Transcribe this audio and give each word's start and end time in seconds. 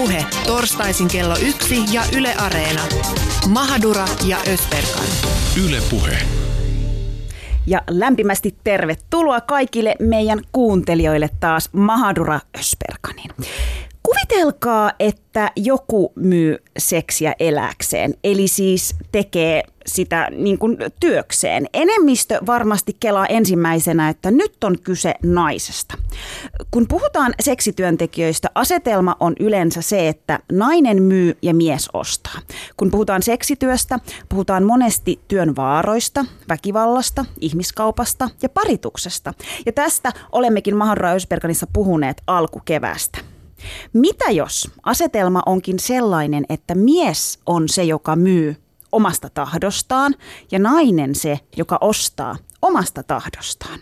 Puhe 0.00 0.26
torstaisin 0.46 1.08
kello 1.08 1.36
yksi 1.48 1.76
ja 1.92 2.02
Yle 2.16 2.34
Areena. 2.38 2.80
Mahadura 3.48 4.04
ja 4.26 4.36
Ösberkan. 4.52 5.04
Yle 5.66 5.76
Puhe. 5.90 6.18
Ja 7.66 7.82
lämpimästi 7.90 8.54
tervetuloa 8.64 9.40
kaikille 9.40 9.94
meidän 9.98 10.40
kuuntelijoille 10.52 11.30
taas 11.40 11.68
Mahadura 11.72 12.40
Ösperkanin. 12.58 13.30
Kuvitelkaa, 14.02 14.92
että 14.98 15.50
joku 15.56 16.12
myy 16.16 16.58
seksiä 16.78 17.34
eläkseen, 17.40 18.14
eli 18.24 18.48
siis 18.48 18.94
tekee 19.12 19.62
sitä 19.86 20.28
niin 20.30 20.58
kuin 20.58 20.76
työkseen. 21.00 21.66
Enemmistö 21.74 22.40
varmasti 22.46 22.96
kelaa 23.00 23.26
ensimmäisenä, 23.26 24.08
että 24.08 24.30
nyt 24.30 24.64
on 24.64 24.76
kyse 24.84 25.14
naisesta. 25.22 25.94
Kun 26.70 26.86
puhutaan 26.88 27.34
seksityöntekijöistä, 27.40 28.48
asetelma 28.54 29.16
on 29.20 29.34
yleensä 29.40 29.82
se, 29.82 30.08
että 30.08 30.38
nainen 30.52 31.02
myy 31.02 31.38
ja 31.42 31.54
mies 31.54 31.88
ostaa. 31.92 32.40
Kun 32.76 32.90
puhutaan 32.90 33.22
seksityöstä, 33.22 33.98
puhutaan 34.28 34.64
monesti 34.64 35.20
työn 35.28 35.56
vaaroista, 35.56 36.24
väkivallasta, 36.48 37.24
ihmiskaupasta 37.40 38.30
ja 38.42 38.48
parituksesta. 38.48 39.34
Ja 39.66 39.72
tästä 39.72 40.12
olemmekin 40.32 40.74
Ösberganissa 41.16 41.66
puhuneet 41.72 42.22
alkukevästä. 42.26 43.29
Mitä 43.92 44.30
jos 44.30 44.70
asetelma 44.82 45.42
onkin 45.46 45.78
sellainen, 45.78 46.44
että 46.48 46.74
mies 46.74 47.38
on 47.46 47.68
se, 47.68 47.84
joka 47.84 48.16
myy 48.16 48.56
omasta 48.92 49.30
tahdostaan 49.34 50.14
ja 50.50 50.58
nainen 50.58 51.14
se, 51.14 51.38
joka 51.56 51.78
ostaa 51.80 52.36
omasta 52.62 53.02
tahdostaan? 53.02 53.80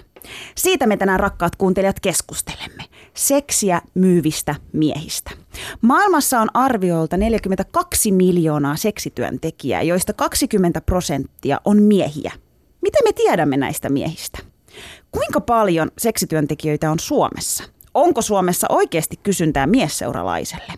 Siitä 0.55 0.87
me 0.87 0.97
tänään 0.97 1.21
rakkaat 1.21 1.57
kuuntelijat 1.57 2.01
keskustelemme. 2.01 2.85
Seksiä 3.15 3.83
myyvistä 3.95 4.55
miehistä. 4.73 5.31
Maailmassa 5.83 6.41
on 6.41 6.49
arvioilta 6.55 7.17
42 7.17 8.13
miljoonaa 8.13 8.77
seksityöntekijää, 8.77 9.83
joista 9.83 10.13
20 10.13 10.81
prosenttia 10.81 11.61
on 11.65 11.83
miehiä. 11.83 12.33
Mitä 12.81 12.99
me 13.05 13.13
tiedämme 13.13 13.57
näistä 13.57 13.89
miehistä? 13.89 14.39
Kuinka 15.13 15.41
paljon 15.41 15.91
seksityöntekijöitä 15.99 16.91
on 16.91 16.99
Suomessa? 16.99 17.65
Onko 17.99 18.23
Suomessa 18.23 18.67
oikeasti 18.71 19.17
kysyntää 19.23 19.67
miesseuralaiselle? 19.67 20.73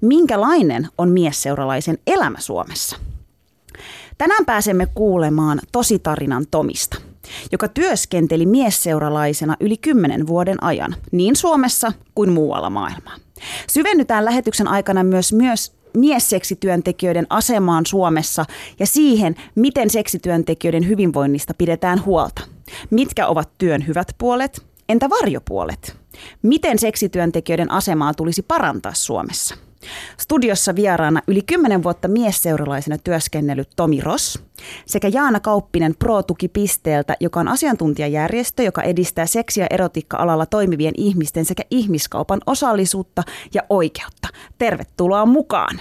Minkälainen 0.00 0.88
on 0.98 1.08
miesseuralaisen 1.08 1.98
elämä 2.06 2.40
Suomessa? 2.40 2.96
Tänään 4.18 4.44
pääsemme 4.44 4.86
kuulemaan 4.94 5.60
tositarinan 5.72 6.44
Tomista, 6.50 6.96
joka 7.52 7.68
työskenteli 7.68 8.46
miesseuralaisena 8.46 9.56
yli 9.60 9.76
kymmenen 9.76 10.26
vuoden 10.26 10.62
ajan, 10.62 10.96
niin 11.12 11.36
Suomessa 11.36 11.92
kuin 12.14 12.32
muualla 12.32 12.70
maailmaa. 12.70 13.14
Syvennytään 13.70 14.24
lähetyksen 14.24 14.68
aikana 14.68 15.04
myös, 15.04 15.32
myös 15.32 15.72
miesseksityöntekijöiden 15.96 17.26
asemaan 17.30 17.86
Suomessa 17.86 18.44
ja 18.78 18.86
siihen, 18.86 19.34
miten 19.54 19.90
seksityöntekijöiden 19.90 20.88
hyvinvoinnista 20.88 21.54
pidetään 21.54 22.04
huolta. 22.04 22.42
Mitkä 22.90 23.26
ovat 23.26 23.50
työn 23.58 23.86
hyvät 23.86 24.14
puolet? 24.18 24.66
Entä 24.88 25.10
varjopuolet? 25.10 25.99
Miten 26.42 26.78
seksityöntekijöiden 26.78 27.70
asemaa 27.70 28.14
tulisi 28.14 28.42
parantaa 28.42 28.94
Suomessa? 28.94 29.54
Studiossa 30.18 30.74
vieraana 30.74 31.22
yli 31.26 31.42
10 31.42 31.82
vuotta 31.82 32.08
miesseuralaisena 32.08 32.98
työskennellyt 32.98 33.68
Tomi 33.76 34.00
Ross 34.00 34.38
sekä 34.86 35.08
Jaana 35.08 35.40
Kauppinen 35.40 35.94
Pro-tukipisteeltä, 35.98 37.16
joka 37.20 37.40
on 37.40 37.48
asiantuntijajärjestö, 37.48 38.62
joka 38.62 38.82
edistää 38.82 39.26
seksi- 39.26 39.60
ja 39.60 39.66
erotiikka-alalla 39.70 40.46
toimivien 40.46 40.94
ihmisten 40.96 41.44
sekä 41.44 41.62
ihmiskaupan 41.70 42.40
osallisuutta 42.46 43.22
ja 43.54 43.62
oikeutta. 43.70 44.28
Tervetuloa 44.58 45.26
mukaan! 45.26 45.80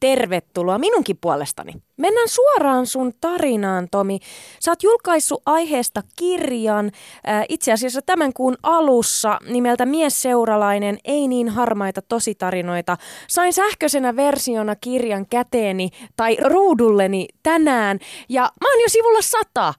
Tervetuloa 0.00 0.78
minunkin 0.78 1.18
puolestani. 1.20 1.72
Mennään 1.96 2.28
suoraan 2.28 2.86
sun 2.86 3.12
tarinaan, 3.20 3.88
Tomi. 3.90 4.18
Sä 4.60 4.70
oot 4.70 4.82
julkaissut 4.82 5.42
aiheesta 5.46 6.02
kirjan 6.16 6.86
äh, 7.28 7.44
itse 7.48 7.72
asiassa 7.72 8.02
tämän 8.02 8.32
kuun 8.32 8.56
alussa 8.62 9.38
nimeltä 9.48 9.86
Mies 9.86 10.22
seuralainen, 10.22 10.98
ei 11.04 11.28
niin 11.28 11.48
harmaita 11.48 12.02
tositarinoita. 12.02 12.96
Sain 13.28 13.52
sähköisenä 13.52 14.16
versiona 14.16 14.76
kirjan 14.76 15.26
käteeni 15.26 15.90
tai 16.16 16.36
ruudulleni 16.40 17.28
tänään 17.42 17.98
ja 18.28 18.42
mä 18.42 18.72
oon 18.72 18.80
jo 18.80 18.88
sivulla 18.88 19.22
sata. 19.22 19.74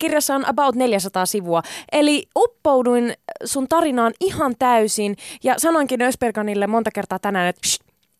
Kirjassa 0.00 0.34
on 0.34 0.48
about 0.48 0.74
400 0.74 1.26
sivua. 1.26 1.62
Eli 1.92 2.26
uppouduin 2.36 3.14
sun 3.44 3.68
tarinaan 3.68 4.12
ihan 4.20 4.54
täysin 4.58 5.16
ja 5.44 5.54
sanoinkin 5.58 6.02
Ösperganille 6.02 6.66
monta 6.66 6.90
kertaa 6.90 7.18
tänään, 7.18 7.48
että 7.48 7.68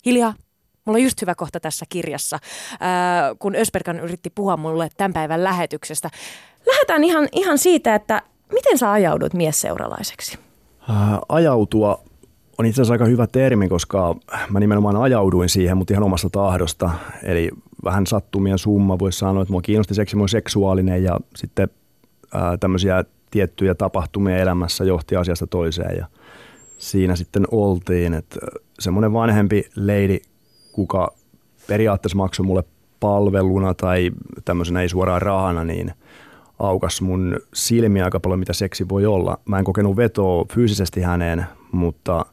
hiljaa, 0.07 0.35
Mulla 0.85 0.97
on 0.97 1.03
just 1.03 1.21
hyvä 1.21 1.35
kohta 1.35 1.61
tässä 1.61 1.87
kirjassa, 1.89 2.39
ää, 2.81 3.35
kun 3.39 3.55
Ösperkan 3.55 4.01
yritti 4.01 4.31
puhua 4.31 4.57
mulle 4.57 4.89
tämän 4.97 5.13
päivän 5.13 5.45
lähetyksestä. 5.45 6.11
Lähdetään 6.67 7.05
ihan, 7.05 7.29
ihan 7.33 7.59
siitä, 7.59 7.95
että 7.95 8.23
miten 8.53 8.79
sä 8.79 8.93
ajaudut 8.93 9.35
miesseuralaiseksi? 9.35 10.39
Ää, 10.89 11.19
ajautua 11.29 12.05
on 12.59 12.67
itse 12.67 12.83
asiassa 12.83 12.95
aika 12.95 13.05
hyvä 13.05 13.27
termi, 13.27 13.69
koska 13.69 14.17
mä 14.51 14.61
nimenomaan 14.61 14.97
ajauduin 14.97 15.49
siihen, 15.49 15.77
mutta 15.77 15.95
ihan 15.95 16.05
omasta 16.05 16.31
tahdosta. 16.31 16.91
Eli 17.23 17.51
vähän 17.85 18.07
sattumien 18.07 18.59
summa 18.59 18.99
voisi 18.99 19.19
sanoa, 19.19 19.43
että 19.43 19.53
mua 19.53 19.63
kiinnosti 19.63 19.95
seksi, 19.95 20.17
mua 20.17 20.29
seksuaalinen 20.29 21.05
ja 21.05 21.21
sitten 21.37 21.69
ää, 22.35 22.57
tämmöisiä 22.57 23.05
tiettyjä 23.31 23.75
tapahtumia 23.75 24.37
elämässä 24.37 24.85
johti 24.85 25.17
asiasta 25.17 25.47
toiseen 25.47 25.97
ja 25.97 26.07
siinä 26.79 27.17
sitten 27.17 27.45
oltiin, 27.51 28.15
että 28.15 28.41
semmoinen 28.81 29.13
vanhempi 29.13 29.65
leidi 29.77 30.21
kuka 30.73 31.13
periaatteessa 31.67 32.19
maksoi 32.19 32.47
mulle 32.47 32.65
palveluna 33.01 33.75
tai 33.75 34.11
tämmöisenä 34.45 34.83
ei 34.83 34.89
suoraan 34.89 35.23
rahana, 35.23 35.65
niin 35.65 35.93
aukas 36.59 37.01
mun 37.01 37.37
silmiä 37.55 38.05
aika 38.05 38.21
paljon, 38.21 38.39
mitä 38.39 38.53
seksi 38.53 38.89
voi 38.89 39.07
olla. 39.07 39.39
Mä 39.45 39.59
en 39.59 39.65
kokenut 39.65 39.97
vetoa 39.97 40.45
fyysisesti 40.53 41.01
häneen, 41.01 41.47
mutta 41.73 42.27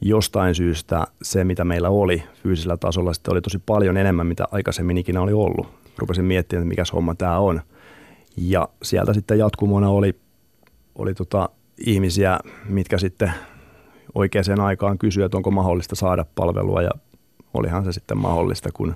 jostain 0.00 0.54
syystä 0.54 1.06
se, 1.22 1.44
mitä 1.44 1.64
meillä 1.64 1.88
oli 1.88 2.22
fyysisellä 2.42 2.76
tasolla, 2.76 3.12
sitten 3.12 3.32
oli 3.32 3.40
tosi 3.40 3.58
paljon 3.66 3.96
enemmän, 3.96 4.26
mitä 4.26 4.44
aikaisemmin 4.50 4.98
ikinä 4.98 5.20
oli 5.20 5.32
ollut. 5.32 5.66
Rupesin 5.98 6.24
miettimään, 6.24 6.62
että 6.62 6.68
mikä 6.68 6.82
homma 6.92 7.14
tämä 7.14 7.38
on. 7.38 7.60
Ja 8.36 8.68
sieltä 8.82 9.12
sitten 9.12 9.38
jatkumona 9.38 9.88
oli, 9.88 10.14
oli 10.94 11.14
tota 11.14 11.48
ihmisiä, 11.86 12.38
mitkä 12.68 12.98
sitten 12.98 13.32
oikeaan 14.14 14.60
aikaan 14.60 14.98
kysyivät, 14.98 15.26
että 15.26 15.36
onko 15.36 15.50
mahdollista 15.50 15.94
saada 15.94 16.24
palvelua 16.34 16.82
ja 16.82 16.90
olihan 17.54 17.84
se 17.84 17.92
sitten 17.92 18.18
mahdollista, 18.18 18.70
kun 18.74 18.94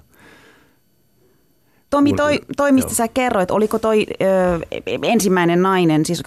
Tomi, 1.90 2.12
toi, 2.12 2.40
toi 2.56 2.72
mistä 2.72 2.90
Joo. 2.90 2.94
sä 2.94 3.08
kerroit, 3.08 3.50
oliko 3.50 3.78
toi 3.78 4.06
ö, 4.22 4.58
ensimmäinen 5.02 5.62
nainen, 5.62 6.06
siis 6.06 6.22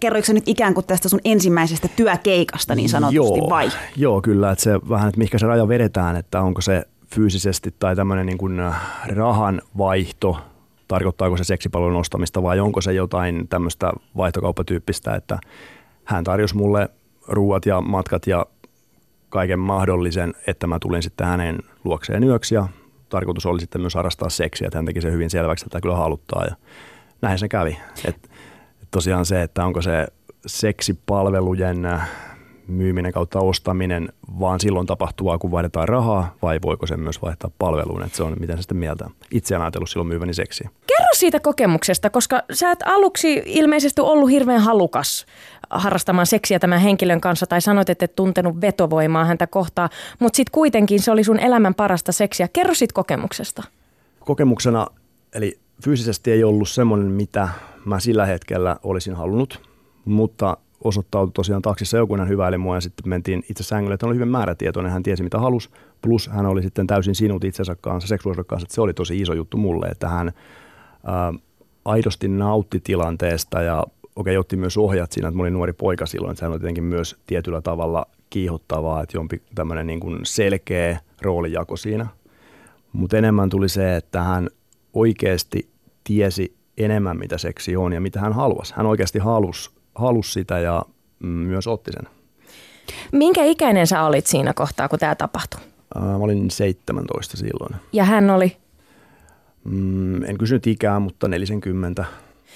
kerroiko 0.00 0.26
sä 0.26 0.32
nyt 0.32 0.48
ikään 0.48 0.74
kuin 0.74 0.86
tästä 0.86 1.08
sun 1.08 1.20
ensimmäisestä 1.24 1.88
työkeikasta 1.96 2.74
niin 2.74 2.88
sanotusti 2.88 3.38
Joo, 3.38 3.50
vai? 3.50 3.68
Joo, 3.96 4.22
kyllä, 4.22 4.50
että 4.50 4.64
se 4.64 4.80
vähän, 4.88 5.08
että 5.08 5.18
mihinkä 5.18 5.38
se 5.38 5.46
raja 5.46 5.68
vedetään, 5.68 6.16
että 6.16 6.40
onko 6.40 6.60
se 6.60 6.84
fyysisesti 7.14 7.74
tai 7.78 7.96
tämmöinen 7.96 8.26
niin 8.26 8.38
kuin 8.38 8.60
rahan 9.06 9.62
vaihto, 9.78 10.36
tarkoittaako 10.88 11.36
se 11.36 11.44
seksipalvelun 11.44 11.96
ostamista 11.96 12.42
vai 12.42 12.60
onko 12.60 12.80
se 12.80 12.92
jotain 12.92 13.48
tämmöistä 13.48 13.92
vaihtokauppatyyppistä, 14.16 15.14
että 15.14 15.38
hän 16.04 16.24
tarjosi 16.24 16.56
mulle 16.56 16.88
ruuat 17.28 17.66
ja 17.66 17.80
matkat 17.80 18.26
ja 18.26 18.46
kaiken 19.34 19.58
mahdollisen, 19.58 20.34
että 20.46 20.66
mä 20.66 20.78
tulin 20.78 21.02
sitten 21.02 21.26
hänen 21.26 21.58
luokseen 21.84 22.24
yöksi 22.24 22.54
ja 22.54 22.68
tarkoitus 23.08 23.46
oli 23.46 23.60
sitten 23.60 23.80
myös 23.80 23.94
harrastaa 23.94 24.28
seksiä, 24.28 24.66
että 24.66 24.78
hän 24.78 24.84
teki 24.86 25.00
sen 25.00 25.12
hyvin 25.12 25.30
selväksi, 25.30 25.66
että 25.66 25.80
kyllä 25.80 25.96
haluttaa 25.96 26.44
ja 26.44 26.56
näin 27.22 27.38
se 27.38 27.48
kävi. 27.48 27.78
Et, 28.04 28.30
et 28.82 28.88
tosiaan 28.90 29.26
se, 29.26 29.42
että 29.42 29.66
onko 29.66 29.82
se 29.82 30.06
seksipalvelujen 30.46 31.82
myyminen 32.66 33.12
kautta 33.12 33.38
ostaminen 33.38 34.08
vaan 34.40 34.60
silloin 34.60 34.86
tapahtuvaa, 34.86 35.38
kun 35.38 35.50
vaihdetaan 35.50 35.88
rahaa, 35.88 36.34
vai 36.42 36.58
voiko 36.62 36.86
se 36.86 36.96
myös 36.96 37.22
vaihtaa 37.22 37.50
palveluun, 37.58 38.02
että 38.02 38.16
se 38.16 38.22
on 38.22 38.36
miten 38.40 38.56
se 38.56 38.62
sitten 38.62 38.76
mieltä. 38.76 39.10
Itse 39.30 39.54
en 39.54 39.60
ajatellut 39.60 39.90
silloin 39.90 40.08
myyväni 40.08 40.34
seksiä. 40.34 40.70
Kerro 40.86 41.14
siitä 41.14 41.40
kokemuksesta, 41.40 42.10
koska 42.10 42.42
sä 42.52 42.70
et 42.70 42.78
aluksi 42.84 43.42
ilmeisesti 43.46 44.00
ollut 44.00 44.30
hirveän 44.30 44.60
halukas 44.60 45.26
harrastamaan 45.70 46.26
seksiä 46.26 46.58
tämän 46.58 46.80
henkilön 46.80 47.20
kanssa 47.20 47.46
tai 47.46 47.60
sanoit, 47.60 47.90
että 47.90 48.04
et 48.04 48.16
tuntenut 48.16 48.60
vetovoimaa 48.60 49.24
häntä 49.24 49.46
kohtaan, 49.46 49.88
mutta 50.18 50.36
sitten 50.36 50.52
kuitenkin 50.52 51.02
se 51.02 51.10
oli 51.10 51.24
sun 51.24 51.40
elämän 51.40 51.74
parasta 51.74 52.12
seksiä. 52.12 52.48
Kerro 52.48 52.74
siitä 52.74 52.94
kokemuksesta. 52.94 53.62
Kokemuksena, 54.20 54.86
eli 55.34 55.58
fyysisesti 55.84 56.32
ei 56.32 56.44
ollut 56.44 56.68
semmoinen, 56.68 57.08
mitä 57.08 57.48
mä 57.84 58.00
sillä 58.00 58.26
hetkellä 58.26 58.76
olisin 58.82 59.14
halunnut, 59.14 59.62
mutta 60.04 60.56
osoittautui 60.84 61.32
tosiaan 61.32 61.62
taksissa 61.62 61.96
joku, 61.96 62.16
hän 62.16 62.28
hyväili 62.28 62.58
mua 62.58 62.74
ja 62.74 62.80
sitten 62.80 63.08
mentiin 63.08 63.42
itse 63.50 63.62
sängylle, 63.62 63.94
että 63.94 64.06
hän 64.06 64.10
oli 64.10 64.16
hyvin 64.16 64.28
määrätietoinen, 64.28 64.92
hän 64.92 65.02
tiesi 65.02 65.22
mitä 65.22 65.38
halusi, 65.38 65.70
plus 66.02 66.28
hän 66.28 66.46
oli 66.46 66.62
sitten 66.62 66.86
täysin 66.86 67.14
sinut 67.14 67.44
itsensä 67.44 67.76
kanssa, 67.80 68.08
seksuaalisuuden 68.08 68.48
kanssa, 68.48 68.64
että 68.64 68.74
se 68.74 68.80
oli 68.80 68.94
tosi 68.94 69.20
iso 69.20 69.32
juttu 69.32 69.56
mulle, 69.56 69.86
että 69.86 70.08
hän 70.08 70.32
ää, 71.04 71.32
aidosti 71.84 72.28
nautti 72.28 72.80
tilanteesta 72.80 73.62
ja 73.62 73.84
okei, 74.16 74.36
otti 74.36 74.56
myös 74.56 74.76
ohjat 74.76 75.12
siinä, 75.12 75.28
että 75.28 75.36
mä 75.36 75.42
olin 75.42 75.52
nuori 75.52 75.72
poika 75.72 76.06
silloin, 76.06 76.32
että 76.32 76.44
hän 76.44 76.52
oli 76.52 76.60
tietenkin 76.60 76.84
myös 76.84 77.16
tietyllä 77.26 77.60
tavalla 77.60 78.06
kiihottavaa, 78.30 79.02
että 79.02 79.16
jompi 79.16 79.42
tämmöinen 79.54 79.86
niin 79.86 80.00
kuin 80.00 80.20
selkeä 80.22 81.00
roolijako 81.22 81.76
siinä. 81.76 82.06
Mutta 82.92 83.16
enemmän 83.16 83.50
tuli 83.50 83.68
se, 83.68 83.96
että 83.96 84.22
hän 84.22 84.50
oikeasti 84.92 85.68
tiesi 86.04 86.56
enemmän, 86.78 87.18
mitä 87.18 87.38
seksi 87.38 87.76
on 87.76 87.92
ja 87.92 88.00
mitä 88.00 88.20
hän 88.20 88.32
halusi. 88.32 88.74
Hän 88.76 88.86
oikeasti 88.86 89.18
halusi, 89.18 89.70
halusi 89.94 90.32
sitä 90.32 90.58
ja 90.58 90.82
mm, 91.18 91.28
myös 91.28 91.66
otti 91.66 91.90
sen. 91.92 92.08
Minkä 93.12 93.44
ikäinen 93.44 93.86
sä 93.86 94.02
olit 94.02 94.26
siinä 94.26 94.52
kohtaa, 94.54 94.88
kun 94.88 94.98
tämä 94.98 95.14
tapahtui? 95.14 95.60
Mä 95.94 96.16
olin 96.16 96.50
17 96.50 97.36
silloin. 97.36 97.74
Ja 97.92 98.04
hän 98.04 98.30
oli? 98.30 98.56
Mm, 99.64 100.22
en 100.24 100.38
kysynyt 100.38 100.66
ikää, 100.66 101.00
mutta 101.00 101.28
40 101.28 102.04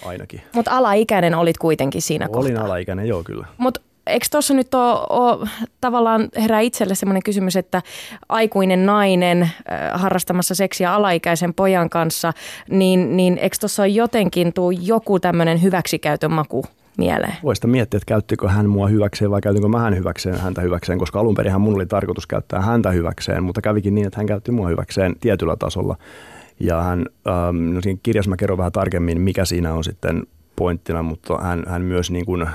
ainakin. 0.05 0.41
Mutta 0.53 0.71
alaikäinen 0.77 1.35
olit 1.35 1.59
kuitenkin 1.59 2.03
siinä 2.03 2.29
Olin 2.33 2.53
kohtaa. 2.55 2.65
alaikäinen, 2.67 3.09
joo 3.09 3.23
kyllä. 3.25 3.47
Mutta 3.59 3.81
eikö 4.07 4.27
tuossa 4.31 4.55
nyt 4.55 4.75
ole, 4.75 4.99
ole 5.11 5.49
tavallaan 5.81 6.29
herää 6.37 6.61
itselle 6.61 6.95
sellainen 6.95 7.23
kysymys, 7.23 7.57
että 7.57 7.83
aikuinen 8.29 8.87
nainen 8.87 9.43
äh, 9.43 9.51
harrastamassa 9.93 10.55
seksiä 10.55 10.95
alaikäisen 10.95 11.55
pojan 11.55 11.91
kanssa, 11.91 12.33
niin, 12.71 13.17
niin 13.17 13.39
eikö 13.39 13.57
tuossa 13.61 13.87
jotenkin 13.87 14.53
tuu 14.53 14.71
joku 14.71 15.21
tämmöinen 15.21 15.63
hyväksikäytön 15.63 16.33
maku 16.33 16.65
mieleen? 16.99 17.35
Voista 17.43 17.67
miettiä, 17.67 17.99
että 17.99 18.07
käyttikö 18.07 18.49
hän 18.49 18.69
mua 18.69 18.87
hyväkseen 18.87 19.31
vai 19.31 19.41
käytinkö 19.41 19.69
mä 19.69 19.79
hän 19.79 19.97
hyväkseen 19.97 20.41
häntä 20.41 20.61
hyväkseen, 20.61 20.99
koska 20.99 21.21
alun 21.21 21.35
perinhän 21.35 21.61
mun 21.61 21.75
oli 21.75 21.87
tarkoitus 21.87 22.27
käyttää 22.27 22.61
häntä 22.61 22.91
hyväkseen, 22.91 23.43
mutta 23.43 23.61
kävikin 23.61 23.95
niin, 23.95 24.07
että 24.07 24.17
hän 24.17 24.27
käytti 24.27 24.53
mua 24.53 24.69
hyväkseen 24.69 25.15
tietyllä 25.21 25.57
tasolla. 25.57 25.97
Ja 26.61 26.83
hän, 26.83 27.07
ähm, 27.29 27.75
no 27.75 27.81
siinä 27.81 28.01
kirjassa 28.03 28.31
mä 28.31 28.37
kerron 28.37 28.59
vähän 28.59 28.73
tarkemmin, 28.73 29.21
mikä 29.21 29.45
siinä 29.45 29.75
on 29.75 29.85
sitten 29.85 30.27
pointtina, 30.57 31.03
mutta 31.03 31.39
hän, 31.39 31.63
hän 31.67 31.83
myös 31.83 32.11
niin 32.11 32.27
kuin 32.27 32.47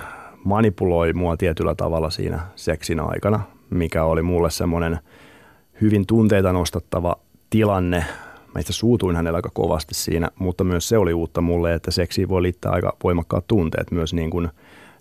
manipuloi 0.44 1.13
mua 1.13 1.38
tietyllä 1.38 1.75
tavalla 1.75 2.10
siinä 2.10 2.39
seksin 2.56 3.00
aikana, 3.00 3.39
mikä 3.69 4.04
oli 4.04 4.22
mulle 4.22 4.51
semmoinen 4.51 5.00
hyvin 5.81 6.07
tunteita 6.07 6.54
nostattava 6.54 7.16
tilanne. 7.50 8.06
Mä 8.55 8.59
itse 8.61 8.73
suutuin 8.73 9.15
hänellä 9.15 9.38
aika 9.38 9.50
kovasti 9.53 9.94
siinä, 9.94 10.29
mutta 10.39 10.63
myös 10.63 10.89
se 10.89 10.97
oli 10.97 11.13
uutta 11.13 11.41
mulle, 11.41 11.73
että 11.73 11.91
seksiin 11.91 12.29
voi 12.29 12.41
liittää 12.41 12.71
aika 12.71 12.97
voimakkaat 13.03 13.47
tunteet, 13.47 13.91
myös 13.91 14.13
niin 14.13 14.29
kuin 14.29 14.50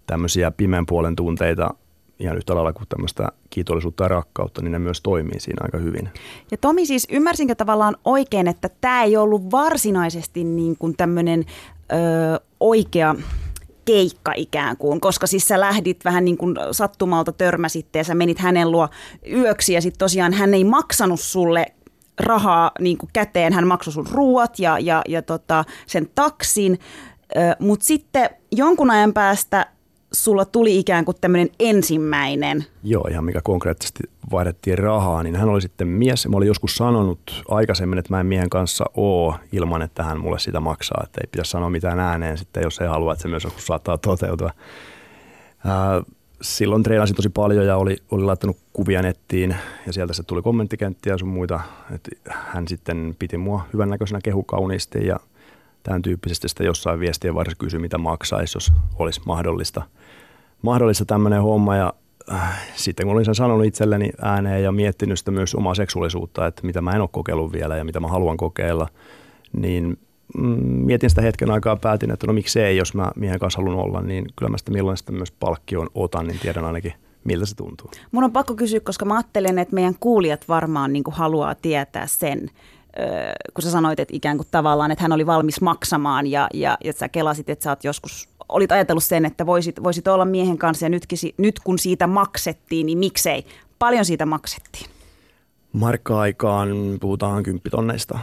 tämmöisiä 0.07 0.51
pimeän 0.51 0.87
puolen 0.87 1.17
tunteita 1.17 1.75
ihan 2.19 2.37
yhtä 2.37 2.55
lailla 2.55 2.73
kuin 2.73 2.89
tämmöistä 2.89 3.29
kiitollisuutta 3.51 4.05
ja 4.05 4.09
rakkautta, 4.09 4.63
niin 4.63 4.73
ne 4.73 4.79
myös 4.79 5.01
toimii 5.01 5.41
siinä 5.41 5.61
aika 5.65 5.79
hyvin. 5.79 6.11
Ja 6.51 6.57
Tomi 6.57 6.87
siis, 6.87 7.07
ymmärsinkö 7.11 7.55
tavallaan 7.55 7.97
oikein, 8.05 8.49
että 8.49 8.71
tämä 8.81 9.03
ei 9.03 9.17
ollut 9.17 9.51
varsinaisesti 9.51 10.45
niin 10.45 10.77
kuin 10.79 10.97
tämmöinen 10.97 11.45
ö, 11.93 11.95
oikea 12.61 13.15
keikka 13.85 14.33
ikään 14.37 14.77
kuin, 14.77 15.01
koska 15.01 15.27
siis 15.27 15.49
sä 15.49 15.61
lähdit 15.61 16.05
vähän 16.05 16.25
niin 16.25 16.37
kuin 16.37 16.57
sattumalta 16.73 17.33
törmäsitte 17.33 17.99
ja 17.99 18.05
sä 18.05 18.15
menit 18.15 18.39
hänen 18.39 18.71
luo 18.71 18.89
yöksi 19.33 19.73
ja 19.73 19.81
sitten 19.83 19.99
tosiaan 19.99 20.33
hän 20.33 20.55
ei 20.55 20.65
maksanut 20.65 21.21
sulle 21.21 21.67
rahaa 22.21 22.71
niin 22.81 22.99
kuin 22.99 23.11
käteen, 23.13 23.53
hän 23.53 23.67
maksoi 23.67 23.93
sun 23.93 24.07
ruuat 24.13 24.59
ja, 24.59 24.79
ja, 24.79 25.03
ja 25.09 25.23
tota, 25.23 25.65
sen 25.87 26.09
taksin, 26.15 26.79
mutta 27.59 27.87
sitten 27.87 28.31
jonkun 28.53 28.91
ajan 28.91 29.13
päästä 29.13 29.67
sulla 30.13 30.45
tuli 30.45 30.79
ikään 30.79 31.05
kuin 31.05 31.17
tämmöinen 31.21 31.49
ensimmäinen. 31.61 32.65
Joo, 32.83 33.09
ihan 33.11 33.25
mikä 33.25 33.41
konkreettisesti 33.45 34.03
vaihdettiin 34.33 34.79
rahaa, 34.79 35.23
niin 35.23 35.37
hän 35.37 35.49
oli 35.49 35.61
sitten 35.61 35.89
mies. 35.89 36.29
Mä 36.29 36.37
olin 36.37 36.49
joskus 36.49 36.77
sanonut 36.77 37.43
aikaisemmin, 37.49 37.99
että 37.99 38.15
mä 38.15 38.21
en 38.21 38.27
miehen 38.27 38.51
kanssa 38.51 38.85
oo 38.95 39.35
ilman, 39.53 39.83
että 39.83 40.03
hän 40.03 40.21
mulle 40.21 40.39
sitä 40.39 40.61
maksaa. 40.61 41.03
Että 41.05 41.21
ei 41.25 41.29
pitäisi 41.33 41.51
sanoa 41.51 41.71
mitään 41.71 42.01
ääneen 42.01 42.39
sitten, 42.39 42.63
jos 42.63 42.79
ei 42.79 42.89
halua, 42.89 43.13
että 43.13 43.23
se 43.23 43.29
myös 43.29 43.45
joskus 43.45 43.67
saattaa 43.67 43.99
toteutua. 43.99 44.51
Silloin 46.43 46.83
treenasin 46.83 47.17
tosi 47.17 47.29
paljon 47.29 47.67
ja 47.67 47.77
oli, 47.77 47.97
oli 48.11 48.25
laittanut 48.25 48.57
kuvia 48.73 49.03
nettiin 49.03 49.57
ja 49.87 49.93
sieltä 49.93 50.13
se 50.13 50.23
tuli 50.23 50.43
kommenttikenttiä 50.43 51.13
ja 51.13 51.19
sun 51.19 51.29
muita. 51.29 51.61
Että 51.95 52.11
hän 52.29 52.69
sitten 52.69 53.17
piti 53.19 53.37
mua 53.37 53.67
hyvännäköisenä 53.73 54.21
kehukauniisti 54.25 55.07
ja 55.07 55.21
tämän 55.83 56.03
tyyppisesti 56.03 56.49
sitä 56.49 56.65
jossain 56.65 57.01
viestien 57.01 57.35
varsin 57.35 57.57
kysyi, 57.59 57.81
mitä 57.81 57.99
maksaisi, 57.99 58.57
jos 58.57 58.73
olisi 58.99 59.21
mahdollista, 59.27 59.83
mahdollista 60.63 61.05
tämmöinen 61.05 61.43
homma. 61.43 61.77
Ja 61.77 61.93
äh, 62.33 62.71
sitten 62.77 63.07
kun 63.07 63.15
olin 63.15 63.25
sen 63.25 63.35
sanonut 63.35 63.67
itselleni 63.67 64.11
ääneen 64.23 64.63
ja 64.63 64.73
miettinyt 64.73 65.19
sitä 65.19 65.31
myös 65.31 65.55
omaa 65.55 65.75
seksuaalisuutta, 65.75 66.47
että 66.47 66.67
mitä 66.67 66.81
mä 66.81 66.93
en 66.93 67.01
ole 67.01 67.09
kokeillut 67.13 67.53
vielä 67.53 67.77
ja 67.77 67.85
mitä 67.85 68.01
mä 68.01 68.09
haluan 68.09 68.37
kokeilla, 68.37 68.89
niin 69.53 69.99
mietin 70.39 71.11
sitä 71.11 71.23
hetken 71.23 71.51
aikaa 71.51 71.77
päätin, 71.77 72.11
että 72.11 72.27
no 72.27 72.33
miksei, 72.33 72.77
jos 72.77 72.95
mä 72.95 73.11
miehen 73.17 73.39
kanssa 73.39 73.59
haluan 73.59 73.79
olla, 73.79 74.03
niin 74.03 74.27
kyllä 74.37 74.51
mä 74.51 74.59
sitä 74.59 74.71
milloin 74.71 74.97
sitten 74.97 75.15
myös 75.15 75.31
palkkioon 75.31 75.89
otan, 75.95 76.27
niin 76.27 76.39
tiedän 76.39 76.65
ainakin, 76.65 76.93
miltä 77.25 77.47
se 77.47 77.57
tuntuu. 77.57 77.91
Mun 78.13 78.25
on 78.25 78.33
pakko 78.33 78.55
kysyä, 78.55 78.81
koska 78.81 79.05
mä 79.05 79.15
ajattelen, 79.15 79.59
että 79.59 79.75
meidän 79.75 79.95
kuulijat 80.01 80.49
varmaan 80.49 80.93
niin 80.93 81.05
kuin 81.05 81.15
haluaa 81.15 81.55
tietää 81.55 82.07
sen, 82.07 82.51
kun 83.55 83.63
sä 83.63 83.71
sanoit, 83.71 84.01
että 84.01 84.17
ikään 84.17 84.37
kuin 84.37 84.49
tavallaan, 84.51 84.91
että 84.91 85.05
hän 85.05 85.13
oli 85.13 85.27
valmis 85.27 85.61
maksamaan 85.61 86.27
ja, 86.27 86.49
ja, 86.55 86.79
ja 86.85 86.93
sä 86.93 87.09
kelasit, 87.09 87.51
että 87.51 87.63
sä 87.63 87.71
oot 87.71 87.85
joskus, 87.85 88.29
olit 88.49 88.73
ajatellut 88.73 89.05
sen, 89.05 89.25
että 89.25 89.47
voisit, 89.47 89.83
voisit 89.83 90.09
olla 90.09 90.25
miehen 90.25 90.59
kanssa 90.59 90.87
ja 90.87 90.91
nytkin, 90.91 91.19
nyt 91.39 91.61
kun 91.61 91.79
siitä 91.79 92.07
maksettiin, 92.07 92.87
niin 92.87 92.99
miksei? 92.99 93.47
Paljon 93.79 94.05
siitä 94.05 94.27
maksettiin? 94.27 94.87
Markka-aikaan 95.73 96.69
puhutaan 97.01 97.43
kymppitonneista, 97.43 98.19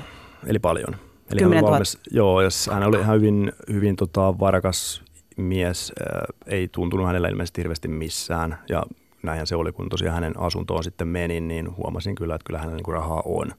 eli 0.47 0.59
paljon. 0.59 0.95
Eli 1.31 1.39
10 1.39 1.61
000. 1.61 1.71
valmis, 1.71 1.97
joo, 2.11 2.41
jos 2.41 2.69
hän 2.73 2.83
oli 2.83 2.99
ihan 2.99 3.15
hyvin, 3.15 3.53
hyvin 3.73 3.95
tota, 3.95 4.39
varakas 4.39 5.03
mies, 5.37 5.93
ei 6.45 6.67
tuntunut 6.67 7.07
hänellä 7.07 7.27
ilmeisesti 7.27 7.61
hirveästi 7.61 7.87
missään 7.87 8.57
ja 8.69 8.83
näinhän 9.23 9.47
se 9.47 9.55
oli, 9.55 9.71
kun 9.71 9.89
tosiaan 9.89 10.15
hänen 10.15 10.39
asuntoon 10.39 10.83
sitten 10.83 11.07
menin, 11.07 11.47
niin 11.47 11.77
huomasin 11.77 12.15
kyllä, 12.15 12.35
että 12.35 12.45
kyllä 12.45 12.59
hänellä 12.59 12.77
niin 12.77 12.93
rahaa 12.93 13.21
on 13.25 13.53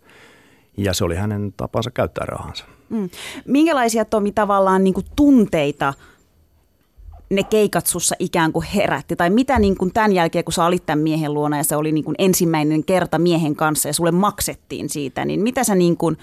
ja 0.76 0.94
se 0.94 1.04
oli 1.04 1.16
hänen 1.16 1.54
tapansa 1.56 1.90
käyttää 1.90 2.26
rahansa. 2.26 2.64
Mm. 2.88 3.10
Minkälaisia 3.46 4.04
Tomi 4.04 4.32
tavallaan 4.32 4.84
niin 4.84 4.94
kuin 4.94 5.06
tunteita 5.16 5.94
ne 7.30 7.42
keikat 7.42 7.86
sussa 7.86 8.14
ikään 8.18 8.52
kuin 8.52 8.66
herätti? 8.66 9.16
Tai 9.16 9.30
mitä 9.30 9.58
niin 9.58 9.76
kuin 9.76 9.92
tämän 9.92 10.12
jälkeen, 10.12 10.44
kun 10.44 10.52
sä 10.52 10.64
olit 10.64 10.86
tämän 10.86 10.98
miehen 10.98 11.34
luona 11.34 11.56
ja 11.56 11.64
se 11.64 11.76
oli 11.76 11.92
niin 11.92 12.04
kuin 12.04 12.14
ensimmäinen 12.18 12.84
kerta 12.84 13.18
miehen 13.18 13.56
kanssa 13.56 13.88
ja 13.88 13.92
sulle 13.92 14.10
maksettiin 14.10 14.88
siitä, 14.88 15.24
niin 15.24 15.40
mitä 15.40 15.64
sä 15.64 15.74
niin 15.74 15.96
kuin, 15.96 16.18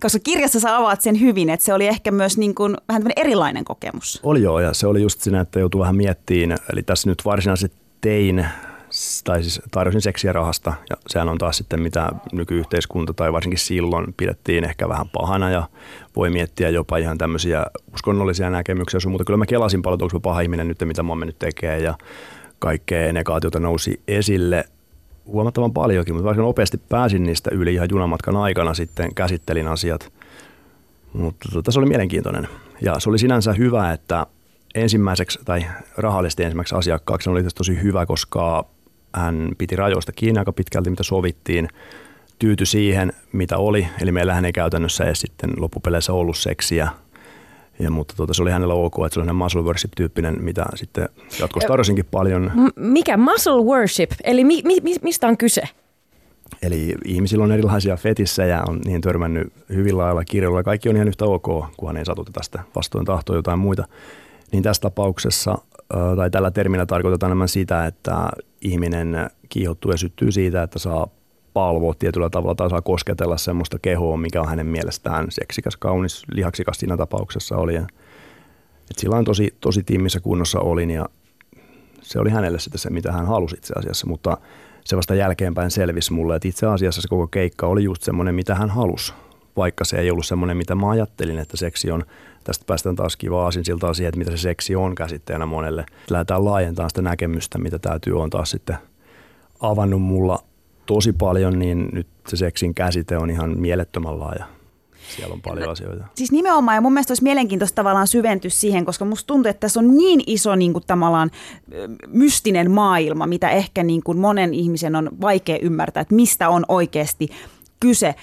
koska 0.00 0.18
kirjassa 0.18 0.60
sä 0.60 0.76
avaat 0.76 1.00
sen 1.00 1.20
hyvin, 1.20 1.50
että 1.50 1.66
se 1.66 1.74
oli 1.74 1.86
ehkä 1.86 2.10
myös 2.10 2.38
niin 2.38 2.54
kuin 2.54 2.76
vähän 2.88 3.02
erilainen 3.16 3.64
kokemus. 3.64 4.20
Oli 4.22 4.42
joo, 4.42 4.60
ja 4.60 4.74
se 4.74 4.86
oli 4.86 5.02
just 5.02 5.20
siinä, 5.20 5.40
että 5.40 5.60
joutui 5.60 5.80
vähän 5.80 5.96
miettiin, 5.96 6.56
eli 6.72 6.82
tässä 6.82 7.10
nyt 7.10 7.22
varsinaisesti 7.24 7.76
tein 8.00 8.46
tai 9.24 9.42
siis 9.42 9.60
tarjosin 9.70 10.02
seksiä 10.02 10.32
rahasta 10.32 10.72
ja 10.90 10.96
sehän 11.06 11.28
on 11.28 11.38
taas 11.38 11.56
sitten 11.56 11.80
mitä 11.80 12.08
nykyyhteiskunta 12.32 13.14
tai 13.14 13.32
varsinkin 13.32 13.58
silloin 13.58 14.14
pidettiin 14.16 14.64
ehkä 14.64 14.88
vähän 14.88 15.08
pahana 15.08 15.50
ja 15.50 15.68
voi 16.16 16.30
miettiä 16.30 16.68
jopa 16.68 16.96
ihan 16.96 17.18
tämmöisiä 17.18 17.66
uskonnollisia 17.94 18.50
näkemyksiä 18.50 19.00
sun, 19.00 19.12
mutta 19.12 19.24
kyllä 19.24 19.36
mä 19.36 19.46
kelasin 19.46 19.82
paljon, 19.82 20.02
onko 20.02 20.20
paha 20.20 20.40
ihminen 20.40 20.68
nyt, 20.68 20.80
mitä 20.84 21.02
mä 21.02 21.08
oon 21.08 21.18
mennyt 21.18 21.38
tekemään 21.38 21.82
ja 21.82 21.94
kaikkea 22.58 23.12
negaatiota 23.12 23.60
nousi 23.60 24.00
esille 24.08 24.64
huomattavan 25.26 25.72
paljonkin, 25.72 26.14
mutta 26.14 26.24
vaikka 26.24 26.42
nopeasti 26.42 26.80
pääsin 26.88 27.22
niistä 27.22 27.50
yli 27.52 27.74
ihan 27.74 27.88
junamatkan 27.90 28.36
aikana 28.36 28.74
sitten 28.74 29.14
käsittelin 29.14 29.68
asiat. 29.68 30.12
Mutta 31.12 31.48
tota, 31.52 31.72
se 31.72 31.78
oli 31.78 31.88
mielenkiintoinen 31.88 32.48
ja 32.80 33.00
se 33.00 33.08
oli 33.08 33.18
sinänsä 33.18 33.52
hyvä, 33.52 33.92
että 33.92 34.26
ensimmäiseksi 34.74 35.38
tai 35.44 35.66
rahallisesti 35.96 36.42
ensimmäiseksi 36.42 36.74
asiakkaaksi 36.74 37.30
oli 37.30 37.42
tosi 37.42 37.82
hyvä, 37.82 38.06
koska 38.06 38.64
hän 39.12 39.48
piti 39.58 39.76
rajoista 39.76 40.12
kiinni 40.12 40.38
aika 40.38 40.52
pitkälti, 40.52 40.90
mitä 40.90 41.02
sovittiin, 41.02 41.68
tyyty 42.38 42.66
siihen, 42.66 43.12
mitä 43.32 43.56
oli. 43.56 43.86
Eli 44.00 44.12
meillähän 44.12 44.44
ei 44.44 44.52
käytännössä 44.52 45.04
edes 45.04 45.20
sitten 45.20 45.50
loppupeleissä 45.56 46.12
ollut 46.12 46.36
seksiä. 46.36 46.88
Ja, 47.78 47.90
mutta 47.90 48.14
tuota, 48.16 48.34
se 48.34 48.42
oli 48.42 48.50
hänellä 48.50 48.74
ok, 48.74 48.94
että 49.06 49.14
se 49.14 49.20
oli 49.20 49.32
muscle 49.32 49.62
worship-tyyppinen, 49.62 50.44
mitä 50.44 50.64
sitten 50.74 51.08
jatkossa 51.40 51.68
tarjosinkin 51.68 52.04
paljon. 52.10 52.52
Mikä 52.76 53.16
muscle 53.16 53.62
worship? 53.64 54.10
Eli 54.24 54.44
mi, 54.44 54.62
mi, 54.64 54.94
mistä 55.02 55.28
on 55.28 55.36
kyse? 55.36 55.62
Eli 56.62 56.94
ihmisillä 57.04 57.44
on 57.44 57.52
erilaisia 57.52 57.96
fetissejä, 57.96 58.62
on 58.68 58.80
niihin 58.84 59.00
törmännyt 59.00 59.52
hyvin 59.68 59.98
lailla 59.98 60.24
kirjoilla. 60.24 60.62
Kaikki 60.62 60.88
on 60.88 60.96
ihan 60.96 61.08
yhtä 61.08 61.24
ok, 61.24 61.46
kunhan 61.76 61.96
ei 61.96 62.04
satuteta 62.04 62.42
sitä 62.42 62.62
vastoin 62.76 63.04
tahtoa 63.04 63.36
jotain 63.36 63.58
muita. 63.58 63.84
Niin 64.52 64.62
tässä 64.62 64.82
tapauksessa 64.82 65.58
tai 66.16 66.30
tällä 66.30 66.50
termillä 66.50 66.86
tarkoitetaan 66.86 67.28
enemmän 67.30 67.48
sitä, 67.48 67.86
että 67.86 68.28
ihminen 68.60 69.30
kiihottuu 69.48 69.90
ja 69.90 69.98
syttyy 69.98 70.32
siitä, 70.32 70.62
että 70.62 70.78
saa 70.78 71.08
palvoa 71.56 71.94
tietyllä 71.98 72.30
tavalla 72.30 72.54
tai 72.54 72.70
saa 72.70 72.82
kosketella 72.82 73.36
semmoista 73.36 73.78
kehoa, 73.78 74.16
mikä 74.16 74.40
on 74.40 74.48
hänen 74.48 74.66
mielestään 74.66 75.26
seksikäs, 75.28 75.76
kaunis, 75.76 76.24
lihaksikas 76.32 76.78
siinä 76.78 76.96
tapauksessa 76.96 77.56
oli. 77.56 77.74
Et 77.76 78.98
sillä 78.98 79.16
on 79.16 79.24
tosi, 79.24 79.54
tosi 79.60 79.82
tiimissä 79.82 80.20
kunnossa 80.20 80.60
olin 80.60 80.90
ja 80.90 81.06
se 82.02 82.18
oli 82.18 82.30
hänelle 82.30 82.58
sitten 82.58 82.78
se, 82.78 82.90
mitä 82.90 83.12
hän 83.12 83.26
halusi 83.26 83.56
itse 83.56 83.74
asiassa, 83.78 84.06
mutta 84.06 84.38
se 84.84 84.96
vasta 84.96 85.14
jälkeenpäin 85.14 85.70
selvisi 85.70 86.12
mulle, 86.12 86.36
että 86.36 86.48
itse 86.48 86.66
asiassa 86.66 87.02
se 87.02 87.08
koko 87.08 87.26
keikka 87.26 87.66
oli 87.66 87.84
just 87.84 88.02
semmoinen, 88.02 88.34
mitä 88.34 88.54
hän 88.54 88.70
halusi, 88.70 89.12
vaikka 89.56 89.84
se 89.84 89.96
ei 89.96 90.10
ollut 90.10 90.26
semmoinen, 90.26 90.56
mitä 90.56 90.74
mä 90.74 90.90
ajattelin, 90.90 91.38
että 91.38 91.56
seksi 91.56 91.90
on 91.90 92.04
tästä 92.44 92.64
päästään 92.66 92.96
taas 92.96 93.16
kiva 93.16 93.44
aasinsiltaan 93.44 93.94
siihen, 93.94 94.08
että 94.08 94.18
mitä 94.18 94.30
se 94.30 94.36
seksi 94.36 94.76
on 94.76 94.94
käsitteenä 94.94 95.46
monelle. 95.46 95.86
Lähdetään 96.10 96.44
laajentamaan 96.44 96.90
sitä 96.90 97.02
näkemystä, 97.02 97.58
mitä 97.58 97.78
tämä 97.78 97.98
työ 97.98 98.16
on 98.16 98.30
taas 98.30 98.50
sitten 98.50 98.76
avannut 99.60 100.02
mulla 100.02 100.38
tosi 100.86 101.12
paljon, 101.12 101.58
niin 101.58 101.88
nyt 101.92 102.06
se 102.28 102.36
seksin 102.36 102.74
käsite 102.74 103.18
on 103.18 103.30
ihan 103.30 103.58
mielettömän 103.58 104.20
laaja. 104.20 104.46
Siellä 105.16 105.32
on 105.32 105.42
paljon 105.42 105.70
asioita. 105.70 106.04
Siis 106.14 106.32
nimenomaan, 106.32 106.74
ja 106.74 106.80
mun 106.80 106.92
mielestä 106.92 107.10
olisi 107.10 107.22
mielenkiintoista 107.22 107.74
tavallaan 107.76 108.06
syventyä 108.06 108.50
siihen, 108.50 108.84
koska 108.84 109.04
musta 109.04 109.26
tuntuu, 109.26 109.50
että 109.50 109.60
tässä 109.60 109.80
on 109.80 109.96
niin 109.96 110.20
iso 110.26 110.54
niin 110.54 110.72
kuin, 110.72 110.84
tavallaan 110.86 111.30
mystinen 112.06 112.70
maailma, 112.70 113.26
mitä 113.26 113.50
ehkä 113.50 113.82
niin 113.82 114.02
kuin 114.02 114.18
monen 114.18 114.54
ihmisen 114.54 114.96
on 114.96 115.10
vaikea 115.20 115.58
ymmärtää, 115.62 116.00
että 116.00 116.14
mistä 116.14 116.48
on 116.48 116.64
oikeasti 116.68 117.28
kyse. 117.80 118.14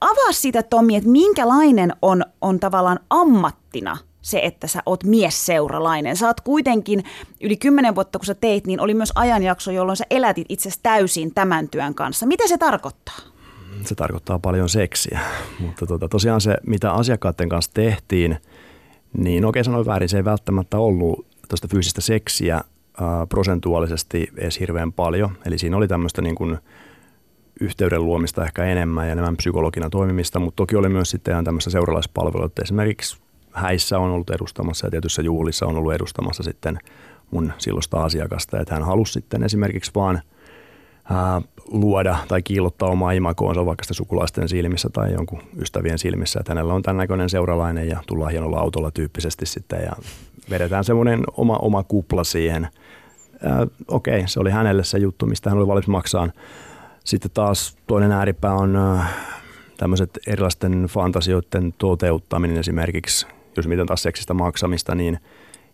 Avaa 0.00 0.32
sitä 0.32 0.62
Tomi, 0.62 0.96
että 0.96 1.10
minkälainen 1.10 1.92
on, 2.02 2.24
on 2.40 2.60
tavallaan 2.60 3.00
ammattina 3.10 3.96
se, 4.22 4.40
että 4.42 4.66
sä 4.66 4.82
oot 4.86 5.04
miesseuralainen. 5.04 6.16
Sä 6.16 6.26
oot 6.26 6.40
kuitenkin 6.40 7.04
yli 7.40 7.56
kymmenen 7.56 7.94
vuotta, 7.94 8.18
kun 8.18 8.26
sä 8.26 8.34
teit, 8.34 8.66
niin 8.66 8.80
oli 8.80 8.94
myös 8.94 9.12
ajanjakso, 9.14 9.70
jolloin 9.70 9.96
sä 9.96 10.04
elätit 10.10 10.46
itse 10.48 10.70
täysin 10.82 11.34
tämän 11.34 11.68
työn 11.68 11.94
kanssa. 11.94 12.26
Mitä 12.26 12.48
se 12.48 12.58
tarkoittaa? 12.58 13.16
Se 13.84 13.94
tarkoittaa 13.94 14.38
paljon 14.38 14.68
seksiä, 14.68 15.20
mutta 15.60 15.86
tota, 15.86 16.08
tosiaan 16.08 16.40
se, 16.40 16.56
mitä 16.66 16.92
asiakkaiden 16.92 17.48
kanssa 17.48 17.70
tehtiin, 17.74 18.38
niin 19.18 19.44
oikein 19.44 19.64
sanoin 19.64 19.86
väärin, 19.86 20.08
se 20.08 20.16
ei 20.16 20.24
välttämättä 20.24 20.78
ollut 20.78 21.26
tuosta 21.48 21.68
fyysistä 21.68 22.00
seksiä 22.00 22.60
prosentuaalisesti 23.28 24.28
edes 24.36 24.60
hirveän 24.60 24.92
paljon. 24.92 25.30
Eli 25.44 25.58
siinä 25.58 25.76
oli 25.76 25.88
tämmöistä 25.88 26.22
niin 26.22 26.34
kuin 26.34 26.58
yhteyden 27.60 28.04
luomista 28.04 28.44
ehkä 28.44 28.64
enemmän 28.64 29.06
ja 29.06 29.12
enemmän 29.12 29.36
psykologina 29.36 29.90
toimimista, 29.90 30.38
mutta 30.38 30.56
toki 30.56 30.76
oli 30.76 30.88
myös 30.88 31.10
sitten 31.10 31.32
ihan 31.32 31.44
tämmöistä 31.44 31.70
seuralaispalvelua, 31.70 32.46
että 32.46 32.62
esimerkiksi 32.62 33.21
häissä 33.52 33.98
on 33.98 34.10
ollut 34.10 34.30
edustamassa 34.30 34.86
ja 34.86 34.90
tietyissä 34.90 35.22
juhlissa 35.22 35.66
on 35.66 35.76
ollut 35.76 35.92
edustamassa 35.92 36.42
sitten 36.42 36.78
mun 37.30 37.52
silloista 37.58 38.04
asiakasta, 38.04 38.60
että 38.60 38.74
hän 38.74 38.82
halusi 38.82 39.12
sitten 39.12 39.42
esimerkiksi 39.42 39.90
vaan 39.94 40.22
ää, 41.10 41.42
luoda 41.68 42.16
tai 42.28 42.42
kiillottaa 42.42 42.88
omaa 42.88 43.12
imakoonsa 43.12 43.66
vaikka 43.66 43.84
sitä 43.84 43.94
sukulaisten 43.94 44.48
silmissä 44.48 44.88
tai 44.92 45.12
jonkun 45.12 45.42
ystävien 45.58 45.98
silmissä, 45.98 46.40
että 46.40 46.50
hänellä 46.50 46.74
on 46.74 46.82
tämän 46.82 46.96
näköinen 46.96 47.30
seuralainen 47.30 47.88
ja 47.88 48.02
tullaan 48.06 48.32
hienolla 48.32 48.58
autolla 48.58 48.90
tyyppisesti 48.90 49.46
sitten 49.46 49.82
ja 49.82 49.92
vedetään 50.50 50.84
semmoinen 50.84 51.24
oma, 51.36 51.56
oma 51.56 51.82
kupla 51.82 52.24
siihen. 52.24 52.68
Ää, 53.44 53.66
okei, 53.88 54.28
se 54.28 54.40
oli 54.40 54.50
hänelle 54.50 54.84
se 54.84 54.98
juttu, 54.98 55.26
mistä 55.26 55.50
hän 55.50 55.58
oli 55.58 55.66
valmis 55.66 55.88
maksaa. 55.88 56.28
Sitten 57.04 57.30
taas 57.34 57.76
toinen 57.86 58.12
ääripää 58.12 58.54
on 58.54 58.78
tämmöiset 59.76 60.18
erilaisten 60.26 60.86
fantasioiden 60.90 61.74
toteuttaminen 61.78 62.58
esimerkiksi 62.58 63.26
jos 63.56 63.68
miten 63.68 63.86
taas 63.86 64.02
seksistä 64.02 64.34
maksamista, 64.34 64.94
niin 64.94 65.18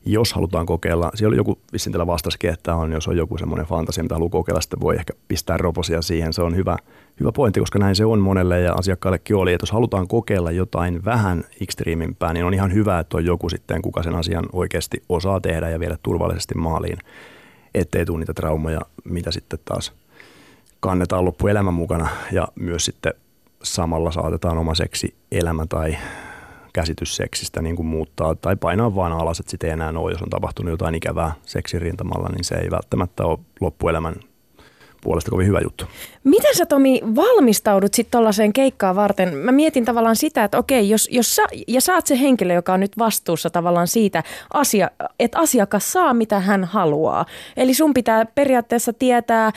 jos 0.06 0.32
halutaan 0.32 0.66
kokeilla, 0.66 1.10
siellä 1.14 1.28
oli 1.30 1.36
joku 1.36 1.58
vissiin 1.72 1.92
tällä 1.92 2.06
vastasikin, 2.06 2.50
että 2.50 2.74
on, 2.74 2.92
jos 2.92 3.08
on 3.08 3.16
joku 3.16 3.38
semmoinen 3.38 3.66
fantasia, 3.66 4.02
mitä 4.02 4.14
haluaa 4.14 4.30
kokeilla, 4.30 4.60
sitten 4.60 4.80
voi 4.80 4.96
ehkä 4.96 5.12
pistää 5.28 5.56
roposia 5.56 6.02
siihen. 6.02 6.32
Se 6.32 6.42
on 6.42 6.56
hyvä, 6.56 6.76
hyvä 7.20 7.32
pointti, 7.32 7.60
koska 7.60 7.78
näin 7.78 7.96
se 7.96 8.04
on 8.04 8.18
monelle 8.18 8.60
ja 8.60 8.72
asiakkaallekin 8.72 9.36
oli, 9.36 9.52
että 9.52 9.62
jos 9.62 9.72
halutaan 9.72 10.08
kokeilla 10.08 10.50
jotain 10.50 11.04
vähän 11.04 11.44
ekstriimimpää, 11.60 12.32
niin 12.32 12.44
on 12.44 12.54
ihan 12.54 12.72
hyvä, 12.72 12.98
että 12.98 13.16
on 13.16 13.24
joku 13.24 13.48
sitten, 13.48 13.82
kuka 13.82 14.02
sen 14.02 14.14
asian 14.14 14.44
oikeasti 14.52 15.02
osaa 15.08 15.40
tehdä 15.40 15.70
ja 15.70 15.80
viedä 15.80 15.98
turvallisesti 16.02 16.54
maaliin, 16.54 16.98
ettei 17.74 18.04
tule 18.04 18.18
niitä 18.18 18.34
traumoja, 18.34 18.80
mitä 19.04 19.30
sitten 19.30 19.58
taas 19.64 19.92
kannetaan 20.80 21.24
loppuelämän 21.24 21.74
mukana 21.74 22.08
ja 22.32 22.48
myös 22.54 22.84
sitten 22.84 23.14
samalla 23.62 24.10
saatetaan 24.10 24.58
oma 24.58 24.74
seksi 24.74 25.14
elämä 25.32 25.66
tai 25.66 25.96
käsitys 26.80 27.16
seksistä 27.16 27.62
niin 27.62 27.76
kuin 27.76 27.86
muuttaa 27.86 28.34
tai 28.34 28.56
painaa 28.56 28.94
vaan 28.94 29.12
alas, 29.12 29.40
että 29.40 29.50
sitten 29.50 29.68
ei 29.68 29.72
enää 29.72 29.92
ole, 29.96 30.12
jos 30.12 30.22
on 30.22 30.30
tapahtunut 30.30 30.70
jotain 30.70 30.94
ikävää 30.94 31.32
seksin 31.42 31.80
rintamalla, 31.80 32.28
niin 32.28 32.44
se 32.44 32.54
ei 32.54 32.70
välttämättä 32.70 33.24
ole 33.24 33.38
loppuelämän 33.60 34.14
puolesta 35.00 35.30
kovin 35.30 35.46
hyvä 35.46 35.60
juttu. 35.64 35.84
Miten 36.24 36.56
sä 36.56 36.66
Tomi 36.66 37.00
valmistaudut 37.16 37.94
sitten 37.94 38.10
tuollaiseen 38.10 38.52
keikkaan 38.52 38.96
varten? 38.96 39.34
Mä 39.34 39.52
mietin 39.52 39.84
tavallaan 39.84 40.16
sitä, 40.16 40.44
että 40.44 40.58
okei, 40.58 40.88
jos, 40.88 41.08
jos 41.12 41.36
sä, 41.36 41.42
ja 41.68 41.80
sä 41.80 41.94
oot 41.94 42.06
se 42.06 42.20
henkilö, 42.20 42.54
joka 42.54 42.72
on 42.72 42.80
nyt 42.80 42.98
vastuussa 42.98 43.50
tavallaan 43.50 43.88
siitä, 43.88 44.22
asia, 44.54 44.90
että 45.18 45.38
asiakas 45.38 45.92
saa 45.92 46.14
mitä 46.14 46.40
hän 46.40 46.64
haluaa. 46.64 47.26
Eli 47.56 47.74
sun 47.74 47.94
pitää 47.94 48.24
periaatteessa 48.24 48.92
tietää, 48.92 49.52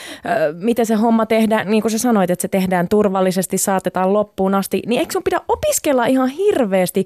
miten 0.53 0.85
se 0.85 0.95
homma 0.95 1.25
tehdään, 1.25 1.71
niin 1.71 1.81
kuin 1.81 1.91
sä 1.91 1.97
sanoit, 1.97 2.31
että 2.31 2.41
se 2.41 2.47
tehdään 2.47 2.87
turvallisesti, 2.87 3.57
saatetaan 3.57 4.13
loppuun 4.13 4.55
asti. 4.55 4.81
Niin 4.87 4.99
eikö 4.99 5.13
sun 5.13 5.23
pidä 5.23 5.41
opiskella 5.47 6.05
ihan 6.05 6.29
hirveästi 6.29 7.05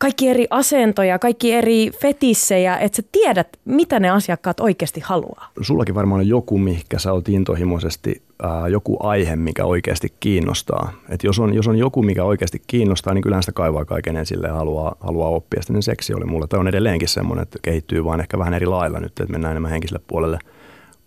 kaikki 0.00 0.28
eri 0.28 0.46
asentoja, 0.50 1.18
kaikki 1.18 1.52
eri 1.52 1.90
fetissejä, 2.00 2.76
että 2.76 2.96
sä 2.96 3.02
tiedät, 3.12 3.48
mitä 3.64 4.00
ne 4.00 4.10
asiakkaat 4.10 4.60
oikeasti 4.60 5.00
haluaa. 5.00 5.50
Sullakin 5.60 5.94
varmaan 5.94 6.20
on 6.20 6.28
joku, 6.28 6.58
mikä 6.58 6.98
sä 6.98 7.12
oot 7.12 7.28
intohimoisesti, 7.28 8.22
ää, 8.42 8.68
joku 8.68 8.96
aihe, 9.00 9.36
mikä 9.36 9.64
oikeasti 9.64 10.14
kiinnostaa. 10.20 10.92
Et 11.08 11.24
jos, 11.24 11.38
on, 11.38 11.54
jos 11.54 11.68
on 11.68 11.76
joku, 11.76 12.02
mikä 12.02 12.24
oikeasti 12.24 12.62
kiinnostaa, 12.66 13.14
niin 13.14 13.22
kyllähän 13.22 13.42
sitä 13.42 13.52
kaivaa 13.52 13.84
kaiken 13.84 14.16
esille 14.16 14.46
ja 14.46 14.54
haluaa, 14.54 14.96
haluaa 15.00 15.28
oppia. 15.28 15.62
Sitten 15.62 15.82
seksi 15.82 16.14
oli 16.14 16.24
mulle, 16.24 16.46
tai 16.46 16.60
on 16.60 16.68
edelleenkin 16.68 17.08
semmoinen, 17.08 17.42
että 17.42 17.58
kehittyy 17.62 18.04
vaan 18.04 18.20
ehkä 18.20 18.38
vähän 18.38 18.54
eri 18.54 18.66
lailla 18.66 19.00
nyt, 19.00 19.20
että 19.20 19.32
mennään 19.32 19.52
enemmän 19.52 19.70
henkiselle 19.70 20.02
puolelle, 20.06 20.38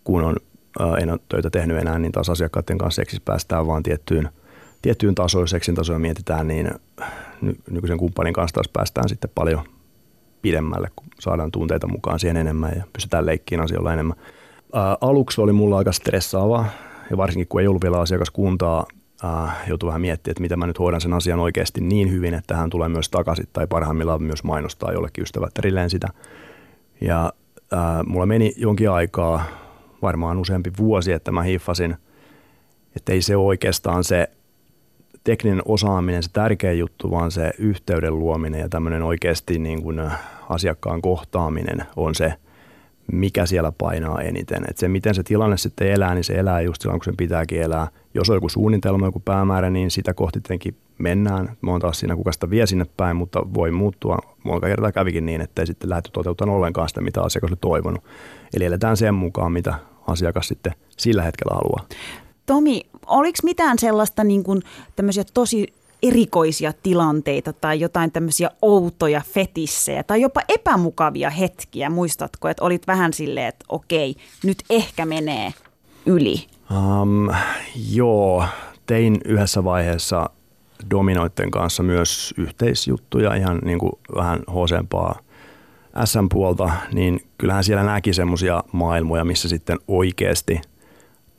kun 0.04 0.24
on, 0.24 0.36
ää, 0.78 0.96
en 0.96 1.10
ole 1.10 1.20
töitä 1.28 1.50
tehnyt 1.50 1.78
enää, 1.78 1.98
niin 1.98 2.12
taas 2.12 2.30
asiakkaiden 2.30 2.78
kanssa 2.78 3.02
seksissä 3.02 3.22
päästään 3.24 3.66
vaan 3.66 3.82
tiettyyn, 3.82 4.28
tiettyyn 4.82 5.14
tasoon, 5.14 5.48
seksin 5.48 5.74
tasoon 5.74 6.00
mietitään, 6.00 6.48
niin 6.48 6.70
nykyisen 7.70 7.98
kumppanin 7.98 8.32
kanssa 8.32 8.54
taas 8.54 8.68
päästään 8.72 9.08
sitten 9.08 9.30
paljon 9.34 9.64
pidemmälle, 10.42 10.90
kun 10.96 11.06
saadaan 11.20 11.50
tunteita 11.50 11.86
mukaan 11.86 12.20
siihen 12.20 12.36
enemmän 12.36 12.72
ja 12.76 12.84
pystytään 12.92 13.26
leikkiin 13.26 13.60
asioilla 13.60 13.92
enemmän. 13.92 14.16
Ää, 14.72 14.96
aluksi 15.00 15.40
oli 15.40 15.52
mulla 15.52 15.78
aika 15.78 15.92
stressaavaa 15.92 16.68
ja 17.10 17.16
varsinkin 17.16 17.48
kun 17.48 17.60
ei 17.60 17.66
ollut 17.66 17.82
vielä 17.82 18.00
asiakaskuntaa, 18.00 18.86
ää, 19.22 19.64
joutui 19.68 19.86
vähän 19.86 20.00
miettimään, 20.00 20.32
että 20.32 20.40
miten 20.40 20.58
mä 20.58 20.66
nyt 20.66 20.78
hoidan 20.78 21.00
sen 21.00 21.12
asian 21.12 21.40
oikeasti 21.40 21.80
niin 21.80 22.10
hyvin, 22.10 22.34
että 22.34 22.56
hän 22.56 22.70
tulee 22.70 22.88
myös 22.88 23.10
takaisin 23.10 23.48
tai 23.52 23.66
parhaimmillaan 23.66 24.22
myös 24.22 24.44
mainostaa 24.44 24.92
jollekin 24.92 25.22
ystävättärilleen 25.22 25.90
sitä. 25.90 26.08
Ja 27.00 27.32
ää, 27.72 28.02
mulla 28.02 28.26
meni 28.26 28.52
jonkin 28.56 28.90
aikaa, 28.90 29.44
varmaan 30.02 30.38
useampi 30.38 30.72
vuosi, 30.78 31.12
että 31.12 31.32
mä 31.32 31.42
hiffasin, 31.42 31.96
että 32.96 33.12
ei 33.12 33.22
se 33.22 33.36
oikeastaan 33.36 34.04
se 34.04 34.30
tekninen 35.24 35.62
osaaminen 35.64 36.22
se 36.22 36.30
tärkeä 36.32 36.72
juttu, 36.72 37.10
vaan 37.10 37.30
se 37.30 37.50
yhteyden 37.58 38.18
luominen 38.18 38.60
ja 38.60 38.68
tämmöinen 38.68 39.02
oikeasti 39.02 39.58
niin 39.58 39.82
kuin 39.82 39.98
äh, 39.98 40.20
asiakkaan 40.48 41.02
kohtaaminen 41.02 41.82
on 41.96 42.14
se, 42.14 42.34
mikä 43.12 43.46
siellä 43.46 43.72
painaa 43.72 44.20
eniten. 44.20 44.64
Et 44.68 44.76
se, 44.76 44.88
miten 44.88 45.14
se 45.14 45.22
tilanne 45.22 45.56
sitten 45.56 45.88
elää, 45.88 46.14
niin 46.14 46.24
se 46.24 46.34
elää 46.34 46.60
just 46.60 46.82
silloin, 46.82 47.00
kun 47.00 47.04
sen 47.04 47.16
pitääkin 47.16 47.62
elää. 47.62 47.88
Jos 48.14 48.30
on 48.30 48.36
joku 48.36 48.48
suunnitelma, 48.48 49.06
joku 49.06 49.20
päämäärä, 49.20 49.70
niin 49.70 49.90
sitä 49.90 50.14
kohti 50.14 50.40
tietenkin 50.40 50.76
mennään. 50.98 51.56
Mä 51.60 51.70
oon 51.70 51.80
taas 51.80 51.98
siinä, 51.98 52.16
kuka 52.16 52.32
sitä 52.32 52.50
vie 52.50 52.66
sinne 52.66 52.86
päin, 52.96 53.16
mutta 53.16 53.42
voi 53.54 53.70
muuttua. 53.70 54.18
Monta 54.44 54.66
kertaa 54.66 54.92
kävikin 54.92 55.26
niin, 55.26 55.40
että 55.40 55.62
ei 55.62 55.66
sitten 55.66 55.90
lähdetty 55.90 56.10
toteuttamaan 56.10 56.56
ollenkaan 56.56 56.88
sitä, 56.88 57.00
mitä 57.00 57.22
asiakas 57.22 57.50
oli 57.50 57.58
toivonut. 57.60 58.04
Eli 58.56 58.64
eletään 58.64 58.96
sen 58.96 59.14
mukaan, 59.14 59.52
mitä 59.52 59.74
asiakas 60.06 60.48
sitten 60.48 60.72
sillä 60.96 61.22
hetkellä 61.22 61.54
haluaa. 61.54 61.86
Tomi, 62.46 62.80
oliko 63.06 63.38
mitään 63.42 63.78
sellaista 63.78 64.24
niin 64.24 64.44
kuin, 64.44 64.62
tosi 65.34 65.74
erikoisia 66.02 66.72
tilanteita 66.82 67.52
tai 67.52 67.80
jotain 67.80 68.12
tämmöisiä 68.12 68.50
outoja 68.62 69.22
fetissejä 69.32 70.02
tai 70.02 70.20
jopa 70.20 70.40
epämukavia 70.48 71.30
hetkiä, 71.30 71.90
muistatko, 71.90 72.48
että 72.48 72.64
olit 72.64 72.86
vähän 72.86 73.12
silleen, 73.12 73.46
että 73.46 73.64
okei, 73.68 74.16
nyt 74.44 74.58
ehkä 74.70 75.06
menee 75.06 75.52
yli? 76.06 76.46
Um, 76.70 77.30
joo, 77.90 78.44
tein 78.86 79.20
yhdessä 79.24 79.64
vaiheessa 79.64 80.30
dominoiden 80.90 81.50
kanssa 81.50 81.82
myös 81.82 82.34
yhteisjuttuja, 82.38 83.34
ihan 83.34 83.58
niin 83.64 83.78
kuin 83.78 83.92
vähän 84.14 84.40
hosempaa 84.54 85.18
SM-puolta, 86.04 86.70
niin 86.92 87.20
kyllähän 87.38 87.64
siellä 87.64 87.82
näki 87.82 88.12
semmoisia 88.12 88.64
maailmoja, 88.72 89.24
missä 89.24 89.48
sitten 89.48 89.78
oikeasti– 89.88 90.60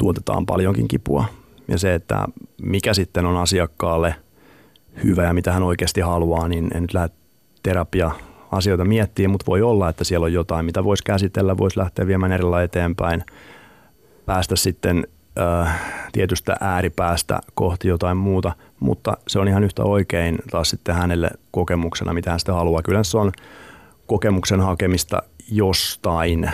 tuotetaan 0.05 0.45
paljonkin 0.45 0.87
kipua. 0.87 1.25
Ja 1.67 1.77
se, 1.77 1.93
että 1.93 2.25
mikä 2.61 2.93
sitten 2.93 3.25
on 3.25 3.37
asiakkaalle 3.37 4.15
hyvä 5.03 5.23
ja 5.23 5.33
mitä 5.33 5.51
hän 5.51 5.63
oikeasti 5.63 6.01
haluaa, 6.01 6.47
niin 6.47 6.67
en 6.75 6.81
nyt 6.81 6.93
lähde 6.93 7.13
terapia 7.63 8.11
asioita 8.51 8.85
miettiä, 8.85 9.27
mutta 9.27 9.45
voi 9.45 9.61
olla, 9.61 9.89
että 9.89 10.03
siellä 10.03 10.25
on 10.25 10.33
jotain, 10.33 10.65
mitä 10.65 10.83
voisi 10.83 11.03
käsitellä, 11.03 11.57
voisi 11.57 11.79
lähteä 11.79 12.07
viemään 12.07 12.31
erillä 12.31 12.63
eteenpäin, 12.63 13.23
päästä 14.25 14.55
sitten 14.55 15.07
äh, 15.39 15.81
tietystä 16.11 16.55
ääripäästä 16.59 17.39
kohti 17.53 17.87
jotain 17.87 18.17
muuta, 18.17 18.51
mutta 18.79 19.17
se 19.27 19.39
on 19.39 19.47
ihan 19.47 19.63
yhtä 19.63 19.83
oikein 19.83 20.37
taas 20.51 20.69
sitten 20.69 20.95
hänelle 20.95 21.29
kokemuksena, 21.51 22.13
mitä 22.13 22.29
hän 22.29 22.39
sitten 22.39 22.55
haluaa. 22.55 22.81
Kyllä 22.81 23.03
se 23.03 23.17
on 23.17 23.31
kokemuksen 24.07 24.61
hakemista 24.61 25.23
jostain 25.51 26.51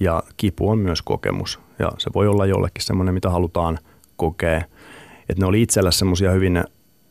ja 0.00 0.22
kipu 0.36 0.70
on 0.70 0.78
myös 0.78 1.02
kokemus 1.02 1.60
ja 1.82 1.90
se 1.98 2.10
voi 2.14 2.28
olla 2.28 2.46
jollekin 2.46 2.84
semmoinen, 2.84 3.14
mitä 3.14 3.30
halutaan 3.30 3.78
kokea. 4.16 4.62
Että 5.28 5.40
ne 5.40 5.46
oli 5.46 5.62
itsellä 5.62 5.90
semmoisia 5.90 6.30
hyvin 6.30 6.64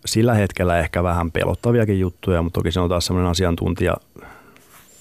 sillä 0.06 0.34
hetkellä 0.34 0.80
ehkä 0.80 1.04
vähän 1.04 1.32
pelottaviakin 1.32 2.00
juttuja, 2.00 2.42
mutta 2.42 2.60
toki 2.60 2.72
se 2.72 2.80
on 2.80 2.90
taas 2.90 3.06
semmoinen 3.06 3.32
asiantuntija 3.32 3.94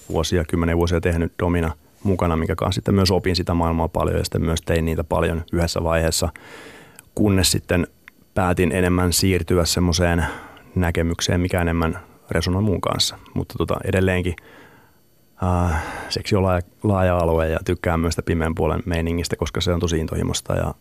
vuosia, 0.09 0.43
kymmenen 0.43 0.77
vuosia 0.77 1.01
tehnyt 1.01 1.33
domina 1.39 1.71
mukana, 2.03 2.35
minkä 2.35 2.55
kanssa 2.55 2.75
sitten 2.75 2.95
myös 2.95 3.11
opin 3.11 3.35
sitä 3.35 3.53
maailmaa 3.53 3.87
paljon 3.87 4.17
ja 4.17 4.23
sitten 4.23 4.45
myös 4.45 4.61
tein 4.61 4.85
niitä 4.85 5.03
paljon 5.03 5.43
yhdessä 5.53 5.83
vaiheessa, 5.83 6.29
kunnes 7.15 7.51
sitten 7.51 7.87
päätin 8.33 8.71
enemmän 8.71 9.13
siirtyä 9.13 9.65
semmoiseen 9.65 10.25
näkemykseen, 10.75 11.41
mikä 11.41 11.61
enemmän 11.61 11.99
resonoi 12.31 12.61
mun 12.61 12.81
kanssa. 12.81 13.17
Mutta 13.33 13.55
tota, 13.57 13.75
edelleenkin 13.85 14.35
äh, 15.43 15.83
seksi 16.09 16.35
on 16.35 16.43
laaja, 16.43 16.61
laaja 16.83 17.17
alue 17.17 17.49
ja 17.49 17.59
tykkään 17.65 17.99
myös 17.99 18.11
sitä 18.11 18.23
pimeän 18.23 18.55
puolen 18.55 18.83
meiningistä, 18.85 19.35
koska 19.35 19.61
se 19.61 19.73
on 19.73 19.79
tosi 19.79 19.97
intohimosta 19.97 20.53
ja 20.53 20.73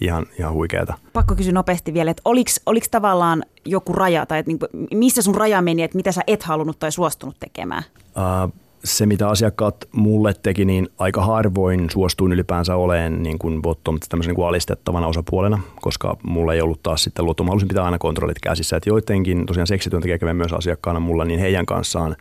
ihan, 0.00 0.26
ihan 0.38 0.52
huikeeta. 0.52 0.94
Pakko 1.12 1.34
kysyä 1.34 1.52
nopeasti 1.52 1.94
vielä, 1.94 2.10
että 2.10 2.22
oliko 2.66 2.86
tavallaan 2.90 3.42
joku 3.64 3.92
raja 3.92 4.26
tai 4.26 4.38
että 4.38 4.50
niin, 4.50 4.98
missä 4.98 5.22
sun 5.22 5.34
raja 5.34 5.62
meni, 5.62 5.82
että 5.82 5.96
mitä 5.96 6.12
sä 6.12 6.22
et 6.26 6.42
halunnut 6.42 6.78
tai 6.78 6.92
suostunut 6.92 7.36
tekemään? 7.40 7.82
Uh, 8.06 8.52
se, 8.84 9.06
mitä 9.06 9.28
asiakkaat 9.28 9.76
mulle 9.92 10.34
teki, 10.42 10.64
niin 10.64 10.88
aika 10.98 11.24
harvoin 11.24 11.90
suostuin 11.90 12.32
ylipäänsä 12.32 12.76
oleen 12.76 13.22
niin 13.22 13.38
kuin 13.38 13.62
bottom 13.62 13.98
tämmöisen 14.08 14.30
niin 14.30 14.36
kuin 14.36 14.48
alistettavana 14.48 15.06
osapuolena, 15.06 15.60
koska 15.80 16.16
mulla 16.22 16.54
ei 16.54 16.60
ollut 16.60 16.82
taas 16.82 17.02
sitten 17.02 17.24
luottu. 17.24 17.44
Mä 17.44 17.48
halusin 17.48 17.68
pitää 17.68 17.84
aina 17.84 17.98
kontrollit 17.98 18.38
käsissä. 18.42 18.76
Että 18.76 18.90
joidenkin 18.90 19.46
tosiaan 19.46 19.66
seksityöntekijä 19.66 20.18
kävi 20.18 20.34
myös 20.34 20.52
asiakkaana 20.52 21.00
mulla, 21.00 21.24
niin 21.24 21.40
heidän 21.40 21.66
kanssaan 21.66 22.16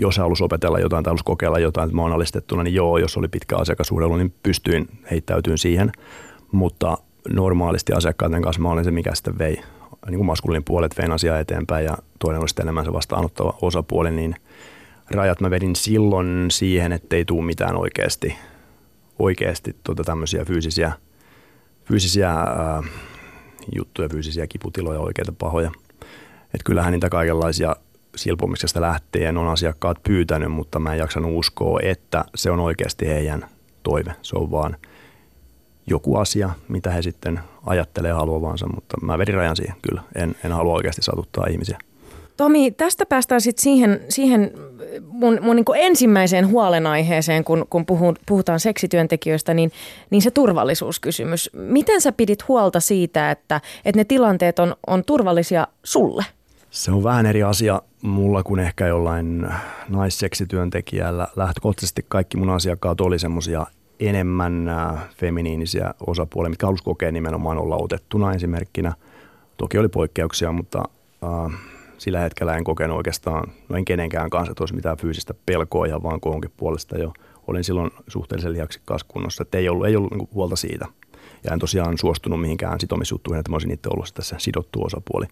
jos 0.00 0.18
halusi 0.18 0.44
opetella 0.44 0.78
jotain 0.78 1.04
tai 1.04 1.10
halusi 1.10 1.24
kokeilla 1.24 1.58
jotain, 1.58 1.84
että 1.86 1.96
mä 1.96 2.02
oon 2.02 2.12
alistettuna, 2.12 2.62
niin 2.62 2.74
joo, 2.74 2.98
jos 2.98 3.16
oli 3.16 3.28
pitkä 3.28 3.56
asiakasuudelu, 3.56 4.16
niin 4.16 4.34
pystyin 4.42 4.88
heittäytymään 5.10 5.58
siihen. 5.58 5.92
Mutta 6.52 6.98
normaalisti 7.28 7.92
asiakkaiden 7.92 8.42
kanssa 8.42 8.62
mä 8.62 8.70
olin 8.70 8.84
se, 8.84 8.90
mikä 8.90 9.14
sitten 9.14 9.38
vei 9.38 9.60
niin 10.06 10.16
kuin 10.16 10.26
maskuliinin 10.26 10.64
puolet 10.64 10.98
vein 10.98 11.12
asiaa 11.12 11.38
eteenpäin 11.38 11.84
ja 11.84 11.98
toinen 12.18 12.40
oli 12.40 12.48
sitten 12.48 12.62
enemmän 12.62 12.84
se 12.84 12.92
vastaanottava 12.92 13.58
osapuoli, 13.62 14.10
niin 14.10 14.36
rajat 15.10 15.40
mä 15.40 15.50
vedin 15.50 15.76
silloin 15.76 16.46
siihen, 16.50 16.92
ettei 16.92 17.24
tule 17.24 17.44
mitään 17.44 17.76
oikeasti, 17.76 18.36
oikeasti 19.18 19.76
tuota 19.84 20.04
tämmöisiä 20.04 20.44
fyysisiä, 20.44 20.92
fyysisiä 21.84 22.30
ää, 22.30 22.82
juttuja, 23.76 24.08
fyysisiä 24.08 24.46
kiputiloja, 24.46 25.00
oikeita 25.00 25.32
pahoja. 25.38 25.70
Että 26.44 26.64
kyllähän 26.64 26.92
niitä 26.92 27.08
kaikenlaisia 27.08 27.76
silpomisesta 28.16 28.80
lähtien 28.80 29.38
on 29.38 29.48
asiakkaat 29.48 30.02
pyytänyt, 30.02 30.52
mutta 30.52 30.78
mä 30.78 30.92
en 30.92 30.98
jaksanut 30.98 31.32
uskoa, 31.34 31.80
että 31.82 32.24
se 32.34 32.50
on 32.50 32.60
oikeasti 32.60 33.08
heidän 33.08 33.46
toive. 33.82 34.14
Se 34.22 34.36
on 34.36 34.50
vaan– 34.50 34.76
joku 35.90 36.16
asia, 36.16 36.50
mitä 36.68 36.90
he 36.90 37.02
sitten 37.02 37.40
ajattelee 37.66 38.12
haluavansa, 38.12 38.66
mutta 38.74 38.96
mä 39.02 39.18
vedin 39.18 39.34
rajan 39.34 39.56
siihen 39.56 39.76
kyllä. 39.88 40.02
En, 40.14 40.36
en 40.44 40.52
halua 40.52 40.74
oikeasti 40.74 41.02
satuttaa 41.02 41.46
ihmisiä. 41.50 41.78
Tomi, 42.36 42.70
tästä 42.70 43.06
päästään 43.06 43.40
sitten 43.40 43.62
siihen, 43.62 44.00
siihen 44.08 44.52
mun, 45.06 45.38
mun 45.42 45.56
niin 45.56 45.64
ensimmäiseen 45.74 46.48
huolenaiheeseen, 46.48 47.44
kun, 47.44 47.66
kun 47.70 47.84
puhutaan 48.26 48.60
seksityöntekijöistä, 48.60 49.54
niin, 49.54 49.72
niin 50.10 50.22
se 50.22 50.30
turvallisuuskysymys. 50.30 51.50
Miten 51.52 52.00
sä 52.00 52.12
pidit 52.12 52.48
huolta 52.48 52.80
siitä, 52.80 53.30
että, 53.30 53.60
että 53.84 53.98
ne 53.98 54.04
tilanteet 54.04 54.58
on, 54.58 54.76
on 54.86 55.04
turvallisia 55.04 55.66
sulle? 55.84 56.24
Se 56.70 56.92
on 56.92 57.04
vähän 57.04 57.26
eri 57.26 57.42
asia 57.42 57.82
mulla 58.02 58.42
kuin 58.42 58.60
ehkä 58.60 58.86
jollain 58.86 59.48
naisseksityöntekijällä. 59.88 61.28
Lähtökohtaisesti 61.36 62.04
kaikki 62.08 62.36
mun 62.36 62.50
asiakkaat 62.50 63.00
oli 63.00 63.18
semmoisia 63.18 63.66
enemmän 64.00 64.68
äh, 64.68 65.08
feminiinisiä 65.16 65.94
osapuolia, 66.06 66.50
mitkä 66.50 66.66
halusi 66.66 66.84
kokea 66.84 67.12
nimenomaan 67.12 67.58
olla 67.58 67.76
otettuna 67.76 68.32
esimerkkinä. 68.32 68.92
Toki 69.56 69.78
oli 69.78 69.88
poikkeuksia, 69.88 70.52
mutta 70.52 70.82
äh, 71.24 71.60
sillä 71.98 72.20
hetkellä 72.20 72.56
en 72.56 72.64
kokenut 72.64 72.96
oikeastaan, 72.96 73.52
no 73.68 73.76
en 73.76 73.84
kenenkään 73.84 74.30
kanssa, 74.30 74.50
että 74.50 74.62
olisi 74.62 74.74
mitään 74.74 74.96
fyysistä 74.96 75.34
pelkoa 75.46 75.86
ihan 75.86 76.02
vaan 76.02 76.20
kohonkin 76.20 76.52
puolesta 76.56 76.98
jo. 76.98 77.12
Olin 77.46 77.64
silloin 77.64 77.90
suhteellisen 78.08 78.52
lihaksikkaassa 78.52 79.06
kunnossa, 79.08 79.42
että 79.42 79.58
ei 79.58 79.68
ollut, 79.68 79.86
ei 79.86 79.96
ollut 79.96 80.10
niin 80.10 80.28
huolta 80.34 80.56
siitä. 80.56 80.86
Ja 81.44 81.52
en 81.52 81.58
tosiaan 81.58 81.98
suostunut 81.98 82.40
mihinkään 82.40 82.80
sitomisjuttuihin, 82.80 83.40
että 83.40 83.50
mä 83.50 83.54
olisin 83.54 83.70
itse 83.70 83.88
ollut 83.88 84.14
tässä 84.14 84.36
sidottu 84.38 84.84
osapuoli. 84.84 85.26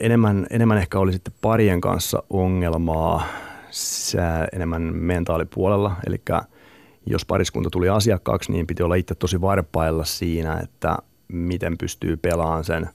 Enemmän, 0.00 0.46
enemmän 0.50 0.78
ehkä 0.78 0.98
oli 0.98 1.12
sitten 1.12 1.34
parien 1.40 1.80
kanssa 1.80 2.22
ongelmaa 2.30 3.26
enemmän 4.52 4.82
mentaalipuolella, 4.82 5.96
eli 6.06 6.22
jos 7.06 7.24
pariskunta 7.24 7.70
tuli 7.70 7.88
asiakkaaksi, 7.88 8.52
niin 8.52 8.66
piti 8.66 8.82
olla 8.82 8.94
itse 8.94 9.14
tosi 9.14 9.40
varpailla 9.40 10.04
siinä, 10.04 10.60
että 10.62 10.96
miten 11.28 11.78
pystyy 11.78 12.16
pelaamaan 12.16 12.64
sen 12.64 12.88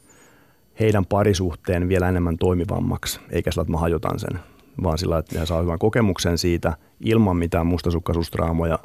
heidän 0.79 1.05
parisuhteen 1.05 1.89
vielä 1.89 2.10
enemmän 2.10 2.38
toimivammaksi, 2.38 3.19
eikä 3.29 3.51
sillä, 3.51 3.62
että 3.62 3.71
mä 3.71 3.77
hajotan 3.77 4.19
sen, 4.19 4.39
vaan 4.84 4.97
sillä, 4.97 5.17
että 5.17 5.39
he 5.39 5.45
saa 5.45 5.62
hyvän 5.62 5.79
kokemuksen 5.79 6.38
siitä 6.38 6.73
ilman 6.99 7.38
mitään 7.38 7.67
mustasukkaisuustraamoja 7.67 8.79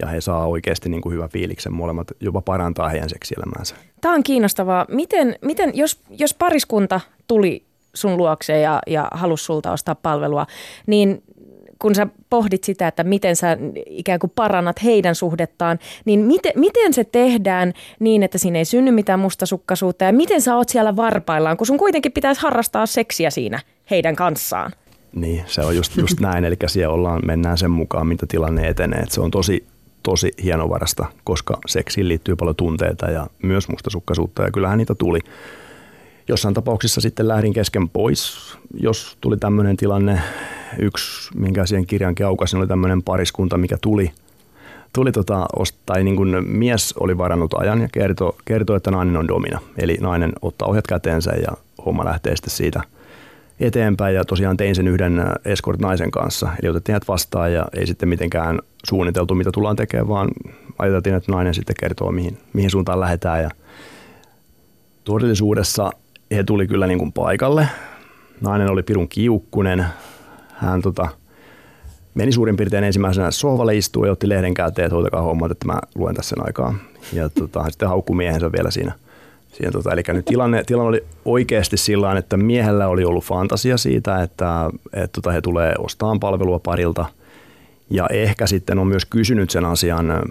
ja 0.00 0.06
he 0.06 0.20
saa 0.20 0.46
oikeasti 0.46 0.88
niin 0.88 1.00
kuin 1.00 1.14
hyvän 1.14 1.28
fiiliksen 1.28 1.72
molemmat, 1.72 2.08
jopa 2.20 2.40
parantaa 2.40 2.88
heidän 2.88 3.08
seksielämäänsä. 3.08 3.74
Tämä 4.00 4.14
on 4.14 4.22
kiinnostavaa. 4.22 4.86
Miten, 4.88 5.36
miten 5.42 5.70
jos, 5.74 6.00
jos 6.18 6.34
pariskunta 6.34 7.00
tuli 7.26 7.64
sun 7.94 8.16
luokse 8.16 8.60
ja, 8.60 8.80
ja 8.86 9.08
halusi 9.12 9.44
sulta 9.44 9.72
ostaa 9.72 9.94
palvelua, 9.94 10.46
niin 10.86 11.22
kun 11.78 11.94
sä 11.94 12.06
pohdit 12.30 12.64
sitä, 12.64 12.88
että 12.88 13.04
miten 13.04 13.36
sä 13.36 13.56
ikään 13.86 14.18
kuin 14.18 14.32
parannat 14.34 14.84
heidän 14.84 15.14
suhdettaan, 15.14 15.78
niin 16.04 16.20
miten, 16.20 16.52
miten 16.56 16.94
se 16.94 17.04
tehdään 17.04 17.72
niin, 18.00 18.22
että 18.22 18.38
siinä 18.38 18.58
ei 18.58 18.64
synny 18.64 18.90
mitään 18.90 19.20
mustasukkaisuutta 19.20 20.04
ja 20.04 20.12
miten 20.12 20.40
sä 20.40 20.56
oot 20.56 20.68
siellä 20.68 20.96
varpaillaan, 20.96 21.56
kun 21.56 21.66
sun 21.66 21.78
kuitenkin 21.78 22.12
pitäisi 22.12 22.40
harrastaa 22.40 22.86
seksiä 22.86 23.30
siinä 23.30 23.60
heidän 23.90 24.16
kanssaan? 24.16 24.72
Niin, 25.12 25.44
se 25.46 25.60
on 25.60 25.76
just, 25.76 25.96
just 25.96 26.20
näin, 26.20 26.44
eli 26.44 26.56
siellä 26.66 26.94
ollaan, 26.94 27.22
mennään 27.26 27.58
sen 27.58 27.70
mukaan, 27.70 28.06
mitä 28.06 28.26
tilanne 28.28 28.68
etenee. 28.68 29.00
Et 29.00 29.10
se 29.10 29.20
on 29.20 29.30
tosi, 29.30 29.66
tosi 30.02 30.32
hienovarasta, 30.42 31.06
koska 31.24 31.58
seksiin 31.66 32.08
liittyy 32.08 32.36
paljon 32.36 32.56
tunteita 32.56 33.10
ja 33.10 33.26
myös 33.42 33.68
mustasukkaisuutta, 33.68 34.42
ja 34.42 34.50
kyllähän 34.50 34.78
niitä 34.78 34.94
tuli. 34.94 35.20
Jossain 36.28 36.54
tapauksissa 36.54 37.00
sitten 37.00 37.28
lähdin 37.28 37.52
kesken 37.52 37.88
pois, 37.88 38.38
jos 38.74 39.16
tuli 39.20 39.36
tämmöinen 39.36 39.76
tilanne. 39.76 40.20
Yksi, 40.78 41.38
minkä 41.38 41.66
siihen 41.66 41.86
kirjankin 41.86 42.26
aukasin, 42.26 42.58
oli 42.58 42.66
tämmöinen 42.66 43.02
pariskunta, 43.02 43.58
mikä 43.58 43.76
tuli, 43.80 44.10
tuli 44.92 45.12
tota, 45.12 45.46
tai 45.86 46.04
niin 46.04 46.16
kuin 46.16 46.48
mies 46.48 46.94
oli 47.00 47.18
varannut 47.18 47.54
ajan 47.54 47.80
ja 47.80 47.88
kertoi, 47.92 48.32
kertoi, 48.44 48.76
että 48.76 48.90
nainen 48.90 49.16
on 49.16 49.28
domina. 49.28 49.60
Eli 49.78 49.98
nainen 50.00 50.32
ottaa 50.42 50.68
ohjat 50.68 50.86
käteensä 50.86 51.30
ja 51.30 51.56
homma 51.84 52.04
lähtee 52.04 52.36
sitten 52.36 52.50
siitä 52.50 52.82
eteenpäin. 53.60 54.14
Ja 54.14 54.24
tosiaan 54.24 54.56
tein 54.56 54.74
sen 54.74 54.88
yhden 54.88 55.22
escort-naisen 55.44 56.10
kanssa. 56.10 56.50
Eli 56.62 56.70
otettiin 56.70 56.94
hänet 56.94 57.08
vastaan 57.08 57.52
ja 57.52 57.66
ei 57.76 57.86
sitten 57.86 58.08
mitenkään 58.08 58.58
suunniteltu, 58.88 59.34
mitä 59.34 59.52
tullaan 59.52 59.76
tekemään, 59.76 60.08
vaan 60.08 60.28
ajateltiin, 60.78 61.14
että 61.14 61.32
nainen 61.32 61.54
sitten 61.54 61.76
kertoo, 61.80 62.12
mihin, 62.12 62.38
mihin 62.52 62.70
suuntaan 62.70 63.00
lähdetään. 63.00 63.42
Ja 63.42 63.50
todellisuudessa 65.04 65.90
he 66.30 66.44
tuli 66.44 66.66
kyllä 66.66 66.86
niin 66.86 66.98
kuin 66.98 67.12
paikalle. 67.12 67.68
Nainen 68.40 68.70
oli 68.70 68.82
pirun 68.82 69.08
kiukkunen. 69.08 69.84
Hän 70.54 70.82
tota, 70.82 71.08
meni 72.14 72.32
suurin 72.32 72.56
piirtein 72.56 72.84
ensimmäisenä 72.84 73.30
sohvalle 73.30 73.76
istua 73.76 74.06
ja 74.06 74.12
otti 74.12 74.28
lehden 74.28 74.54
käteen, 74.54 74.86
että 74.86 74.94
hoitakaa 74.94 75.22
hommat, 75.22 75.50
että 75.50 75.66
mä 75.66 75.78
luen 75.94 76.14
tässä 76.14 76.28
sen 76.28 76.46
aikaa. 76.46 76.74
Ja 77.12 77.28
tota, 77.28 77.70
sitten 77.70 77.88
haukkui 77.88 78.16
miehensä 78.16 78.52
vielä 78.52 78.70
siinä. 78.70 78.92
Siinä 79.52 79.70
tota, 79.70 79.92
eli 79.92 80.02
nyt 80.08 80.24
tilanne, 80.24 80.64
tilanne 80.64 80.88
oli 80.88 81.04
oikeasti 81.24 81.76
sillä 81.76 82.18
että 82.18 82.36
miehellä 82.36 82.88
oli 82.88 83.04
ollut 83.04 83.24
fantasia 83.24 83.76
siitä, 83.76 84.22
että, 84.22 84.70
että 84.92 85.12
tota, 85.12 85.30
he 85.30 85.40
tulee 85.40 85.74
ostamaan 85.78 86.20
palvelua 86.20 86.58
parilta. 86.58 87.04
Ja 87.90 88.06
ehkä 88.10 88.46
sitten 88.46 88.78
on 88.78 88.86
myös 88.86 89.04
kysynyt 89.04 89.50
sen 89.50 89.64
asian 89.64 90.22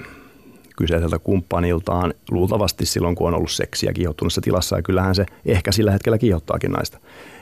kyseiseltä 0.77 1.19
kumppaniltaan 1.19 2.13
luultavasti 2.31 2.85
silloin, 2.85 3.15
kun 3.15 3.27
on 3.27 3.35
ollut 3.35 3.51
seksiä 3.51 3.93
kiihottuneessa 3.93 4.41
tilassa. 4.41 4.75
Ja 4.75 4.81
kyllähän 4.81 5.15
se 5.15 5.25
ehkä 5.45 5.71
sillä 5.71 5.91
hetkellä 5.91 6.17
kiihottaakin 6.17 6.71
naista. 6.71 6.99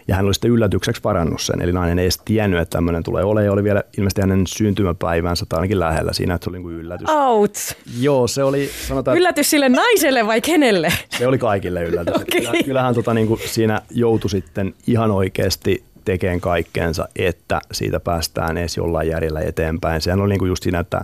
Ja 0.07 0.15
hän 0.15 0.25
oli 0.25 0.33
sitten 0.33 0.51
yllätykseksi 0.51 1.03
varannut 1.03 1.41
sen. 1.41 1.61
Eli 1.61 1.71
nainen 1.71 1.99
ei 1.99 2.05
edes 2.05 2.21
tiennyt, 2.25 2.59
että 2.59 2.77
tämmöinen 2.77 3.03
tulee 3.03 3.23
olemaan. 3.23 3.45
Ja 3.45 3.51
oli 3.51 3.63
vielä 3.63 3.83
ilmeisesti 3.97 4.21
hänen 4.21 4.47
syntymäpäivänsä 4.47 5.45
tai 5.49 5.57
ainakin 5.57 5.79
lähellä 5.79 6.13
siinä, 6.13 6.35
että 6.35 6.45
se 6.45 6.49
oli 6.49 6.59
niin 6.59 6.71
yllätys. 6.71 7.09
Out. 7.09 7.57
Joo, 7.99 8.27
se 8.27 8.43
oli... 8.43 8.69
Sanotaan, 8.87 9.17
yllätys 9.17 9.49
sille 9.49 9.69
naiselle 9.69 10.27
vai 10.27 10.41
kenelle? 10.41 10.93
Se 11.09 11.27
oli 11.27 11.37
kaikille 11.37 11.83
yllätys. 11.83 12.15
okay. 12.15 12.63
Kyllähän 12.63 12.95
tota, 12.95 13.13
niin 13.13 13.27
kuin 13.27 13.39
siinä 13.45 13.81
joutui 13.91 14.29
sitten 14.29 14.73
ihan 14.87 15.11
oikeasti 15.11 15.83
tekemään 16.05 16.41
kaikkeensa, 16.41 17.07
että 17.15 17.61
siitä 17.71 17.99
päästään 17.99 18.57
edes 18.57 18.77
jollain 18.77 19.09
järjellä 19.09 19.39
eteenpäin. 19.39 20.01
Sehän 20.01 20.21
oli 20.21 20.29
niin 20.29 20.39
kuin 20.39 20.49
just 20.49 20.63
siinä, 20.63 20.79
että 20.79 21.01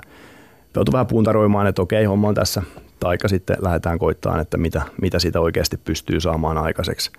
joutui 0.76 0.94
vähän 0.94 1.08
puntaroimaan, 1.08 1.68
että 1.68 1.82
okei, 1.82 2.06
homma 2.06 2.28
on 2.28 2.36
tässä, 2.36 2.62
taika 3.00 3.28
sitten 3.28 3.58
lähdetään 3.60 4.00
koittamaan, 4.00 4.42
että 4.42 4.58
mitä, 4.58 4.82
mitä 5.02 5.20
siitä 5.20 5.40
oikeasti 5.40 5.78
pystyy 5.78 6.20
saamaan 6.20 6.58
aikaiseksi. 6.58 7.12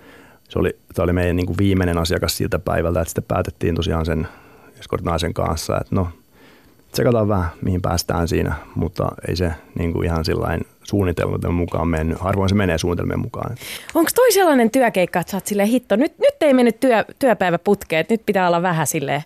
Se 0.54 0.58
oli, 0.58 0.76
tämä 0.94 1.04
oli 1.04 1.12
meidän 1.12 1.36
niin 1.36 1.46
kuin 1.46 1.58
viimeinen 1.58 1.98
asiakas 1.98 2.36
siltä 2.36 2.58
päivältä, 2.58 3.00
että 3.00 3.10
sitten 3.10 3.24
päätettiin 3.28 3.74
tosiaan 3.74 4.06
sen 4.06 4.28
escort-naisen 4.80 5.34
kanssa, 5.34 5.80
että 5.80 5.94
no, 5.94 6.08
tsekataan 6.92 7.28
vähän, 7.28 7.50
mihin 7.62 7.82
päästään 7.82 8.28
siinä, 8.28 8.54
mutta 8.74 9.08
ei 9.28 9.36
se 9.36 9.52
niin 9.78 9.92
kuin 9.92 10.04
ihan 10.04 10.24
sillain 10.24 10.60
suunnitelmien 10.82 11.54
mukaan 11.54 11.88
mennyt. 11.88 12.18
Harvoin 12.20 12.48
se 12.48 12.54
menee 12.54 12.78
suunnitelmien 12.78 13.18
mukaan. 13.18 13.56
Onko 13.94 14.10
toi 14.14 14.32
sellainen 14.32 14.70
työkeikka, 14.70 15.20
että 15.20 15.30
sä 15.30 15.36
oot 15.36 15.46
silleen 15.46 15.68
hitto, 15.68 15.96
nyt, 15.96 16.18
nyt 16.18 16.34
ei 16.40 16.54
mennyt 16.54 16.80
työ, 16.80 17.04
työpäivä 17.18 17.58
putkeen, 17.58 18.00
että 18.00 18.14
nyt 18.14 18.26
pitää 18.26 18.46
olla 18.46 18.62
vähän 18.62 18.86
silleen 18.86 19.22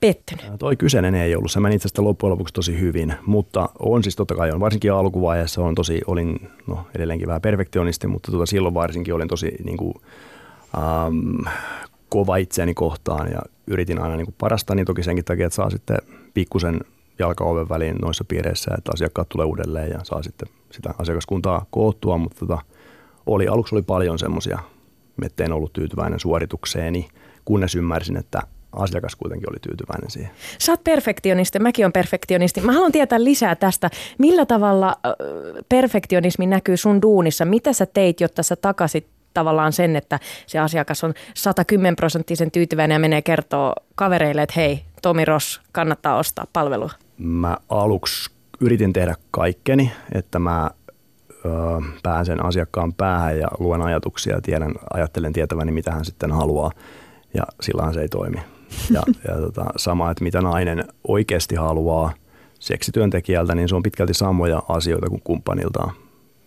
pettynyt? 0.00 0.46
Toi 0.58 0.76
kyseinen 0.76 1.14
ei 1.14 1.36
ollut. 1.36 1.50
Se 1.50 1.60
meni 1.60 1.74
itse 1.74 1.88
asiassa 1.88 2.04
loppujen 2.04 2.30
lopuksi 2.30 2.54
tosi 2.54 2.80
hyvin, 2.80 3.14
mutta 3.26 3.68
on 3.78 4.02
siis 4.02 4.16
totta 4.16 4.34
kai 4.34 4.50
on. 4.50 4.60
Varsinkin 4.60 4.92
alkuvaiheessa 4.92 5.62
on 5.62 5.74
tosi, 5.74 6.00
olin 6.06 6.50
no, 6.66 6.86
edelleenkin 6.94 7.28
vähän 7.28 7.42
perfektionisti, 7.42 8.06
mutta 8.06 8.32
tota, 8.32 8.46
silloin 8.46 8.74
varsinkin 8.74 9.14
olin 9.14 9.28
tosi 9.28 9.54
niin 9.64 9.76
kuin, 9.76 9.94
ähm, 10.78 11.54
kova 12.08 12.36
itseäni 12.36 12.74
kohtaan 12.74 13.30
ja 13.30 13.42
yritin 13.66 13.98
aina 13.98 14.16
niin 14.16 14.34
parasta, 14.38 14.74
niin 14.74 14.86
toki 14.86 15.02
senkin 15.02 15.24
takia, 15.24 15.46
että 15.46 15.56
saa 15.56 15.70
sitten 15.70 15.96
pikkusen 16.34 16.80
jalkaoven 17.18 17.68
väliin 17.68 17.96
noissa 17.96 18.24
piireissä, 18.24 18.70
että 18.78 18.90
asiakkaat 18.94 19.28
tulee 19.28 19.46
uudelleen 19.46 19.90
ja 19.90 20.00
saa 20.02 20.22
sitten 20.22 20.48
sitä 20.70 20.94
asiakaskuntaa 20.98 21.66
koottua, 21.70 22.18
mutta 22.18 22.38
tota, 22.38 22.58
oli, 23.26 23.48
aluksi 23.48 23.74
oli 23.74 23.82
paljon 23.82 24.18
semmoisia, 24.18 24.58
että 25.22 25.44
en 25.44 25.52
ollut 25.52 25.72
tyytyväinen 25.72 26.20
suoritukseeni, 26.20 27.08
kunnes 27.44 27.74
ymmärsin, 27.74 28.16
että 28.16 28.42
asiakas 28.72 29.16
kuitenkin 29.16 29.50
oli 29.50 29.58
tyytyväinen 29.62 30.10
siihen. 30.10 30.30
Sä 30.58 30.72
oot 30.72 30.84
perfektionisti, 30.84 31.58
mäkin 31.58 31.86
on 31.86 31.92
perfektionisti. 31.92 32.60
Mä 32.60 32.72
haluan 32.72 32.92
tietää 32.92 33.24
lisää 33.24 33.54
tästä. 33.54 33.90
Millä 34.18 34.46
tavalla 34.46 34.96
perfektionismi 35.68 36.46
näkyy 36.46 36.76
sun 36.76 37.02
duunissa? 37.02 37.44
Mitä 37.44 37.72
sä 37.72 37.86
teit, 37.86 38.20
jotta 38.20 38.42
sä 38.42 38.56
takasit 38.56 39.06
tavallaan 39.36 39.72
sen, 39.72 39.96
että 39.96 40.20
se 40.46 40.58
asiakas 40.58 41.04
on 41.04 41.14
110 41.34 41.96
prosenttisen 41.96 42.50
tyytyväinen 42.50 42.94
ja 42.94 42.98
menee 42.98 43.22
kertoo 43.22 43.74
kavereille, 43.94 44.42
että 44.42 44.52
hei, 44.56 44.82
Tomi 45.02 45.24
Ross, 45.24 45.60
kannattaa 45.72 46.16
ostaa 46.16 46.46
palvelua? 46.52 46.90
Mä 47.18 47.56
aluksi 47.68 48.30
yritin 48.60 48.92
tehdä 48.92 49.14
kaikkeni, 49.30 49.92
että 50.14 50.38
mä 50.38 50.70
ö, 51.30 51.48
pääsen 52.02 52.44
asiakkaan 52.44 52.92
päähän 52.92 53.38
ja 53.38 53.48
luen 53.58 53.82
ajatuksia 53.82 54.34
ja 54.34 54.40
tiedän, 54.40 54.74
ajattelen 54.94 55.32
tietäväni, 55.32 55.72
mitä 55.72 55.92
hän 55.92 56.04
sitten 56.04 56.32
haluaa. 56.32 56.70
Ja 57.34 57.42
silloin 57.60 57.94
se 57.94 58.00
ei 58.00 58.08
toimi. 58.08 58.38
Ja, 58.90 59.02
ja 59.28 59.34
tota, 59.46 59.64
sama, 59.76 60.10
että 60.10 60.24
mitä 60.24 60.40
nainen 60.40 60.84
oikeasti 61.08 61.54
haluaa 61.54 62.12
seksityöntekijältä, 62.60 63.54
niin 63.54 63.68
se 63.68 63.76
on 63.76 63.82
pitkälti 63.82 64.14
samoja 64.14 64.62
asioita 64.68 65.08
kuin 65.08 65.22
kumppaniltaan. 65.24 65.92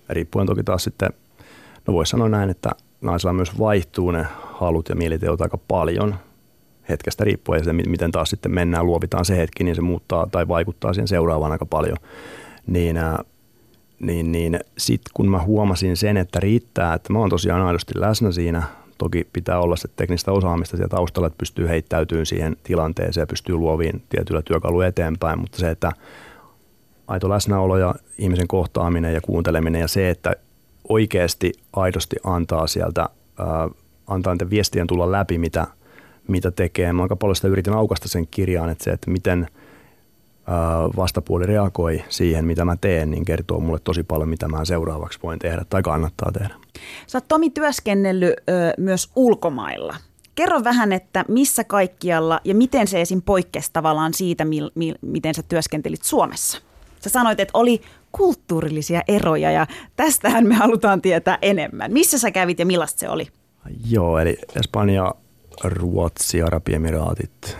Riippuen 0.10 0.47
toki 0.47 0.63
taas 0.63 0.84
sitten, 0.84 1.10
no 1.87 1.93
voisi 1.93 2.09
sanoa 2.09 2.29
näin, 2.29 2.49
että 2.49 2.69
naisilla 3.01 3.33
myös 3.33 3.59
vaihtuu 3.59 4.11
ne 4.11 4.25
halut 4.41 4.89
ja 4.89 4.95
mieliteot 4.95 5.41
aika 5.41 5.57
paljon 5.57 6.15
hetkestä 6.89 7.23
riippuen 7.23 7.59
ja 7.59 7.63
se, 7.63 7.73
miten 7.73 8.11
taas 8.11 8.29
sitten 8.29 8.53
mennään, 8.53 8.85
luovitaan 8.85 9.25
se 9.25 9.37
hetki, 9.37 9.63
niin 9.63 9.75
se 9.75 9.81
muuttaa 9.81 10.27
tai 10.31 10.47
vaikuttaa 10.47 10.93
siihen 10.93 11.07
seuraavaan 11.07 11.51
aika 11.51 11.65
paljon. 11.65 11.97
Niin, 12.67 12.97
ää, 12.97 13.23
niin, 13.99 14.31
niin 14.31 14.59
sitten 14.77 15.11
kun 15.13 15.29
mä 15.29 15.39
huomasin 15.39 15.97
sen, 15.97 16.17
että 16.17 16.39
riittää, 16.39 16.93
että 16.93 17.13
mä 17.13 17.19
oon 17.19 17.29
tosiaan 17.29 17.61
aidosti 17.61 17.93
läsnä 17.95 18.31
siinä, 18.31 18.63
toki 18.97 19.27
pitää 19.33 19.59
olla 19.59 19.75
se 19.75 19.87
teknistä 19.95 20.31
osaamista 20.31 20.77
siellä 20.77 20.89
taustalla, 20.89 21.27
että 21.27 21.37
pystyy 21.37 21.67
heittäytymään 21.67 22.25
siihen 22.25 22.57
tilanteeseen 22.63 23.21
ja 23.21 23.27
pystyy 23.27 23.55
luoviin 23.55 24.03
tietyllä 24.09 24.41
työkaluilla 24.41 24.87
eteenpäin, 24.87 25.39
mutta 25.39 25.57
se, 25.57 25.69
että 25.69 25.91
aito 27.07 27.29
läsnäolo 27.29 27.77
ja 27.77 27.95
ihmisen 28.17 28.47
kohtaaminen 28.47 29.13
ja 29.13 29.21
kuunteleminen 29.21 29.81
ja 29.81 29.87
se, 29.87 30.09
että 30.09 30.35
oikeasti 30.89 31.54
aidosti 31.73 32.15
antaa 32.23 32.67
sieltä, 32.67 33.02
ää, 33.39 33.69
antaa 34.08 34.34
niiden 34.34 34.49
viestien 34.49 34.88
tulla 34.88 35.12
läpi, 35.12 35.38
mitä, 35.38 35.67
mitä 36.28 36.52
tekee. 36.52 36.93
Mä 36.93 37.02
aika 37.02 37.15
paljon 37.15 37.36
sitä 37.36 37.47
yritin 37.47 37.73
aukasta 37.73 38.08
sen 38.08 38.28
kirjaan, 38.28 38.69
että 38.69 38.84
se, 38.84 38.91
että 38.91 39.12
miten– 39.12 39.47
vastapuoli 40.97 41.45
reagoi 41.45 42.04
siihen, 42.10 42.45
mitä 42.45 42.65
mä 42.65 42.75
teen, 42.82 43.12
niin 43.12 43.25
kertoo 43.25 43.60
mulle 43.60 43.80
tosi 43.84 44.04
paljon, 44.04 44.30
mitä 44.30 44.47
mä 44.47 44.65
seuraavaksi 44.65 45.19
voin 45.23 45.39
tehdä 45.39 45.65
tai 45.69 45.82
kannattaa 45.82 46.32
tehdä. 46.32 46.56
Sä 47.08 47.17
oot 47.17 47.28
Tomi 47.28 47.49
työskennellyt 47.49 48.34
ö, 48.49 48.73
myös 48.78 49.10
ulkomailla. 49.15 49.95
Kerro 50.36 50.63
vähän, 50.63 50.93
että 50.93 51.25
missä 51.28 51.63
kaikkialla 51.63 52.41
ja 52.43 52.56
miten 52.56 52.88
se 52.88 53.02
esim. 53.02 53.21
poikkesi 53.21 53.69
tavallaan 53.73 54.13
siitä, 54.13 54.45
mil, 54.45 54.71
mil, 54.75 54.95
miten 55.02 55.36
sä 55.36 55.43
työskentelit 55.43 56.04
Suomessa. 56.04 56.62
Sä 56.99 57.10
sanoit, 57.10 57.39
että 57.39 57.58
oli 57.58 57.82
kulttuurillisia 58.11 59.01
eroja 59.07 59.51
ja 59.51 59.67
tästähän 59.95 60.47
me 60.47 60.55
halutaan 60.55 61.01
tietää 61.01 61.37
enemmän. 61.41 61.93
Missä 61.93 62.17
sä 62.17 62.31
kävit 62.31 62.59
ja 62.59 62.65
millaista 62.65 62.99
se 62.99 63.09
oli? 63.09 63.27
Joo, 63.89 64.19
eli 64.19 64.37
Espanja, 64.55 65.15
Ruotsi, 65.63 66.41
Arabiemiraatit, 66.41 67.57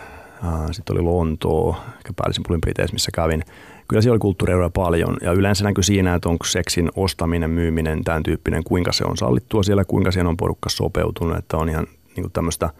sitten 0.72 0.96
oli 0.96 1.02
Lontoo, 1.02 1.76
ehkä 1.96 2.12
päällisin 2.16 2.42
puolin 2.46 2.60
Briteissä, 2.60 2.94
missä 2.94 3.10
kävin. 3.14 3.44
Kyllä 3.88 4.02
siellä 4.02 4.14
oli 4.14 4.20
kulttuurieroja 4.20 4.70
paljon 4.70 5.16
ja 5.22 5.32
yleensä 5.32 5.64
näkyy 5.64 5.82
siinä, 5.82 6.14
että 6.14 6.28
onko 6.28 6.44
seksin 6.44 6.90
ostaminen, 6.96 7.50
myyminen, 7.50 8.04
tämän 8.04 8.22
tyyppinen, 8.22 8.64
kuinka 8.64 8.92
se 8.92 9.04
on 9.04 9.16
sallittua 9.16 9.62
siellä, 9.62 9.84
kuinka 9.84 10.10
siihen 10.10 10.26
on 10.26 10.36
porukka 10.36 10.68
sopeutunut, 10.68 11.36
että 11.36 11.56
on 11.56 11.68
ihan 11.68 11.86
niin 12.16 12.32
tämmöistä 12.32 12.70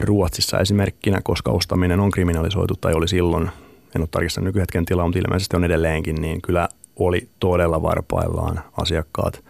Ruotsissa 0.00 0.58
esimerkkinä, 0.60 1.20
koska 1.24 1.50
ostaminen 1.50 2.00
on 2.00 2.10
kriminalisoitu 2.10 2.74
tai 2.80 2.92
oli 2.94 3.08
silloin, 3.08 3.50
en 3.94 4.02
ole 4.02 4.08
tarkistanut 4.10 4.46
nykyhetken 4.46 4.84
tilaa, 4.84 5.06
mutta 5.06 5.18
ilmeisesti 5.18 5.56
on 5.56 5.64
edelleenkin, 5.64 6.16
niin 6.16 6.42
kyllä 6.42 6.68
oli 6.96 7.28
todella 7.40 7.82
varpaillaan 7.82 8.60
asiakkaat 8.76 9.44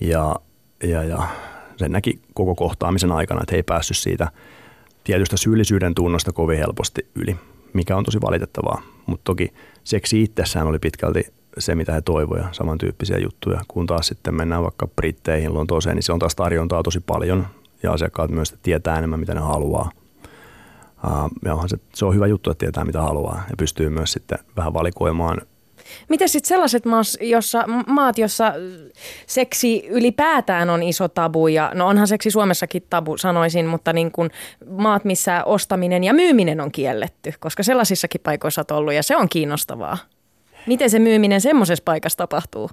ja, 0.00 0.36
ja, 0.82 1.04
ja 1.04 1.28
sen 1.76 1.92
näki 1.92 2.20
koko 2.34 2.54
kohtaamisen 2.54 3.12
aikana, 3.12 3.40
että 3.42 3.52
he 3.52 3.56
ei 3.56 3.62
päässyt 3.62 3.96
siitä– 3.96 4.28
tietystä 5.08 5.36
syyllisyyden 5.36 5.94
tunnosta 5.94 6.32
kovin 6.32 6.58
helposti 6.58 7.06
yli, 7.14 7.36
mikä 7.72 7.96
on 7.96 8.04
tosi 8.04 8.20
valitettavaa. 8.20 8.82
Mutta 9.06 9.24
toki 9.24 9.52
seksi 9.84 10.22
itsessään 10.22 10.66
oli 10.66 10.78
pitkälti 10.78 11.26
se, 11.58 11.74
mitä 11.74 11.92
he 11.92 12.00
toivoivat, 12.00 12.54
samantyyppisiä 12.54 13.18
juttuja. 13.18 13.60
Kun 13.68 13.86
taas 13.86 14.06
sitten 14.06 14.34
mennään 14.34 14.62
vaikka 14.62 14.86
Britteihin, 14.86 15.54
Lontooseen, 15.54 15.96
niin 15.96 16.02
se 16.02 16.12
on 16.12 16.18
taas 16.18 16.34
tarjontaa 16.34 16.82
tosi 16.82 17.00
paljon 17.00 17.46
ja 17.82 17.92
asiakkaat 17.92 18.30
myös 18.30 18.54
tietää 18.62 18.98
enemmän, 18.98 19.20
mitä 19.20 19.34
ne 19.34 19.40
haluaa. 19.40 19.90
Ja 21.44 21.54
onhan 21.54 21.68
se, 21.68 21.76
se 21.94 22.04
on 22.04 22.14
hyvä 22.14 22.26
juttu, 22.26 22.50
että 22.50 22.64
tietää 22.64 22.84
mitä 22.84 23.02
haluaa 23.02 23.42
ja 23.50 23.56
pystyy 23.58 23.90
myös 23.90 24.12
sitten 24.12 24.38
vähän 24.56 24.74
valikoimaan 24.74 25.40
Miten 26.08 26.28
sitten 26.28 26.48
sellaiset 26.48 26.84
maas, 26.84 27.18
jossa, 27.20 27.64
maat, 27.86 28.18
jossa 28.18 28.52
seksi 29.26 29.86
ylipäätään 29.88 30.70
on 30.70 30.82
iso 30.82 31.08
tabu, 31.08 31.48
ja 31.48 31.70
no 31.74 31.86
onhan 31.86 32.08
seksi 32.08 32.30
Suomessakin 32.30 32.82
tabu 32.90 33.16
sanoisin, 33.16 33.66
mutta 33.66 33.92
niin 33.92 34.12
kuin 34.12 34.30
maat, 34.70 35.04
missä 35.04 35.44
ostaminen 35.44 36.04
ja 36.04 36.14
myyminen 36.14 36.60
on 36.60 36.72
kielletty, 36.72 37.32
koska 37.40 37.62
sellaisissakin 37.62 38.20
paikoissa 38.24 38.64
on 38.70 38.76
ollut 38.76 38.94
ja 38.94 39.02
se 39.02 39.16
on 39.16 39.28
kiinnostavaa. 39.28 39.98
Miten 40.66 40.90
se 40.90 40.98
myyminen 40.98 41.40
semmoisessa 41.40 41.82
paikassa 41.84 42.18
tapahtuu? 42.18 42.70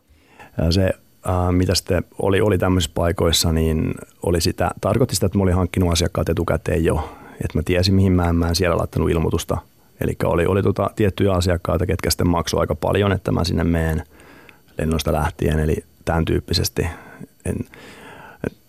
Ja 0.57 0.71
se 0.71 0.89
Uh, 1.29 1.51
mitä 1.51 1.75
sitten 1.75 2.03
oli, 2.21 2.41
oli 2.41 2.57
tämmöisissä 2.57 2.91
paikoissa, 2.95 3.51
niin 3.51 3.93
oli 4.23 4.41
sitä, 4.41 4.71
tarkoitti 4.81 5.15
sitä, 5.15 5.25
että 5.25 5.37
mä 5.37 5.43
olin 5.43 5.55
hankkinut 5.55 5.91
asiakkaat 5.91 6.29
etukäteen 6.29 6.85
jo, 6.85 7.09
että 7.31 7.57
mä 7.57 7.61
tiesin 7.65 7.93
mihin 7.93 8.11
mä 8.11 8.29
en, 8.29 8.35
mä 8.35 8.47
en 8.47 8.55
siellä 8.55 8.77
laittanut 8.77 9.09
ilmoitusta 9.09 9.57
Eli 10.01 10.15
oli, 10.23 10.45
oli 10.45 10.63
tota 10.63 10.89
tiettyjä 10.95 11.33
asiakkaita, 11.33 11.85
ketkä 11.85 12.09
sitten 12.09 12.27
maksoi 12.27 12.59
aika 12.59 12.75
paljon, 12.75 13.11
että 13.11 13.31
mä 13.31 13.43
sinne 13.43 13.63
meen 13.63 14.03
lennosta 14.77 15.13
lähtien, 15.13 15.59
eli 15.59 15.75
tämän 16.05 16.25
tyyppisesti. 16.25 16.87
En, 17.45 17.55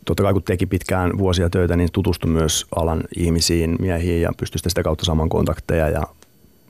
totta 0.04 0.22
kai 0.22 0.32
kun 0.32 0.42
teki 0.42 0.66
pitkään 0.66 1.18
vuosia 1.18 1.50
töitä, 1.50 1.76
niin 1.76 1.88
tutustui 1.92 2.30
myös 2.30 2.66
alan 2.76 3.02
ihmisiin, 3.16 3.76
miehiin 3.80 4.22
ja 4.22 4.30
pystyi 4.38 4.58
sitä 4.58 4.82
kautta 4.82 5.04
saamaan 5.04 5.28
kontakteja 5.28 5.88
ja 5.88 6.02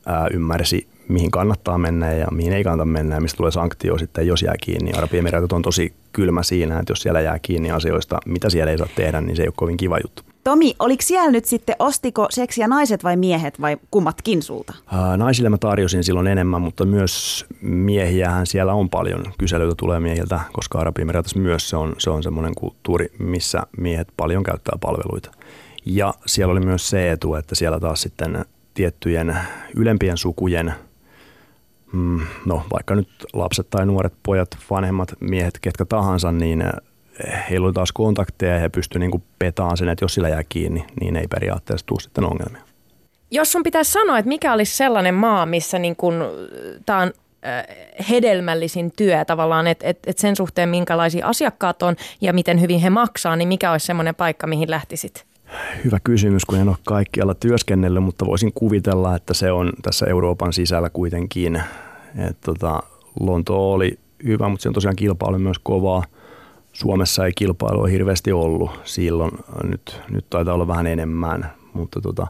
ää, 0.07 0.29
ymmärsi, 0.33 0.89
mihin 1.09 1.31
kannattaa 1.31 1.79
mennä 1.79 2.13
ja 2.13 2.27
mihin 2.31 2.53
ei 2.53 2.65
kannata 2.65 2.85
mennä 2.85 3.15
ja 3.15 3.21
mistä 3.21 3.37
tulee 3.37 3.51
sanktio 3.51 3.99
sitten, 3.99 4.27
jos 4.27 4.43
jää 4.43 4.55
kiinni. 4.63 4.93
Arabiemiraatit 4.93 5.53
on 5.53 5.63
tosi 5.63 5.93
kylmä 6.13 6.43
siinä, 6.43 6.79
että 6.79 6.91
jos 6.91 7.03
siellä 7.03 7.21
jää 7.21 7.39
kiinni 7.39 7.71
asioista, 7.71 8.19
mitä 8.27 8.51
siellä 8.51 8.73
ei 8.73 8.79
saa 8.79 8.89
tehdä, 8.97 9.21
niin 9.21 9.37
se 9.37 9.43
ei 9.43 9.49
ole 9.49 9.55
kovin 9.57 9.77
kiva 9.77 9.99
juttu. 9.99 10.23
Tomi, 10.47 10.75
oliko 10.79 11.03
siellä 11.03 11.31
nyt 11.31 11.45
sitten, 11.45 11.77
ostiko 11.79 12.27
seksiä 12.31 12.69
naiset 12.69 13.05
vai 13.05 13.17
miehet 13.17 13.61
vai 13.61 13.77
kummatkin 13.91 14.43
sulta? 14.43 14.75
naisille 15.17 15.49
mä 15.49 15.59
tarjosin 15.59 16.05
silloin 16.05 16.27
enemmän, 16.27 16.63
mutta 16.63 16.85
myös 16.85 17.47
miehiähän 17.61 18.47
siellä 18.47 18.73
on 18.73 18.91
paljon. 18.91 19.25
Kyselyitä 19.39 19.75
tulee 19.77 20.01
miehiltä, 20.01 20.41
koska 20.53 20.79
Arabiemiraatis 20.79 21.37
myös 21.37 21.69
se 21.69 21.77
on, 21.77 21.95
se 21.99 22.11
on 22.11 22.23
semmoinen 22.23 22.55
kulttuuri, 22.55 23.07
missä 23.19 23.63
miehet 23.79 24.09
paljon 24.17 24.43
käyttää 24.43 24.79
palveluita. 24.81 25.31
Ja 25.87 26.15
siellä 26.27 26.53
oli 26.53 26.61
myös 26.61 26.91
se 26.91 27.11
etu, 27.11 27.35
että 27.35 27.55
siellä 27.55 27.81
taas 27.81 28.03
sitten 28.03 28.45
tiettyjen 28.75 29.39
ylempien 29.77 30.17
sukujen, 30.17 30.75
mm, 31.93 32.21
no 32.45 32.63
vaikka 32.73 32.95
nyt 32.95 33.09
lapset 33.33 33.71
tai 33.71 33.87
nuoret 33.87 34.15
pojat, 34.23 34.59
vanhemmat 34.71 35.13
miehet, 35.21 35.59
ketkä 35.61 35.85
tahansa, 35.85 36.33
niin 36.33 36.65
heillä 37.51 37.65
oli 37.65 37.73
taas 37.73 37.93
kontakteja 37.93 38.55
ja 38.55 38.61
he 38.61 38.69
pystyivät 38.69 39.11
niin 39.11 39.23
petaan 39.39 39.77
sen, 39.77 39.89
että 39.89 40.05
jos 40.05 40.15
sillä 40.15 40.29
jää 40.29 40.43
kiinni, 40.49 40.85
niin 41.01 41.17
ei 41.17 41.29
periaatteessa 41.29 41.87
tule 41.87 42.01
sitten 42.01 42.25
ongelmia. 42.25 42.63
Jos 43.31 43.53
sun 43.53 43.63
pitäisi 43.63 43.93
sanoa, 43.93 44.19
että 44.19 44.29
mikä 44.29 44.53
olisi 44.53 44.77
sellainen 44.77 45.15
maa, 45.15 45.47
missä 45.47 45.79
niin 45.79 45.97
tämä 46.87 46.99
on 46.99 47.13
hedelmällisin 48.11 48.93
työ 48.97 49.25
tavallaan, 49.25 49.67
että 49.67 49.87
et, 49.87 49.99
et 50.07 50.19
sen 50.19 50.37
suhteen 50.37 50.69
minkälaisia 50.69 51.27
asiakkaat 51.27 51.83
on 51.83 51.97
ja 52.21 52.33
miten 52.33 52.61
hyvin 52.61 52.81
he 52.81 52.91
maksaa, 52.91 53.37
niin 53.37 53.49
mikä 53.49 53.73
olisi 53.73 53.87
semmoinen 53.87 54.15
paikka, 54.15 54.47
mihin 54.47 54.71
lähtisit? 54.71 55.25
Hyvä 55.85 55.99
kysymys, 56.05 56.45
kun 56.45 56.59
en 56.59 56.69
ole 56.69 56.77
kaikkialla 56.85 57.35
työskennellyt, 57.35 58.03
mutta 58.03 58.27
voisin 58.27 58.53
kuvitella, 58.53 59.17
että 59.17 59.35
se 59.35 59.53
on 59.53 59.73
tässä 59.83 60.07
Euroopan 60.07 60.53
sisällä 60.53 60.91
kuitenkin. 60.91 61.63
Et 62.29 62.37
tota, 62.41 62.83
Lonto 63.21 63.73
oli 63.73 63.99
hyvä, 64.25 64.49
mutta 64.49 64.63
se 64.63 64.69
on 64.69 64.75
tosiaan 64.75 64.97
kilpailu 64.97 65.39
myös 65.39 65.59
kovaa. 65.59 66.05
Suomessa 66.77 67.27
ei 67.27 67.33
kilpailua 67.33 67.87
hirveästi 67.87 68.33
ollut 68.33 68.71
silloin, 68.85 69.31
nyt, 69.63 70.01
nyt 70.11 70.31
taitaa 70.31 70.55
olla 70.55 70.69
vähän 70.69 70.87
enemmän, 70.87 71.53
mutta 71.73 72.01
tota, 72.01 72.27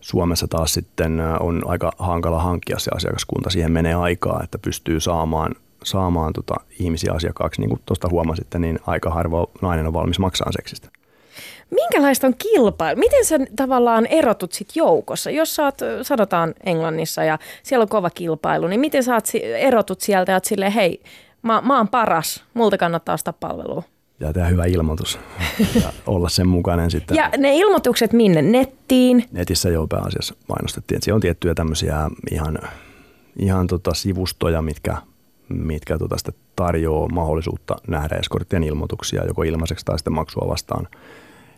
Suomessa 0.00 0.48
taas 0.48 0.74
sitten 0.74 1.20
on 1.40 1.62
aika 1.66 1.92
hankala 1.98 2.42
hankkia 2.42 2.78
se 2.78 2.90
asiakaskunta. 2.94 3.50
Siihen 3.50 3.72
menee 3.72 3.94
aikaa, 3.94 4.40
että 4.44 4.58
pystyy 4.58 5.00
saamaan, 5.00 5.54
saamaan 5.84 6.32
tota 6.32 6.54
ihmisiä 6.78 7.12
asiakkaaksi. 7.12 7.60
Niin 7.60 7.68
kuin 7.68 7.80
tuosta 7.86 8.08
huomasitte, 8.10 8.58
niin 8.58 8.78
aika 8.86 9.10
harva 9.10 9.46
nainen 9.62 9.86
on 9.86 9.92
valmis 9.92 10.18
maksamaan 10.18 10.52
seksistä. 10.52 10.88
Minkälaista 11.70 12.26
on 12.26 12.34
kilpailu? 12.38 12.98
Miten 12.98 13.24
sä 13.24 13.38
tavallaan 13.56 14.06
erotut 14.06 14.52
sit 14.52 14.68
joukossa? 14.76 15.30
Jos 15.30 15.56
sä 15.56 15.64
oot, 15.64 15.78
sanotaan 16.02 16.54
Englannissa 16.66 17.24
ja 17.24 17.38
siellä 17.62 17.82
on 17.82 17.88
kova 17.88 18.10
kilpailu, 18.10 18.66
niin 18.66 18.80
miten 18.80 19.04
sä 19.04 19.14
oot, 19.14 19.24
erotut 19.58 20.00
sieltä 20.00 20.32
ja 20.32 20.36
oot 20.36 20.44
silleen, 20.44 20.72
hei, 20.72 21.02
mä, 21.52 21.62
mä 21.64 21.76
oon 21.76 21.88
paras, 21.88 22.44
multa 22.54 22.78
kannattaa 22.78 23.14
ostaa 23.14 23.32
palvelua? 23.32 23.82
Ja 24.20 24.32
tehdä 24.32 24.48
hyvä 24.48 24.64
ilmoitus 24.64 25.18
ja 25.82 25.92
olla 26.06 26.28
sen 26.28 26.48
mukainen 26.48 26.90
sitten. 26.90 27.16
Ja 27.16 27.30
ne 27.38 27.56
ilmoitukset 27.56 28.12
minne? 28.12 28.42
Nettiin? 28.42 29.24
Netissä 29.32 29.68
jo 29.68 29.86
pääasiassa 29.86 30.34
mainostettiin. 30.48 31.02
Siellä 31.02 31.16
on 31.16 31.20
tiettyjä 31.20 31.54
tämmöisiä 31.54 32.10
ihan, 32.30 32.58
ihan 33.38 33.66
tota 33.66 33.94
sivustoja, 33.94 34.62
mitkä, 34.62 34.96
mitkä 35.48 35.98
tota 35.98 36.16
sitten 36.16 36.34
tarjoaa 36.56 37.08
mahdollisuutta 37.08 37.76
nähdä 37.88 38.16
eskorttien 38.16 38.64
ilmoituksia 38.64 39.24
joko 39.24 39.42
ilmaiseksi 39.42 39.84
tai 39.84 39.98
sitten 39.98 40.12
maksua 40.12 40.48
vastaan– 40.48 40.88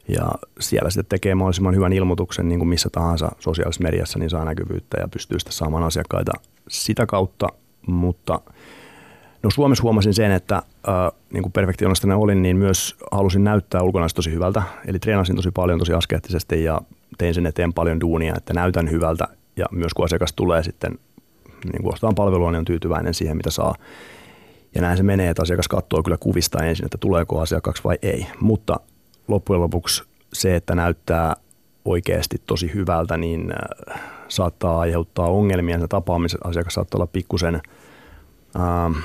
ja 0.09 0.31
siellä 0.61 0.91
sitten 0.91 1.07
tekee 1.09 1.35
mahdollisimman 1.35 1.75
hyvän 1.75 1.93
ilmoituksen 1.93 2.49
niin 2.49 2.59
kuin 2.59 2.69
missä 2.69 2.89
tahansa 2.93 3.33
sosiaalisessa 3.39 3.83
mediassa, 3.83 4.19
niin 4.19 4.31
saa 4.31 4.45
näkyvyyttä 4.45 5.01
ja 5.01 5.09
pystyy 5.09 5.39
sitten 5.39 5.53
saamaan 5.53 5.85
asiakkaita 5.85 6.33
sitä 6.69 7.07
kautta. 7.07 7.47
Mutta 7.87 8.41
no 9.43 9.51
Suomessa 9.51 9.83
huomasin 9.83 10.15
sen, 10.15 10.33
että 10.33 10.57
äh, 10.57 11.21
niin 11.33 11.43
kuin 11.43 11.53
perfektionistinen 11.53 12.17
olin, 12.17 12.43
niin 12.43 12.57
myös 12.57 12.97
halusin 13.13 13.45
näyttää 13.45 13.83
ulkonäöstä 13.83 14.17
tosi 14.17 14.33
hyvältä. 14.33 14.63
Eli 14.87 14.99
treenasin 14.99 15.37
tosi 15.37 15.51
paljon 15.51 15.79
tosi 15.79 15.93
askeettisesti 15.93 16.65
ja 16.65 16.81
tein 17.19 17.35
sen 17.35 17.47
eteen 17.47 17.73
paljon 17.73 18.01
duunia, 18.01 18.35
että 18.37 18.55
näytän 18.55 18.91
hyvältä. 18.91 19.29
Ja 19.57 19.67
myös 19.71 19.95
kun 19.95 20.05
asiakas 20.05 20.33
tulee 20.33 20.63
sitten 20.63 20.99
niin 21.65 21.83
kuin 21.83 21.93
ostetaan 21.93 22.15
palvelua, 22.15 22.51
niin 22.51 22.59
on 22.59 22.65
tyytyväinen 22.65 23.15
siihen, 23.15 23.37
mitä 23.37 23.51
saa. 23.51 23.75
Ja 24.75 24.81
näin 24.81 24.97
se 24.97 25.03
menee, 25.03 25.31
että 25.31 25.43
asiakas 25.43 25.69
katsoo 25.69 26.03
kyllä 26.03 26.17
kuvista 26.21 26.65
ensin, 26.65 26.85
että 26.85 26.99
tuleeko 26.99 27.41
asiakkaaksi 27.41 27.85
vai 27.85 27.99
ei. 28.03 28.27
Mutta 28.41 28.81
loppujen 29.29 29.61
lopuksi 29.61 30.03
se, 30.33 30.57
että 30.57 30.75
näyttää 30.75 31.37
oikeasti 31.85 32.37
tosi 32.47 32.75
hyvältä, 32.75 33.17
niin 33.17 33.53
saattaa 34.29 34.81
aiheuttaa 34.81 35.27
ongelmia. 35.27 35.81
Se 35.81 35.89
tapaamisen 35.89 36.47
asiakas 36.47 36.75
saattaa 36.75 36.99
olla 36.99 37.07
pikkusen 37.07 37.55
äh, 37.55 39.03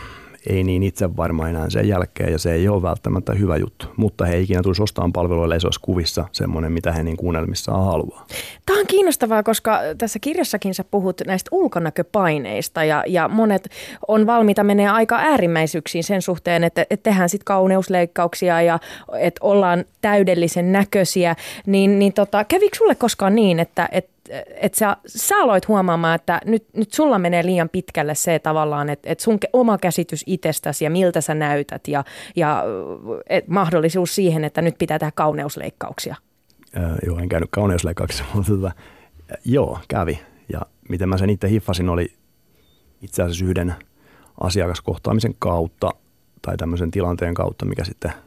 ei 0.49 0.63
niin 0.63 0.83
itse 0.83 1.17
varma 1.17 1.49
enää 1.49 1.69
sen 1.69 1.87
jälkeen 1.87 2.31
ja 2.31 2.37
se 2.37 2.53
ei 2.53 2.67
ole 2.67 2.81
välttämättä 2.81 3.33
hyvä 3.33 3.57
juttu. 3.57 3.85
Mutta 3.97 4.25
he 4.25 4.35
ei 4.35 4.43
ikinä 4.43 4.61
tulisi 4.61 4.83
ostamaan 4.83 5.13
palveluille, 5.13 5.59
se 5.59 5.67
olisi 5.67 5.79
kuvissa 5.81 6.25
semmoinen, 6.31 6.71
mitä 6.71 6.91
he 6.91 7.03
niin 7.03 7.17
kuunnelmissaan 7.17 7.85
haluaa. 7.85 8.27
Tämä 8.65 8.79
on 8.79 8.85
kiinnostavaa, 8.87 9.43
koska 9.43 9.79
tässä 9.97 10.19
kirjassakin 10.19 10.73
sä 10.73 10.83
puhut 10.83 11.21
näistä 11.27 11.49
ulkonäköpaineista 11.51 12.83
ja, 12.83 13.03
ja 13.07 13.27
monet 13.27 13.69
on 14.07 14.27
valmiita 14.27 14.63
menee 14.63 14.89
aika 14.89 15.15
äärimmäisyyksiin 15.15 16.03
sen 16.03 16.21
suhteen, 16.21 16.63
että, 16.63 16.85
että 16.89 17.03
tehdään 17.03 17.29
sitten 17.29 17.45
kauneusleikkauksia 17.45 18.61
ja 18.61 18.79
että 19.19 19.39
ollaan 19.43 19.85
täydellisen 20.01 20.71
näköisiä. 20.71 21.35
Niin, 21.65 21.99
niin 21.99 22.13
tota, 22.13 22.43
kävikö 22.43 22.77
sulle 22.77 22.95
koskaan 22.95 23.35
niin, 23.35 23.59
että, 23.59 23.89
että 23.91 24.14
että 24.55 24.77
sä, 24.77 24.97
sä 25.07 25.37
aloit 25.37 25.67
huomaamaan, 25.67 26.15
että 26.15 26.41
nyt, 26.45 26.65
nyt 26.73 26.93
sulla 26.93 27.19
menee 27.19 27.45
liian 27.45 27.69
pitkälle 27.69 28.15
se 28.15 28.39
tavallaan, 28.39 28.89
että, 28.89 29.09
että 29.09 29.23
sun 29.23 29.37
oma 29.53 29.77
käsitys 29.77 30.23
itsestäsi 30.27 30.83
ja 30.83 30.89
miltä 30.89 31.21
sä 31.21 31.33
näytät 31.33 31.87
ja, 31.87 32.03
ja 32.35 32.63
et 33.29 33.47
mahdollisuus 33.47 34.15
siihen, 34.15 34.43
että 34.43 34.61
nyt 34.61 34.75
pitää 34.77 34.99
tehdä 34.99 35.11
kauneusleikkauksia. 35.15 36.15
Äh, 36.77 36.91
joo, 37.05 37.19
en 37.19 37.29
käynyt 37.29 37.49
kauneusleikkauksissa, 37.51 38.25
mutta 38.33 38.51
tota, 38.51 38.71
joo, 39.45 39.79
kävi. 39.87 40.19
Ja 40.53 40.61
miten 40.89 41.09
mä 41.09 41.17
sen 41.17 41.29
itse 41.29 41.49
hiffasin 41.49 41.89
oli 41.89 42.13
itse 43.01 43.23
asiassa 43.23 43.45
yhden 43.45 43.75
asiakaskohtaamisen 44.41 45.35
kautta 45.39 45.91
tai 46.41 46.57
tämmöisen 46.57 46.91
tilanteen 46.91 47.33
kautta, 47.33 47.65
mikä 47.65 47.83
sitten– 47.83 48.11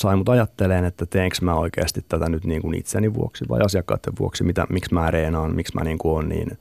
sai 0.00 0.16
mut 0.16 0.28
ajatteleen, 0.28 0.84
että 0.84 1.06
teenkö 1.06 1.36
mä 1.42 1.54
oikeasti 1.54 2.04
tätä 2.08 2.28
nyt 2.28 2.44
niin 2.44 2.62
kuin 2.62 2.74
itseni 2.74 3.14
vuoksi 3.14 3.44
vai 3.48 3.60
asiakkaiden 3.60 4.12
vuoksi, 4.18 4.44
mitä, 4.44 4.66
miksi 4.70 4.94
mä 4.94 5.10
reenaan, 5.10 5.56
miksi 5.56 5.74
mä 5.74 5.84
niin 5.84 5.98
kuin 5.98 6.18
on 6.18 6.28
niin 6.28 6.58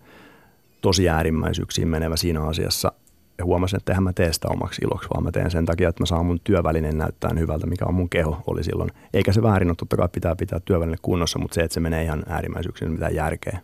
tosi 0.81 1.09
äärimmäisyyksiin 1.09 1.87
menevä 1.87 2.15
siinä 2.17 2.43
asiassa. 2.43 2.91
Ja 3.37 3.45
huomasin, 3.45 3.77
että 3.77 3.91
eihän 3.91 4.03
mä 4.03 4.13
tee 4.13 4.33
sitä 4.33 4.47
omaksi 4.47 4.81
iloksi, 4.85 5.09
vaan 5.13 5.23
mä 5.23 5.31
teen 5.31 5.51
sen 5.51 5.65
takia, 5.65 5.89
että 5.89 6.01
mä 6.01 6.05
saan 6.05 6.25
mun 6.25 6.39
työvälineen 6.43 6.97
näyttää 6.97 7.31
hyvältä, 7.39 7.67
mikä 7.67 7.85
on 7.85 7.93
mun 7.93 8.09
keho 8.09 8.43
oli 8.47 8.63
silloin. 8.63 8.89
Eikä 9.13 9.31
se 9.31 9.43
väärin 9.43 9.69
ole, 9.69 9.75
totta 9.75 9.97
kai 9.97 10.09
pitää 10.11 10.35
pitää 10.35 10.59
työväline 10.65 10.97
kunnossa, 11.01 11.39
mutta 11.39 11.55
se, 11.55 11.61
että 11.61 11.73
se 11.73 11.79
menee 11.79 12.03
ihan 12.03 12.23
äärimmäisyyksiin, 12.29 12.91
mitä 12.91 13.09
järkeä. 13.09 13.59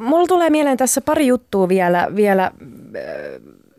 Mulla 0.00 0.26
tulee 0.26 0.50
mieleen 0.50 0.76
tässä 0.76 1.00
pari 1.00 1.26
juttua 1.26 1.68
vielä, 1.68 2.08
vielä 2.16 2.50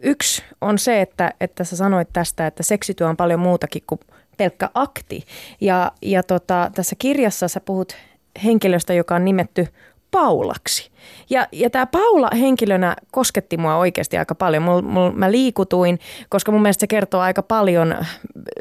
Yksi 0.04 0.44
on 0.62 0.78
se, 0.78 1.02
että, 1.02 1.34
että 1.40 1.64
sä 1.64 1.76
sanoit 1.76 2.08
tästä, 2.14 2.48
että 2.48 2.64
seksityö 2.64 3.10
on 3.10 3.18
paljon 3.18 3.40
muutakin 3.40 3.84
kuin 3.88 4.00
pelkkä 4.38 4.70
akti. 4.74 5.24
Ja, 5.62 5.92
ja 6.02 6.24
tota, 6.24 6.72
tässä 6.76 6.96
kirjassa 7.00 7.48
sä 7.48 7.60
puhut 7.60 7.96
henkilöstä, 8.44 8.94
joka 8.94 9.16
on 9.16 9.26
nimetty 9.26 9.68
Paulaksi. 10.12 10.92
Ja, 11.30 11.48
ja 11.52 11.70
tämä 11.70 11.86
Paula 11.86 12.30
henkilönä 12.40 12.96
kosketti 13.12 13.58
mua 13.58 13.76
oikeasti 13.76 14.18
aika 14.18 14.36
paljon. 14.36 14.64
Mul, 14.64 14.82
mul, 14.82 15.12
mä 15.12 15.32
liikutuin, 15.32 16.00
koska 16.30 16.52
mun 16.52 16.62
mielestä 16.62 16.80
se 16.80 16.88
kertoo 16.88 17.22
aika 17.22 17.44
paljon 17.44 17.96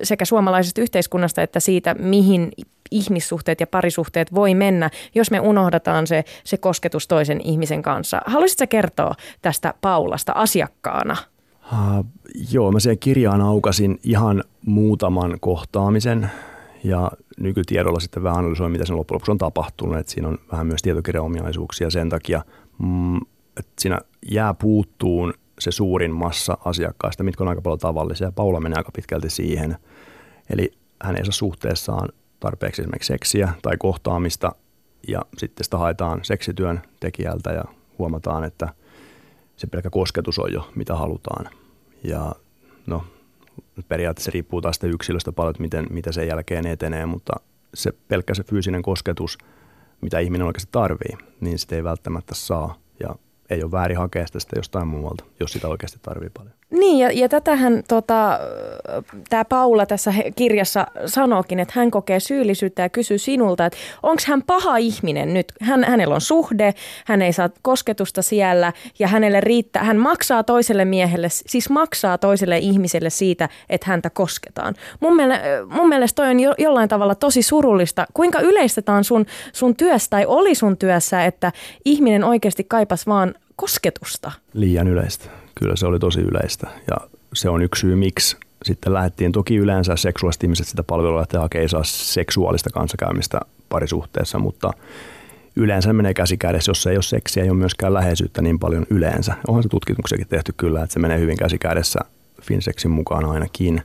sekä 0.03 0.25
suomalaisesta 0.25 0.81
yhteiskunnasta 0.81 1.43
että 1.43 1.61
siitä, 1.61 1.95
mihin 1.95 2.53
ihmissuhteet 2.91 3.61
ja 3.61 3.67
parisuhteet 3.67 4.35
voi 4.35 4.55
mennä, 4.55 4.91
jos 5.15 5.31
me 5.31 5.41
unohdataan 5.41 6.07
se, 6.07 6.25
se 6.45 6.57
kosketus 6.57 7.09
toisen 7.09 7.41
ihmisen 7.41 7.83
kanssa. 7.83 8.21
Haluaisitko 8.27 8.67
kertoa 8.69 9.15
tästä 9.43 9.75
Paulasta 9.81 10.33
asiakkaana? 10.33 11.17
Uh, 11.73 12.07
joo, 12.53 12.73
mä 12.73 12.81
siihen 12.81 12.99
kirjaan 12.99 13.41
aukasin 13.41 14.01
ihan 14.03 14.45
muutaman 14.67 15.37
kohtaamisen 15.41 16.31
ja 16.85 17.11
nykytiedolla 17.41 18.01
sitten 18.01 18.23
vähän 18.23 18.39
analysoin, 18.39 18.73
mitä 18.73 18.85
sen 18.85 18.97
loppujen 18.97 19.17
lopuksi 19.17 19.31
on 19.31 19.39
tapahtunut. 19.39 19.99
Että 19.99 20.13
siinä 20.13 20.29
on 20.29 20.39
vähän 20.53 20.67
myös 20.67 20.83
tietokirjaominaisuuksia 20.83 21.91
sen 21.91 22.09
takia, 22.09 22.45
mm, 22.79 23.17
että 23.57 23.73
siinä 23.79 23.99
jää 24.31 24.55
puuttuun 24.55 25.35
se 25.59 25.71
suurin 25.71 26.11
massa 26.11 26.59
asiakkaista, 26.65 27.25
mitkä 27.25 27.45
on 27.45 27.49
aika 27.49 27.63
paljon 27.63 27.79
tavallisia. 27.79 28.33
Paula 28.33 28.61
menee 28.61 28.77
aika 28.77 28.93
pitkälti 28.95 29.31
siihen. 29.31 29.77
Eli 30.51 30.73
hän 31.03 31.17
ei 31.17 31.25
saa 31.25 31.33
suhteessaan 31.33 32.09
tarpeeksi 32.41 32.83
esimerkiksi 32.83 33.13
seksiä 33.13 33.53
tai 33.63 33.77
kohtaamista 33.79 34.53
ja 35.09 35.23
sitten 35.39 35.65
sitä 35.65 35.79
haetaan 35.79 36.21
seksityön 36.23 36.83
tekijältä 37.01 37.51
ja 37.53 37.65
huomataan, 37.99 38.45
että 38.45 38.69
se 39.57 39.67
pelkkä 39.67 39.91
kosketus 39.91 40.39
on 40.39 40.53
jo 40.53 40.69
mitä 40.75 40.97
halutaan. 40.97 41.62
Ja 42.05 42.35
no, 42.87 43.05
periaatteessa 43.89 44.31
riippuu 44.31 44.61
taas 44.61 44.77
sitä 44.77 44.87
yksilöstä 44.87 45.33
paljon, 45.33 45.51
että 45.51 45.63
miten, 45.63 45.87
mitä 45.91 46.13
sen 46.13 46.29
jälkeen 46.29 46.67
etenee, 46.67 47.07
mutta 47.07 47.33
se 47.75 47.93
pelkkä 48.09 48.35
se 48.35 48.45
fyysinen 48.45 48.83
kosketus, 48.83 49.39
mitä 50.01 50.19
ihminen 50.19 50.47
oikeasti 50.47 50.73
tarvii, 50.73 51.19
niin 51.41 51.59
sitä 51.59 51.77
ei 51.77 51.85
välttämättä 51.85 52.35
saa. 52.35 52.79
Ja 53.01 53.15
ei 53.51 53.63
ole 53.63 53.71
väärin 53.71 53.99
hakea 53.99 54.27
sitä 54.27 54.57
jostain 54.57 54.89
muualta, 54.89 55.25
jos 55.41 55.53
sitä 55.53 55.69
oikeasti 55.69 55.99
tarvii 56.03 56.31
paljon. 56.31 56.55
Niin, 56.73 56.99
ja, 56.99 57.11
ja 57.13 57.29
tätähän 57.29 57.83
tota, 57.89 58.39
tämä 59.29 59.45
Paula 59.45 59.87
tässä 59.87 60.15
kirjassa 60.37 60.87
sanookin, 61.07 61.61
että 61.61 61.75
hän 61.77 61.91
kokee 61.91 62.21
syyllisyyttä 62.21 62.83
ja 62.83 62.89
kysyy 62.89 63.19
sinulta, 63.19 63.67
että 63.67 63.79
onko 64.03 64.23
hän 64.27 64.43
paha 64.43 64.77
ihminen 64.77 65.35
nyt. 65.35 65.53
Hän, 65.61 65.85
hänellä 65.85 66.15
on 66.15 66.21
suhde, 66.21 66.75
hän 67.07 67.23
ei 67.23 67.33
saa 67.33 67.51
kosketusta 67.63 68.23
siellä 68.23 68.73
ja 68.99 69.09
hänelle 69.09 69.41
riittää, 69.41 69.85
hän 69.85 69.97
maksaa 69.97 70.45
toiselle 70.45 70.85
miehelle, 70.85 71.29
siis 71.31 71.71
maksaa 71.71 72.19
toiselle 72.19 72.59
ihmiselle 72.59 73.11
siitä, 73.11 73.49
että 73.69 73.87
häntä 73.91 74.11
kosketaan. 74.11 74.75
Mun, 75.01 75.17
mielestä, 75.17 75.45
mun 75.69 75.89
mielestä 75.89 76.23
toi 76.23 76.31
on 76.31 76.41
jo, 76.41 76.55
jollain 76.59 76.89
tavalla 76.89 77.15
tosi 77.15 77.43
surullista. 77.43 78.07
Kuinka 78.15 78.41
yleistetään 78.41 79.05
sun, 79.05 79.27
sun 79.53 79.77
työssä 79.77 80.11
tai 80.11 80.27
oli 80.27 80.55
sun 80.55 80.77
työssä, 80.77 81.25
että 81.25 81.53
ihminen 81.85 82.25
oikeasti 82.25 82.65
kaipas 82.65 83.07
vaan 83.07 83.35
kosketusta? 83.57 84.33
Liian 84.55 84.89
yleistä 84.89 85.42
kyllä 85.55 85.77
se 85.77 85.87
oli 85.87 85.99
tosi 85.99 86.21
yleistä 86.21 86.67
ja 86.91 86.97
se 87.35 87.49
on 87.49 87.63
yksi 87.63 87.81
syy, 87.81 87.97
miksi 87.97 88.37
sitten 88.65 88.95
lähdettiin 88.95 89.33
toki 89.33 89.57
yleensä 89.57 89.97
seksuaaliset 89.97 90.45
ihmiset 90.45 90.67
sitä 90.67 90.83
palvelua, 90.83 91.23
että 91.23 91.49
ei 91.55 91.69
saa 91.69 91.85
seksuaalista 91.85 92.71
kanssakäymistä 92.71 93.41
parisuhteessa, 93.69 94.39
mutta 94.39 94.73
yleensä 95.57 95.93
menee 95.93 96.15
käsi 96.15 96.37
kädessä, 96.37 96.71
jos 96.71 96.87
ei 96.87 96.97
ole 96.97 97.03
seksiä, 97.03 97.43
ei 97.43 97.51
ole 97.51 97.59
myöskään 97.59 97.95
läheisyyttä 97.95 98.43
niin 98.43 98.59
paljon 98.59 98.87
yleensä. 98.91 99.35
Onhan 99.49 99.63
se 99.63 99.69
tutkimuksiakin 99.69 100.29
tehty 100.29 100.55
kyllä, 100.57 100.83
että 100.83 100.95
se 100.95 101.01
menee 101.01 101.19
hyvin 101.19 101.37
käsi 101.37 101.59
kädessä 101.59 102.01
Finseksin 102.43 102.91
mukaan 102.91 103.25
ainakin, 103.25 103.83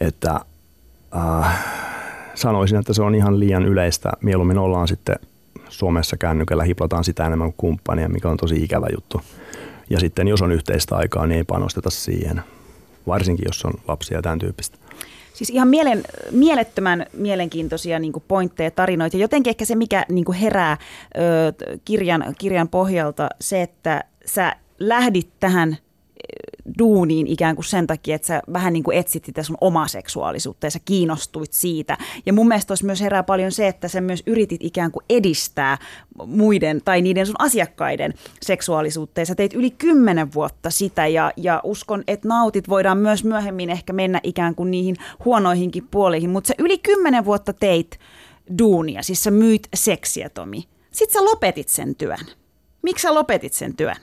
että 0.00 0.40
äh, 1.16 1.64
sanoisin, 2.34 2.78
että 2.78 2.92
se 2.92 3.02
on 3.02 3.14
ihan 3.14 3.40
liian 3.40 3.66
yleistä. 3.66 4.12
Mieluummin 4.20 4.58
ollaan 4.58 4.88
sitten 4.88 5.16
Suomessa 5.68 6.16
kännykällä, 6.16 6.64
hiplataan 6.64 7.04
sitä 7.04 7.26
enemmän 7.26 7.48
kuin 7.48 7.56
kumppania, 7.56 8.08
mikä 8.08 8.28
on 8.28 8.36
tosi 8.36 8.64
ikävä 8.64 8.86
juttu. 8.94 9.20
Ja 9.90 10.00
sitten 10.00 10.28
jos 10.28 10.42
on 10.42 10.52
yhteistä 10.52 10.96
aikaa, 10.96 11.26
niin 11.26 11.36
ei 11.36 11.44
panosteta 11.44 11.90
siihen, 11.90 12.42
varsinkin 13.06 13.44
jos 13.48 13.64
on 13.64 13.72
lapsia 13.88 14.18
ja 14.18 14.22
tämän 14.22 14.38
tyyppistä. 14.38 14.78
Siis 15.34 15.50
ihan 15.50 15.68
mielen, 15.68 16.02
mielettömän 16.30 17.06
mielenkiintoisia 17.12 17.98
niin 17.98 18.12
pointteja, 18.28 18.70
tarinoita. 18.70 19.16
Jotenkin 19.16 19.50
ehkä 19.50 19.64
se, 19.64 19.74
mikä 19.74 20.04
niin 20.08 20.32
herää 20.32 20.76
ö, 21.16 21.78
kirjan, 21.84 22.24
kirjan 22.38 22.68
pohjalta, 22.68 23.28
se, 23.40 23.62
että 23.62 24.04
sä 24.26 24.56
lähdit 24.78 25.28
tähän 25.40 25.76
duuniin 26.78 27.26
ikään 27.26 27.54
kuin 27.54 27.64
sen 27.64 27.86
takia, 27.86 28.14
että 28.14 28.26
sä 28.26 28.42
vähän 28.52 28.72
niin 28.72 28.82
kuin 28.82 28.98
etsit 28.98 29.24
sitä 29.24 29.42
sun 29.42 29.56
omaa 29.60 29.88
seksuaalisuutta 29.88 30.66
ja 30.66 30.70
sä 30.70 30.78
kiinnostuit 30.84 31.52
siitä. 31.52 31.98
Ja 32.26 32.32
mun 32.32 32.48
mielestä 32.48 32.74
myös 32.82 33.00
herää 33.00 33.22
paljon 33.22 33.52
se, 33.52 33.68
että 33.68 33.88
sä 33.88 34.00
myös 34.00 34.22
yritit 34.26 34.60
ikään 34.64 34.92
kuin 34.92 35.04
edistää 35.10 35.78
muiden 36.26 36.80
tai 36.84 37.02
niiden 37.02 37.26
sun 37.26 37.36
asiakkaiden 37.38 38.14
seksuaalisuutta 38.42 39.20
ja 39.20 39.26
sä 39.26 39.34
teit 39.34 39.54
yli 39.54 39.70
kymmenen 39.70 40.34
vuotta 40.34 40.70
sitä 40.70 41.06
ja, 41.06 41.32
ja 41.36 41.60
uskon, 41.64 42.04
että 42.06 42.28
nautit 42.28 42.68
voidaan 42.68 42.98
myös 42.98 43.24
myöhemmin 43.24 43.70
ehkä 43.70 43.92
mennä 43.92 44.20
ikään 44.22 44.54
kuin 44.54 44.70
niihin 44.70 44.96
huonoihinkin 45.24 45.88
puoliin, 45.90 46.30
mutta 46.30 46.48
sä 46.48 46.54
yli 46.58 46.78
kymmenen 46.78 47.24
vuotta 47.24 47.52
teit 47.52 47.98
duunia, 48.58 49.02
siis 49.02 49.24
sä 49.24 49.30
myit 49.30 49.68
seksiä 49.74 50.28
Tomi. 50.28 50.64
Sitten 50.90 51.20
sä 51.20 51.24
lopetit 51.24 51.68
sen 51.68 51.94
työn. 51.94 52.18
Miksi 52.82 53.02
sä 53.02 53.14
lopetit 53.14 53.52
sen 53.52 53.76
työn? 53.76 53.96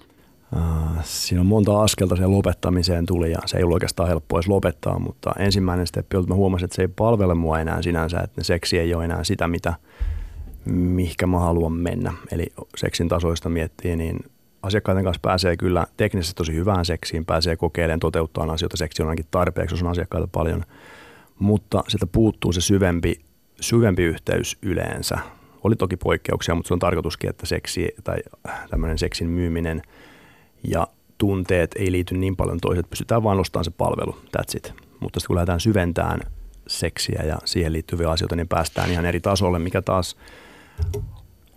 Äh, 0.58 1.06
siinä 1.06 1.42
on 1.42 1.48
monta 1.48 1.82
askelta 1.82 2.16
sen 2.16 2.32
lopettamiseen 2.32 3.06
tuli 3.06 3.32
ja 3.32 3.40
se 3.46 3.58
ei 3.58 3.64
ollut 3.64 3.74
oikeastaan 3.74 4.10
helppo 4.10 4.38
edes 4.38 4.48
lopettaa, 4.48 5.00
mutta 5.00 5.32
ensimmäinen 5.40 5.88
steppi 5.88 6.18
oli, 6.18 6.24
että 6.24 6.34
mä 6.34 6.38
huomasin, 6.38 6.66
että 6.66 6.76
se 6.76 6.82
ei 6.82 6.88
palvele 6.88 7.36
mua 7.36 7.60
enää 7.60 7.82
sinänsä, 7.82 8.20
että 8.20 8.44
seksi 8.44 8.80
ei 8.80 8.94
ole 8.94 9.06
enää 9.06 9.24
sitä, 9.24 9.48
mitä, 9.48 9.74
mihinkä 10.66 11.28
mä 11.28 11.40
haluan 11.40 11.74
mennä. 11.74 12.14
Eli 12.32 12.48
seksin 12.78 13.10
tasoista 13.10 13.50
miettii, 13.50 13.96
niin 13.96 14.20
asiakkaiden 14.64 15.04
kanssa 15.04 15.20
pääsee 15.22 15.58
kyllä 15.58 15.88
teknisesti 15.98 16.36
tosi 16.36 16.54
hyvään 16.54 16.86
seksiin, 16.86 17.26
pääsee 17.26 17.56
kokeilemaan, 17.56 18.00
toteuttaa 18.00 18.52
asioita, 18.52 18.78
seksi 18.78 19.02
on 19.02 19.10
ainakin 19.10 19.26
tarpeeksi, 19.32 19.74
jos 19.74 19.84
on 19.84 19.90
asiakkaita 19.90 20.28
paljon, 20.32 20.64
mutta 21.40 21.84
sieltä 21.88 22.08
puuttuu 22.08 22.52
se 22.52 22.62
syvempi, 22.62 23.20
syvempi 23.62 24.04
yhteys 24.04 24.58
yleensä. 24.62 25.18
Oli 25.64 25.76
toki 25.76 25.98
poikkeuksia, 25.98 26.56
mutta 26.56 26.68
se 26.68 26.74
on 26.74 26.80
tarkoituskin, 26.80 27.30
että 27.30 27.46
seksi 27.46 27.90
tai 28.04 28.18
tämmöinen 28.70 28.98
seksin 28.98 29.28
myyminen– 29.28 29.82
ja 30.64 30.88
tunteet 31.18 31.72
ei 31.76 31.92
liity 31.92 32.18
niin 32.18 32.36
paljon 32.36 32.58
toiset, 32.62 32.90
pystytään 32.90 33.24
vain 33.24 33.38
nostamaan 33.38 33.66
se 33.66 33.72
palvelu, 33.72 34.18
that's 34.38 34.58
it. 34.58 34.74
Mutta 35.00 35.20
sitten 35.20 35.28
kun 35.28 35.36
lähdetään 35.36 35.60
syventämään 35.60 36.20
seksiä 36.68 37.24
ja 37.26 37.38
siihen 37.46 37.74
liittyviä 37.74 38.10
asioita, 38.10 38.36
niin 38.36 38.48
päästään 38.48 38.92
ihan 38.92 39.06
eri 39.06 39.20
tasolle, 39.20 39.60
mikä 39.60 39.82
taas 39.82 40.18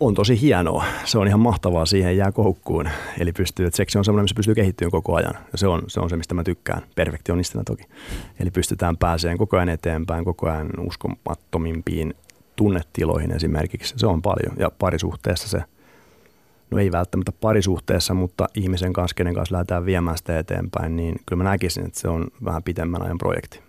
on 0.00 0.14
tosi 0.14 0.40
hienoa. 0.40 0.84
Se 1.04 1.18
on 1.18 1.26
ihan 1.26 1.40
mahtavaa, 1.40 1.86
siihen 1.86 2.16
jää 2.16 2.32
koukkuun. 2.32 2.88
Eli 3.18 3.32
pystyy, 3.32 3.66
että 3.66 3.76
seksi 3.76 3.98
on 3.98 4.04
semmoinen, 4.04 4.24
missä 4.24 4.34
pystyy 4.34 4.54
kehittymään 4.54 4.90
koko 4.90 5.14
ajan. 5.14 5.34
Ja 5.52 5.58
se 5.58 5.66
on, 5.66 5.82
se 5.86 6.00
on 6.00 6.10
se, 6.10 6.16
mistä 6.16 6.34
mä 6.34 6.44
tykkään, 6.44 6.82
perfektionistina 6.94 7.64
toki. 7.64 7.84
Eli 8.40 8.50
pystytään 8.50 8.96
pääsemään 8.96 9.38
koko 9.38 9.56
ajan 9.56 9.68
eteenpäin, 9.68 10.24
koko 10.24 10.50
ajan 10.50 10.70
uskomattomimpiin 10.80 12.14
tunnetiloihin 12.56 13.32
esimerkiksi. 13.32 13.94
Se 13.96 14.06
on 14.06 14.22
paljon. 14.22 14.56
Ja 14.58 14.70
parisuhteessa 14.78 15.48
se 15.48 15.62
no 16.72 16.78
ei 16.78 16.92
välttämättä 16.92 17.32
parisuhteessa, 17.40 18.14
mutta 18.14 18.48
ihmisen 18.54 18.92
kanssa, 18.92 19.14
kenen 19.14 19.34
kanssa 19.34 19.52
lähdetään 19.52 19.86
viemään 19.86 20.18
sitä 20.18 20.38
eteenpäin, 20.38 20.96
niin 20.96 21.20
kyllä 21.26 21.42
mä 21.42 21.50
näkisin, 21.50 21.86
että 21.86 22.00
se 22.00 22.08
on 22.08 22.26
vähän 22.44 22.62
pitemmän 22.62 23.02
ajan 23.02 23.18
projekti. 23.18 23.60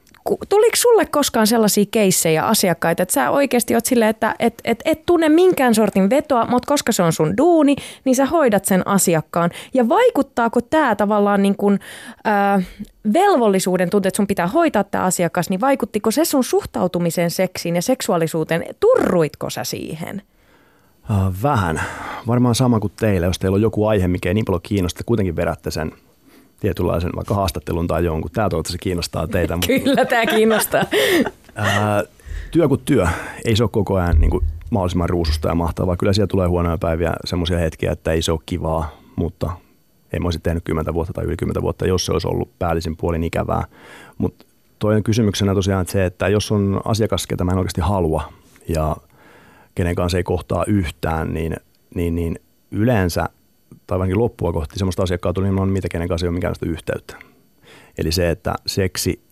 Tuliko 0.50 0.76
sulle 0.76 1.06
koskaan 1.06 1.48
sellaisia 1.48 1.86
keissejä 1.92 2.46
asiakkaita, 2.46 3.04
että 3.04 3.14
sä 3.14 3.30
oikeasti 3.30 3.76
oot 3.76 3.86
silleen, 3.86 4.10
että 4.10 4.36
et, 4.40 4.54
et, 4.64 4.82
et 4.86 5.06
tunne 5.06 5.30
minkään 5.30 5.76
sortin 5.76 6.10
vetoa, 6.10 6.46
mutta 6.46 6.68
koska 6.68 6.92
se 6.92 7.04
on 7.04 7.14
sun 7.14 7.38
duuni, 7.38 7.76
niin 8.06 8.16
sä 8.16 8.26
hoidat 8.26 8.66
sen 8.66 8.88
asiakkaan. 8.88 9.52
Ja 9.74 9.90
vaikuttaako 9.90 10.62
tämä 10.62 10.96
tavallaan 10.96 11.42
niin 11.42 11.56
kuin, 11.56 11.80
äh, 12.28 12.68
velvollisuuden 13.14 13.90
tunte, 13.90 14.08
että 14.08 14.16
sun 14.16 14.28
pitää 14.28 14.48
hoitaa 14.48 14.84
tämä 14.84 15.04
asiakas, 15.04 15.50
niin 15.50 15.62
vaikuttiko 15.62 16.12
se 16.12 16.26
sun 16.26 16.44
suhtautumiseen 16.44 17.32
seksiin 17.32 17.76
ja 17.76 17.82
seksuaalisuuteen? 17.82 18.66
Turruitko 18.80 19.50
sä 19.50 19.64
siihen? 19.64 20.22
Uh, 21.10 21.34
vähän. 21.44 21.82
Varmaan 22.28 22.56
sama 22.56 22.80
kuin 22.80 22.94
teille, 23.00 23.26
jos 23.26 23.40
teillä 23.40 23.56
on 23.56 23.62
joku 23.62 23.88
aihe, 23.88 24.08
mikä 24.08 24.30
ei 24.30 24.34
niin 24.34 24.46
paljon 24.46 24.62
kiinnosta, 24.64 25.04
kuitenkin 25.06 25.36
vedätte 25.36 25.72
sen 25.72 25.92
tietynlaisen 26.60 27.12
vaikka 27.16 27.36
haastattelun 27.36 27.88
tai 27.88 28.06
jonkun. 28.06 28.32
Tämä 28.32 28.50
toivottavasti 28.50 28.78
kiinnostaa 28.78 29.28
teitä. 29.28 29.58
Kyllä, 29.68 30.06
tämä 30.06 30.26
kiinnostaa. 30.26 30.84
uh, 31.22 32.10
työ 32.52 32.68
kuin 32.68 32.82
työ. 32.86 33.08
Ei 33.46 33.56
se 33.56 33.64
ole 33.64 33.70
koko 33.74 33.96
ajan 33.96 34.22
niin 34.22 34.32
kuin 34.32 34.46
mahdollisimman 34.70 35.10
ruususta 35.10 35.48
ja 35.48 35.56
mahtavaa. 35.56 35.98
Kyllä 35.98 36.14
siellä 36.14 36.28
tulee 36.28 36.48
huonoja 36.48 36.78
päiviä, 36.78 37.14
semmoisia 37.26 37.58
hetkiä, 37.58 37.92
että 37.92 38.12
ei 38.12 38.22
se 38.22 38.32
ole 38.32 38.40
kivaa, 38.46 38.98
mutta 39.16 39.52
ei 40.14 40.20
mä 40.20 40.28
olisi 40.28 40.40
tehnyt 40.40 40.64
10 40.64 40.94
vuotta 40.94 41.14
tai 41.14 41.26
yli 41.26 41.38
10 41.38 41.62
vuotta, 41.62 41.88
jos 41.88 42.06
se 42.06 42.12
olisi 42.12 42.28
ollut 42.28 42.50
päällisin 42.60 42.98
puolin 42.98 43.24
ikävää. 43.24 43.64
Mutta 44.18 44.46
toinen 44.80 45.04
kysymyksenä 45.04 45.54
tosiaan 45.54 45.82
että 45.82 45.92
se, 45.92 46.06
että 46.06 46.28
jos 46.28 46.52
on 46.52 46.82
asiakas, 46.86 47.28
ketä 47.28 47.44
mä 47.44 47.52
en 47.52 47.58
oikeasti 47.58 47.82
halua 47.82 48.34
ja– 48.68 48.96
kenen 49.76 49.96
kanssa 49.96 50.18
ei 50.18 50.24
kohtaa 50.24 50.64
yhtään, 50.68 51.34
niin, 51.34 51.56
niin, 51.96 52.16
niin 52.16 52.40
yleensä, 52.72 53.30
tai 53.88 53.96
ainakin 53.96 54.20
loppua 54.20 54.54
kohti 54.54 54.80
semmoista 54.80 55.04
asiakkaat 55.04 55.38
niin 55.38 55.60
on 55.60 55.70
mitä 55.70 55.90
kenen 55.90 56.08
kanssa 56.08 56.26
ei 56.26 56.28
ole 56.28 56.34
minkäänlaista 56.34 56.66
yhteyttä. 56.66 57.16
Eli 57.98 58.12
se, 58.12 58.30
että 58.30 58.54
seksi, 58.66 59.24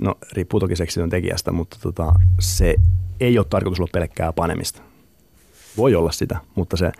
no 0.00 0.14
riippuu 0.32 0.60
toki 0.60 0.76
seksityön 0.76 1.10
tekijästä, 1.10 1.52
mutta 1.52 1.76
tota, 1.82 2.12
se 2.40 2.74
ei 3.20 3.38
ole 3.38 3.46
tarkoitus 3.50 3.80
olla 3.80 3.90
pelkkää 3.92 4.32
panemista. 4.32 4.82
Voi 5.76 5.94
olla 5.94 6.12
sitä, 6.12 6.38
mutta 6.54 6.76
se 6.76 6.92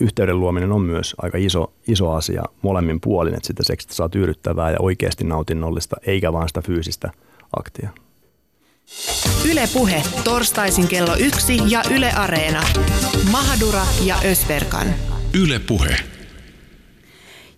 yhteyden 0.00 0.40
luominen 0.40 0.72
on 0.72 0.80
myös 0.80 1.14
aika 1.22 1.38
iso, 1.38 1.72
iso 1.88 2.12
asia 2.12 2.42
molemmin 2.62 3.00
puolin, 3.00 3.34
että 3.34 3.46
sitä 3.46 3.62
seksistä 3.62 3.94
saa 3.94 4.08
tyydyttävää 4.08 4.70
ja 4.70 4.76
oikeasti 4.80 5.24
nautinnollista, 5.24 5.96
eikä 6.06 6.32
vaan 6.32 6.48
sitä 6.48 6.62
fyysistä 6.62 7.10
aktia. 7.58 7.90
Ylepuhe 9.50 10.02
torstaisin 10.24 10.88
kello 10.88 11.16
yksi 11.16 11.58
ja 11.66 11.82
Yle 11.94 12.12
Areena. 12.12 12.62
Mahadura 13.30 13.82
ja 14.04 14.16
Ösberkan. 14.24 14.86
Ylepuhe. 15.34 15.96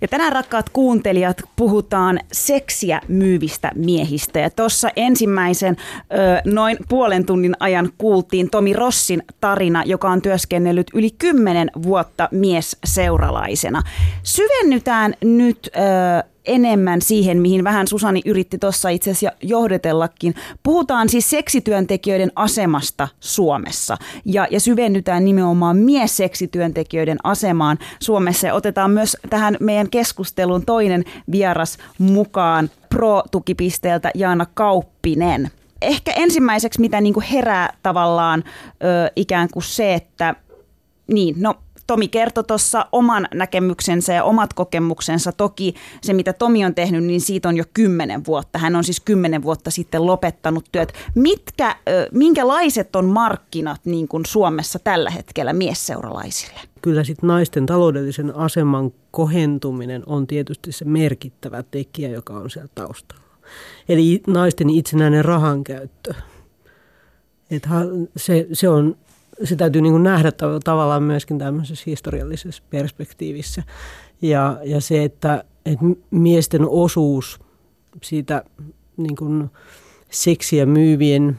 Ja 0.00 0.08
tänään 0.08 0.32
rakkaat 0.32 0.68
kuuntelijat 0.68 1.42
puhutaan 1.56 2.20
seksiä 2.32 3.00
myyvistä 3.08 3.70
miehistä. 3.74 4.40
Ja 4.40 4.50
tuossa 4.50 4.88
ensimmäisen 4.96 5.76
ö, 6.00 6.14
noin 6.44 6.76
puolen 6.88 7.26
tunnin 7.26 7.54
ajan 7.60 7.90
kuultiin 7.98 8.50
Tomi 8.50 8.72
Rossin 8.72 9.22
tarina, 9.40 9.82
joka 9.86 10.10
on 10.10 10.22
työskennellyt 10.22 10.86
yli 10.94 11.10
kymmenen 11.10 11.70
vuotta 11.82 12.28
mies 12.30 12.76
seuralaisena. 12.84 13.82
Syvennytään 14.22 15.14
nyt 15.24 15.70
ö, 15.76 16.32
enemmän 16.44 17.02
siihen, 17.02 17.38
mihin 17.38 17.64
vähän 17.64 17.88
Susani 17.88 18.20
yritti 18.24 18.58
tuossa 18.58 18.88
itse 18.88 19.10
asiassa 19.10 19.36
johdetellakin. 19.42 20.34
Puhutaan 20.62 21.08
siis 21.08 21.30
seksityöntekijöiden 21.30 22.32
asemasta 22.36 23.08
Suomessa 23.20 23.96
ja, 24.24 24.46
ja 24.50 24.60
syvennytään 24.60 25.24
nimenomaan 25.24 25.76
miesseksityöntekijöiden 25.76 27.18
asemaan 27.24 27.78
Suomessa 28.00 28.46
ja 28.46 28.54
otetaan 28.54 28.90
myös 28.90 29.16
tähän 29.30 29.56
meidän 29.60 29.90
keskusteluun 29.90 30.66
toinen 30.66 31.04
vieras 31.32 31.78
mukaan 31.98 32.70
Pro-tukipisteeltä 32.88 34.10
Jaana 34.14 34.46
Kauppinen. 34.54 35.50
Ehkä 35.82 36.12
ensimmäiseksi, 36.16 36.80
mitä 36.80 37.00
niin 37.00 37.14
kuin 37.14 37.26
herää 37.26 37.76
tavallaan 37.82 38.44
ö, 38.46 39.12
ikään 39.16 39.48
kuin 39.52 39.62
se, 39.62 39.94
että 39.94 40.34
niin, 41.06 41.34
no 41.38 41.54
Tomi 41.92 42.08
kertoi 42.08 42.44
tuossa 42.44 42.86
oman 42.92 43.28
näkemyksensä 43.34 44.12
ja 44.12 44.24
omat 44.24 44.54
kokemuksensa. 44.54 45.32
Toki 45.32 45.74
se, 46.02 46.12
mitä 46.12 46.32
Tomi 46.32 46.64
on 46.64 46.74
tehnyt, 46.74 47.04
niin 47.04 47.20
siitä 47.20 47.48
on 47.48 47.56
jo 47.56 47.64
kymmenen 47.74 48.24
vuotta. 48.26 48.58
Hän 48.58 48.76
on 48.76 48.84
siis 48.84 49.00
kymmenen 49.00 49.42
vuotta 49.42 49.70
sitten 49.70 50.06
lopettanut 50.06 50.64
työt. 50.72 50.92
Mitkä, 51.14 51.76
minkälaiset 52.12 52.96
on 52.96 53.04
markkinat 53.04 53.80
niin 53.84 54.08
kuin 54.08 54.26
Suomessa 54.26 54.78
tällä 54.78 55.10
hetkellä 55.10 55.52
miesseuralaisille? 55.52 56.60
Kyllä 56.82 57.04
sitten 57.04 57.28
naisten 57.28 57.66
taloudellisen 57.66 58.36
aseman 58.36 58.92
kohentuminen 59.10 60.02
on 60.06 60.26
tietysti 60.26 60.72
se 60.72 60.84
merkittävä 60.84 61.62
tekijä, 61.62 62.08
joka 62.08 62.32
on 62.32 62.50
siellä 62.50 62.70
taustalla. 62.74 63.24
Eli 63.88 64.22
naisten 64.26 64.70
itsenäinen 64.70 65.24
rahankäyttö. 65.24 66.14
Et 67.50 67.68
se, 68.16 68.46
se 68.52 68.68
on 68.68 68.96
se 69.44 69.56
täytyy 69.56 69.82
niin 69.82 69.92
kuin 69.92 70.02
nähdä 70.02 70.32
tavallaan 70.64 71.02
myöskin 71.02 71.38
tämmöisessä 71.38 71.84
historiallisessa 71.86 72.62
perspektiivissä. 72.70 73.62
Ja, 74.22 74.58
ja 74.64 74.80
se, 74.80 75.04
että, 75.04 75.44
että 75.66 75.84
miesten 76.10 76.68
osuus 76.68 77.40
siitä 78.02 78.44
niin 78.96 79.16
kuin 79.16 79.50
seksiä 80.10 80.66
myyvien 80.66 81.38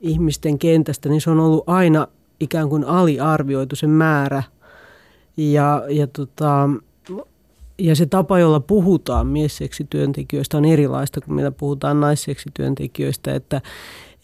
ihmisten 0.00 0.58
kentästä, 0.58 1.08
niin 1.08 1.20
se 1.20 1.30
on 1.30 1.40
ollut 1.40 1.64
aina 1.66 2.08
ikään 2.40 2.68
kuin 2.68 2.84
aliarvioitu 2.84 3.76
se 3.76 3.86
määrä. 3.86 4.42
Ja, 5.36 5.84
ja, 5.88 6.06
tota, 6.06 6.68
ja 7.78 7.96
se 7.96 8.06
tapa, 8.06 8.38
jolla 8.38 8.60
puhutaan 8.60 9.26
miesseksityöntekijöistä 9.26 10.56
on 10.56 10.64
erilaista 10.64 11.20
kuin 11.20 11.34
millä 11.34 11.50
puhutaan 11.50 12.00
naisseksityöntekijöistä, 12.00 13.34
että, 13.34 13.56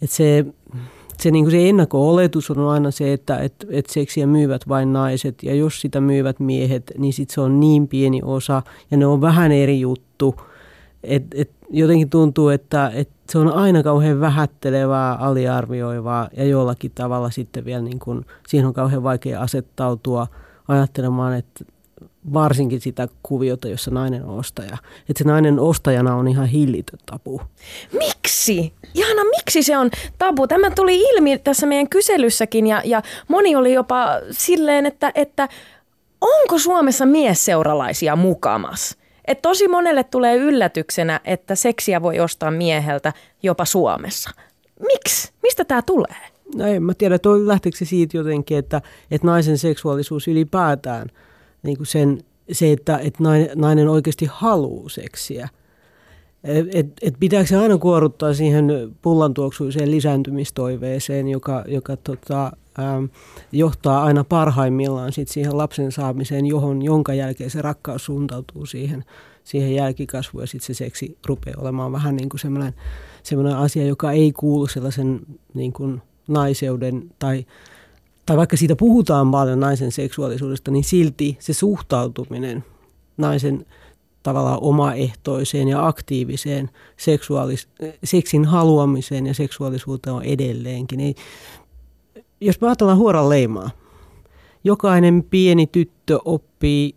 että 0.03 0.17
se 0.17 0.47
se, 1.21 1.31
niin 1.31 1.45
kuin 1.45 1.53
se 1.53 1.69
ennakko-oletus 1.69 2.51
on 2.51 2.59
aina 2.59 2.91
se, 2.91 3.13
että 3.13 3.39
et, 3.39 3.67
et 3.71 3.87
seksiä 3.87 4.27
myyvät 4.27 4.69
vain 4.69 4.93
naiset. 4.93 5.43
Ja 5.43 5.55
jos 5.55 5.81
sitä 5.81 6.01
myyvät 6.01 6.41
miehet, 6.41 6.93
niin 6.99 7.13
sit 7.13 7.31
se 7.31 7.41
on 7.41 7.61
niin 7.61 7.89
pieni 7.89 8.21
osa. 8.25 8.63
Ja 8.91 8.97
ne 8.97 9.07
on 9.07 9.21
vähän 9.21 9.53
eri 9.53 9.81
juttu. 9.81 10.35
Et, 11.03 11.25
et 11.35 11.51
jotenkin 11.71 12.11
tuntuu, 12.11 12.49
että 12.49 12.91
et 12.95 13.09
se 13.31 13.39
on 13.39 13.53
aina 13.53 13.83
kauhean 13.83 14.21
vähättelevää, 14.21 15.15
aliarvioivaa. 15.15 16.29
Ja 16.37 16.45
jollakin 16.45 16.93
tavalla 16.95 17.31
sitten 17.31 17.65
vielä 17.65 17.83
niin 17.83 17.99
kuin, 17.99 18.27
siihen 18.49 18.67
on 18.67 18.75
kauhean 18.75 19.03
vaikea 19.03 19.41
asettautua 19.41 20.27
ajattelemaan, 20.69 21.35
että 21.35 21.65
varsinkin 22.33 22.81
sitä 22.81 23.09
kuviota, 23.23 23.69
jossa 23.69 23.91
nainen 23.91 24.25
on 24.25 24.39
ostaja. 24.39 24.77
Että 25.09 25.19
se 25.19 25.25
nainen 25.25 25.61
ostajana 25.61 26.17
on 26.17 26.29
ihan 26.29 26.47
hillitön 26.47 26.99
tabu. 27.07 27.41
Miksi? 27.93 28.73
Jana, 28.95 29.25
miksi 29.25 29.63
se 29.63 29.79
on 29.79 29.91
tabu? 30.19 30.47
Tämä 30.47 30.71
tuli 30.71 31.01
ilmi 31.01 31.39
tässä 31.39 31.67
meidän 31.67 31.89
kyselyssäkin 31.89 32.67
ja, 32.67 32.83
ja 32.85 33.03
moni 33.29 33.57
oli 33.57 33.73
jopa 33.73 34.07
silleen, 34.31 34.87
että, 34.87 35.13
että 35.15 35.49
onko 36.21 36.59
Suomessa 36.59 37.07
miesseuralaisia 37.07 38.17
mukamas? 38.17 38.97
Et 39.25 39.43
tosi 39.43 39.69
monelle 39.69 40.05
tulee 40.05 40.37
yllätyksenä, 40.37 41.21
että 41.25 41.55
seksiä 41.55 42.03
voi 42.03 42.21
ostaa 42.21 42.51
mieheltä 42.51 43.13
jopa 43.43 43.65
Suomessa. 43.65 44.31
Miksi? 44.93 45.33
Mistä 45.43 45.65
tämä 45.65 45.83
tulee? 45.83 46.17
No 46.55 46.67
en 46.67 46.83
mä 46.83 46.95
tiedä, 46.95 47.19
lähteekö 47.45 47.79
se 47.79 47.85
siitä 47.85 48.17
jotenkin, 48.17 48.59
että, 48.59 48.83
että 49.11 49.27
naisen 49.27 49.59
seksuaalisuus 49.59 50.29
ylipäätään, 50.29 51.11
niin 51.63 51.77
kuin 51.77 51.87
sen, 51.87 52.21
se, 52.53 52.73
että, 52.73 52.99
että 52.99 53.23
nainen 53.57 53.89
oikeasti 53.89 54.29
haluaa 54.31 54.89
seksiä. 54.89 55.49
Et, 56.45 56.93
et 57.03 57.15
pitääkö 57.21 57.47
se 57.47 57.57
aina 57.57 57.79
kuoruttaa 57.79 58.35
siihen 58.35 58.67
pullantuoksuiseen 59.03 59.91
lisääntymistoiveeseen, 59.91 61.29
joka, 61.29 61.65
joka 61.67 61.97
tota, 61.97 62.53
ähm, 62.79 63.05
johtaa 63.53 64.05
aina 64.05 64.25
parhaimmillaan 64.25 65.13
sit 65.13 65.29
siihen 65.29 65.59
lapsen 65.59 65.93
saamiseen, 65.93 66.47
johon, 66.47 66.83
jonka 66.83 67.15
jälkeen 67.15 67.51
se 67.51 67.63
rakkaus 67.63 68.05
suuntautuu 68.05 68.67
siihen, 68.67 69.05
siihen 69.45 69.75
jälkikasvuun 69.75 70.43
ja 70.43 70.47
sitten 70.47 70.67
se 70.67 70.75
seksi 70.75 71.19
rupeaa 71.27 71.61
olemaan 71.61 71.93
vähän 71.93 72.17
niin 72.17 72.29
kuin 72.29 72.41
semmoinen, 72.41 72.75
semmoinen 73.23 73.57
asia, 73.57 73.87
joka 73.87 74.13
ei 74.13 74.33
kuulu 74.33 74.67
sellaisen 74.67 75.21
niin 75.55 75.73
kuin 75.73 76.03
naiseuden 76.29 77.11
tai, 77.19 77.47
tai 78.29 78.37
vaikka 78.37 78.57
siitä 78.57 78.77
puhutaan 78.77 79.31
paljon 79.31 79.61
naisen 79.61 79.93
seksuaalisuudesta, 79.93 80.71
niin 80.71 80.85
silti 80.85 81.37
se 81.41 81.53
suhtautuminen 81.53 82.65
naisen 83.17 83.67
tavallaan 84.23 84.59
omaehtoiseen 84.63 85.69
ja 85.69 85.87
aktiiviseen 85.87 86.71
seksuaalis- 86.97 87.69
seksin 88.05 88.45
haluamiseen 88.45 89.27
ja 89.27 89.35
seksuaalisuuteen 89.35 90.17
on 90.17 90.23
edelleenkin. 90.23 91.01
Ei, 91.01 91.15
jos 92.41 92.61
me 92.61 92.67
ajatellaan 92.67 92.99
huoran 92.99 93.29
leimaa, 93.29 93.71
jokainen 94.65 95.25
pieni 95.31 95.67
tyttö 95.67 96.19
oppii 96.25 96.95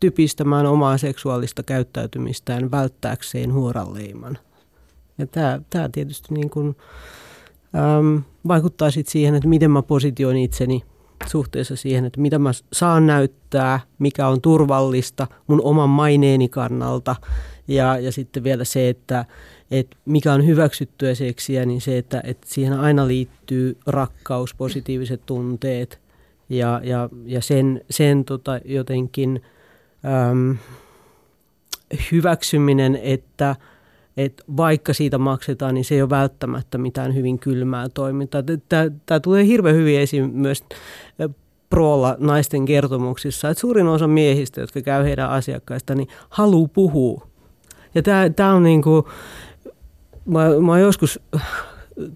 typistämään 0.00 0.66
omaa 0.66 0.98
seksuaalista 0.98 1.62
käyttäytymistään 1.62 2.70
välttääkseen 2.70 3.52
huoran 3.52 3.94
leiman. 3.94 4.38
Ja 5.18 5.26
tämä, 5.26 5.60
tämä 5.70 5.88
tietysti 5.92 6.34
niin 6.34 6.50
kuin, 6.50 6.76
äm, 7.74 8.22
vaikuttaa 8.48 8.90
sit 8.90 9.08
siihen, 9.08 9.34
että 9.34 9.48
miten 9.48 9.70
mä 9.70 9.82
positioin 9.82 10.36
itseni 10.36 10.82
suhteessa 11.26 11.76
siihen, 11.76 12.04
että 12.04 12.20
mitä 12.20 12.38
mä 12.38 12.50
saan 12.72 13.06
näyttää, 13.06 13.80
mikä 13.98 14.28
on 14.28 14.40
turvallista 14.40 15.26
mun 15.46 15.60
oman 15.64 15.90
maineeni 15.90 16.48
kannalta. 16.48 17.16
Ja, 17.68 17.98
ja 17.98 18.12
sitten 18.12 18.44
vielä 18.44 18.64
se, 18.64 18.88
että, 18.88 19.24
että 19.70 19.96
mikä 20.04 20.32
on 20.32 20.46
hyväksyttyä 20.46 21.14
seksiä, 21.14 21.64
niin 21.64 21.80
se, 21.80 21.98
että, 21.98 22.20
että 22.24 22.46
siihen 22.50 22.80
aina 22.80 23.08
liittyy 23.08 23.76
rakkaus, 23.86 24.54
positiiviset 24.54 25.26
tunteet 25.26 26.00
ja, 26.48 26.80
ja, 26.84 27.08
ja 27.24 27.42
sen, 27.42 27.80
sen 27.90 28.24
tota 28.24 28.60
jotenkin 28.64 29.42
äm, 30.30 30.56
hyväksyminen, 32.12 32.98
että, 33.02 33.56
että 34.16 34.44
vaikka 34.56 34.92
siitä 34.92 35.18
maksetaan, 35.18 35.74
niin 35.74 35.84
se 35.84 35.94
ei 35.94 36.02
ole 36.02 36.10
välttämättä 36.10 36.78
mitään 36.78 37.14
hyvin 37.14 37.38
kylmää 37.38 37.88
toimintaa. 37.88 38.42
Tämä 39.06 39.20
tulee 39.20 39.46
hirveän 39.46 39.76
hyvin 39.76 40.00
esiin 40.00 40.30
myös 40.30 40.64
proolla 41.70 42.16
naisten 42.18 42.64
kertomuksissa, 42.64 43.50
että 43.50 43.60
suurin 43.60 43.86
osa 43.86 44.06
miehistä, 44.06 44.60
jotka 44.60 44.80
käy 44.80 45.04
heidän 45.04 45.30
asiakkaista, 45.30 45.94
niin 45.94 46.08
haluaa 46.30 46.68
puhua. 46.68 47.26
Ja 47.94 48.02
tämä 48.36 48.54
on 48.54 48.62
niin 48.62 48.82
kuin, 48.82 49.04
mä, 50.24 50.44
mä 50.66 50.78
joskus 50.78 51.20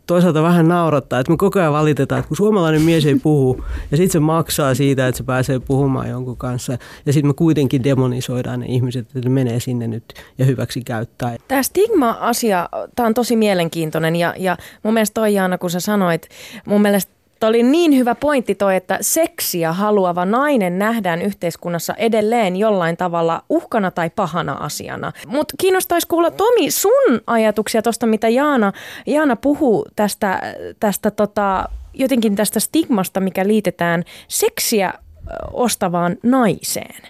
toisaalta 0.07 0.43
vähän 0.43 0.69
naurattaa, 0.69 1.21
että 1.21 1.33
me 1.33 1.37
koko 1.37 1.59
ajan 1.59 1.73
valitetaan, 1.73 2.19
että 2.19 2.29
kun 2.29 2.37
suomalainen 2.37 2.83
mies 2.83 3.07
ei 3.07 3.15
puhu 3.15 3.65
ja 3.91 3.97
sitten 3.97 4.13
se 4.13 4.21
maksaa 4.21 4.75
siitä, 4.75 5.09
että 5.09 5.17
se 5.17 5.25
pääsee 5.25 5.59
puhumaan 5.59 6.09
jonkun 6.09 6.37
kanssa 6.37 6.79
ja 7.07 7.13
sitten 7.13 7.31
me 7.31 7.35
kuitenkin 7.35 7.85
demonisoidaan 7.85 8.61
ne 8.61 8.67
ihmiset, 8.67 9.07
että 9.07 9.29
ne 9.29 9.31
menee 9.31 9.61
sinne 9.61 9.87
nyt 9.87 10.05
ja 10.39 10.45
hyväksi 10.45 10.81
käyttää. 10.81 11.37
Tämä 11.49 11.63
stigma-asia, 11.63 12.69
tämä 12.97 13.07
on 13.07 13.15
tosi 13.15 13.37
mielenkiintoinen 13.37 14.17
ja, 14.17 14.35
ja 14.39 14.57
mun 14.83 14.95
mielestä 14.95 15.15
toi 15.15 15.35
Jaana, 15.35 15.59
kun 15.59 15.71
sä 15.71 15.81
sanoit, 15.81 16.29
mun 16.67 16.83
mielestä 16.83 17.18
Tämä 17.41 17.49
oli 17.49 17.63
niin 17.63 17.97
hyvä 17.97 18.15
pointti 18.15 18.55
toi, 18.55 18.77
että 18.77 18.99
seksiä 19.01 19.73
haluava 19.73 20.25
nainen 20.25 20.79
nähdään 20.79 21.23
yhteiskunnassa 21.23 21.95
edelleen 21.95 22.57
jollain 22.57 22.97
tavalla 22.97 23.43
uhkana 23.49 23.91
tai 23.91 24.11
pahana 24.11 24.53
asiana. 24.53 25.13
Mutta 25.27 25.55
kiinnostaisi 25.59 26.07
kuulla 26.07 26.31
Tomi 26.31 26.71
sun 26.71 27.21
ajatuksia 27.27 27.83
tuosta, 27.83 28.07
mitä 28.07 28.29
Jaana, 28.29 28.73
Jaana 29.07 29.37
puhuu 29.37 29.87
tästä, 29.97 30.43
tästä 30.81 31.11
tota, 31.11 31.69
jotenkin 31.95 32.37
tästä 32.37 32.61
stigmasta, 32.61 33.21
mikä 33.21 33.47
liitetään 33.47 34.05
seksiä 34.29 34.95
ostavaan 35.53 36.17
naiseen. 36.23 37.03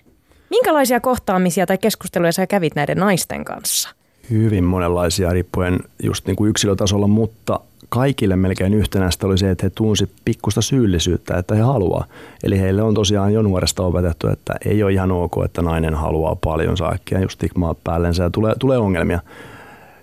Minkälaisia 0.50 1.00
kohtaamisia 1.00 1.66
tai 1.66 1.78
keskusteluja 1.78 2.32
sä 2.32 2.46
kävit 2.46 2.74
näiden 2.74 2.98
naisten 2.98 3.44
kanssa? 3.44 3.88
Hyvin 4.30 4.64
monenlaisia 4.64 5.30
riippuen 5.30 5.78
just 6.02 6.26
niin 6.26 6.36
kuin 6.36 6.50
yksilötasolla, 6.50 7.06
mutta 7.06 7.60
kaikille 7.88 8.36
melkein 8.36 8.74
yhtenäistä 8.74 9.26
oli 9.26 9.38
se, 9.38 9.50
että 9.50 9.66
he 9.66 9.70
tunsi 9.70 10.10
pikkusta 10.24 10.62
syyllisyyttä, 10.62 11.38
että 11.38 11.54
he 11.54 11.60
haluaa. 11.60 12.04
Eli 12.42 12.60
heille 12.60 12.82
on 12.82 12.94
tosiaan 12.94 13.32
jo 13.32 13.42
nuoresta 13.42 13.82
opetettu, 13.82 14.28
että 14.28 14.54
ei 14.64 14.82
ole 14.82 14.92
ihan 14.92 15.12
ok, 15.12 15.32
että 15.44 15.62
nainen 15.62 15.94
haluaa 15.94 16.36
paljon 16.44 16.76
saakkia 16.76 17.20
just 17.20 17.34
stigmaa 17.34 17.74
päällensä 17.84 18.22
ja 18.22 18.30
tulee, 18.30 18.54
tulee 18.58 18.78
ongelmia. 18.78 19.20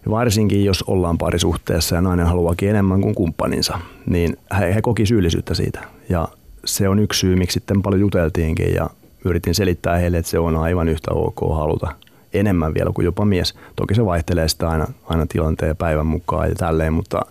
Varsinkin 0.10 0.66
jos 0.66 0.84
ollaan 0.84 1.18
parisuhteessa 1.18 1.96
ja 1.96 2.02
nainen 2.02 2.26
haluaakin 2.26 2.70
enemmän 2.70 3.02
kuin 3.02 3.16
kumppaninsa, 3.16 3.80
niin 4.06 4.38
he, 4.60 4.76
he 4.76 4.82
koki 4.82 5.06
syyllisyyttä 5.06 5.54
siitä. 5.54 5.80
Ja 6.10 6.28
se 6.66 6.90
on 6.90 7.00
yksi 7.00 7.20
syy, 7.20 7.36
miksi 7.36 7.54
sitten 7.54 7.82
paljon 7.82 8.02
juteltiinkin 8.02 8.74
ja 8.74 8.90
yritin 9.26 9.56
selittää 9.56 9.98
heille, 9.98 10.18
että 10.18 10.32
se 10.32 10.40
on 10.40 10.56
aivan 10.56 10.90
yhtä 10.90 11.12
ok 11.12 11.40
haluta 11.56 11.88
enemmän 12.34 12.74
vielä 12.74 12.92
kuin 12.94 13.06
jopa 13.06 13.26
mies. 13.26 13.56
Toki 13.76 13.96
se 13.96 14.06
vaihtelee 14.06 14.48
sitä 14.48 14.70
aina, 14.70 14.88
aina 15.06 15.26
tilanteen 15.26 15.70
ja 15.70 15.76
päivän 15.76 16.06
mukaan 16.06 16.50
ja 16.50 16.56
tälleen, 16.56 16.94
mutta 16.94 17.22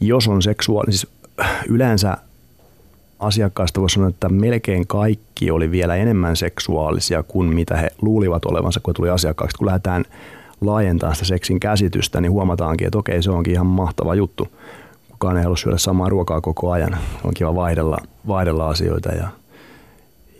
jos 0.00 0.28
on 0.28 0.42
seksuaali, 0.42 0.92
siis 0.92 1.06
yleensä 1.68 2.16
asiakkaista 3.18 3.80
voisi 3.80 3.94
sanoa, 3.94 4.08
että 4.08 4.28
melkein 4.28 4.86
kaikki 4.86 5.50
oli 5.50 5.70
vielä 5.70 5.96
enemmän 5.96 6.36
seksuaalisia 6.36 7.22
kuin 7.22 7.54
mitä 7.54 7.76
he 7.76 7.90
luulivat 8.02 8.44
olevansa, 8.44 8.80
kun 8.80 8.94
tuli 8.94 9.10
asiakkaaksi. 9.10 9.58
Kun 9.58 9.66
lähdetään 9.66 10.04
laajentamaan 10.60 11.16
sitä 11.16 11.26
seksin 11.26 11.60
käsitystä, 11.60 12.20
niin 12.20 12.32
huomataankin, 12.32 12.86
että 12.86 12.98
okei, 12.98 13.22
se 13.22 13.30
onkin 13.30 13.52
ihan 13.52 13.66
mahtava 13.66 14.14
juttu. 14.14 14.48
Kukaan 15.10 15.36
ei 15.36 15.42
halua 15.42 15.56
syödä 15.56 15.78
samaa 15.78 16.08
ruokaa 16.08 16.40
koko 16.40 16.70
ajan. 16.70 16.98
On 17.24 17.34
kiva 17.34 17.54
vaihdella, 17.54 17.98
vaihdella 18.26 18.68
asioita 18.68 19.12
ja 19.12 19.28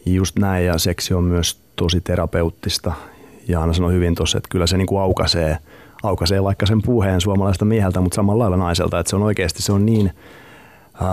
just 0.07 0.39
näin. 0.39 0.67
Ja 0.67 0.79
seksi 0.79 1.15
on 1.15 1.25
myös 1.25 1.61
tosi 1.77 2.01
terapeuttista. 2.01 2.93
Jaana 3.49 3.73
sanoi 3.73 3.93
hyvin 3.93 4.15
tuossa, 4.15 4.39
että 4.39 4.49
kyllä 4.49 4.67
se 4.67 4.77
niin 4.77 4.87
kuin 4.87 5.01
aukaisee– 5.01 5.59
aukaisee 6.03 6.43
vaikka 6.43 6.67
sen 6.67 6.83
puheen 6.83 7.21
suomalaista 7.21 7.65
mieheltä, 7.65 8.01
mutta 8.01 8.17
samalla 8.17 8.43
lailla 8.43 8.57
naiselta, 8.57 8.99
että 8.99 9.11
se 9.11 9.17
on 9.17 9.23
oikeasti 9.23 9.63
se 9.63 9.73
on 9.73 9.87
niin 9.87 10.13
ää, 11.01 11.09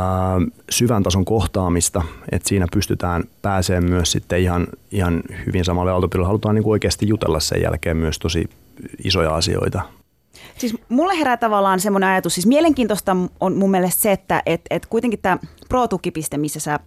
syvän 0.70 1.04
tason 1.04 1.26
kohtaamista, 1.26 2.04
että 2.32 2.50
siinä 2.50 2.68
pystytään 2.74 3.24
pääsemään 3.42 3.90
myös 3.90 4.12
sitten 4.12 4.42
ihan, 4.42 4.68
ihan 4.92 5.22
hyvin 5.46 5.66
samalle 5.66 5.92
autopilolle. 5.92 6.28
Halutaan 6.28 6.56
niin 6.56 6.64
kuin 6.64 6.72
oikeasti 6.72 7.08
jutella 7.08 7.40
sen 7.40 7.62
jälkeen 7.62 7.98
myös 7.98 8.20
tosi 8.20 8.50
isoja 9.04 9.36
asioita. 9.36 9.82
Siis 10.58 10.78
mulle 10.90 11.18
herää 11.18 11.38
tavallaan 11.38 11.80
semmoinen 11.80 12.10
ajatus, 12.10 12.34
siis 12.34 12.48
mielenkiintoista 12.48 13.18
on 13.40 13.56
mun 13.56 13.72
mielestä 13.72 14.02
se, 14.02 14.12
että 14.12 14.42
et, 14.46 14.62
et 14.70 14.86
kuitenkin 14.86 15.20
tämä 15.22 15.38
pro-tukipiste, 15.70 16.38
missä 16.38 16.60
sä 16.60 16.80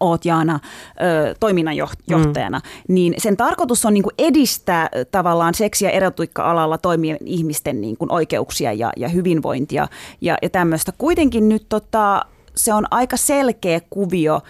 oot 0.00 0.24
Jaana 0.24 0.60
ö, 1.00 1.34
toiminnanjohtajana, 1.40 2.58
mm. 2.58 2.94
niin 2.94 3.14
sen 3.18 3.36
tarkoitus 3.36 3.84
on 3.84 3.94
niin 3.94 4.02
kuin 4.02 4.14
edistää 4.18 4.88
tavallaan 5.10 5.54
seksi- 5.54 5.84
ja 5.84 5.90
erotuikka-alalla 5.90 6.78
toimivien 6.78 7.18
ihmisten 7.24 7.80
niin 7.80 7.96
kuin 7.96 8.12
oikeuksia 8.12 8.72
ja, 8.72 8.92
ja 8.96 9.08
hyvinvointia 9.08 9.88
ja, 10.20 10.38
ja 10.42 10.50
tämmöistä. 10.50 10.92
Kuitenkin 10.98 11.48
nyt 11.48 11.66
tota, 11.68 12.24
se 12.56 12.74
on 12.74 12.86
aika 12.90 13.16
selkeä 13.16 13.80
kuvio, 13.90 14.40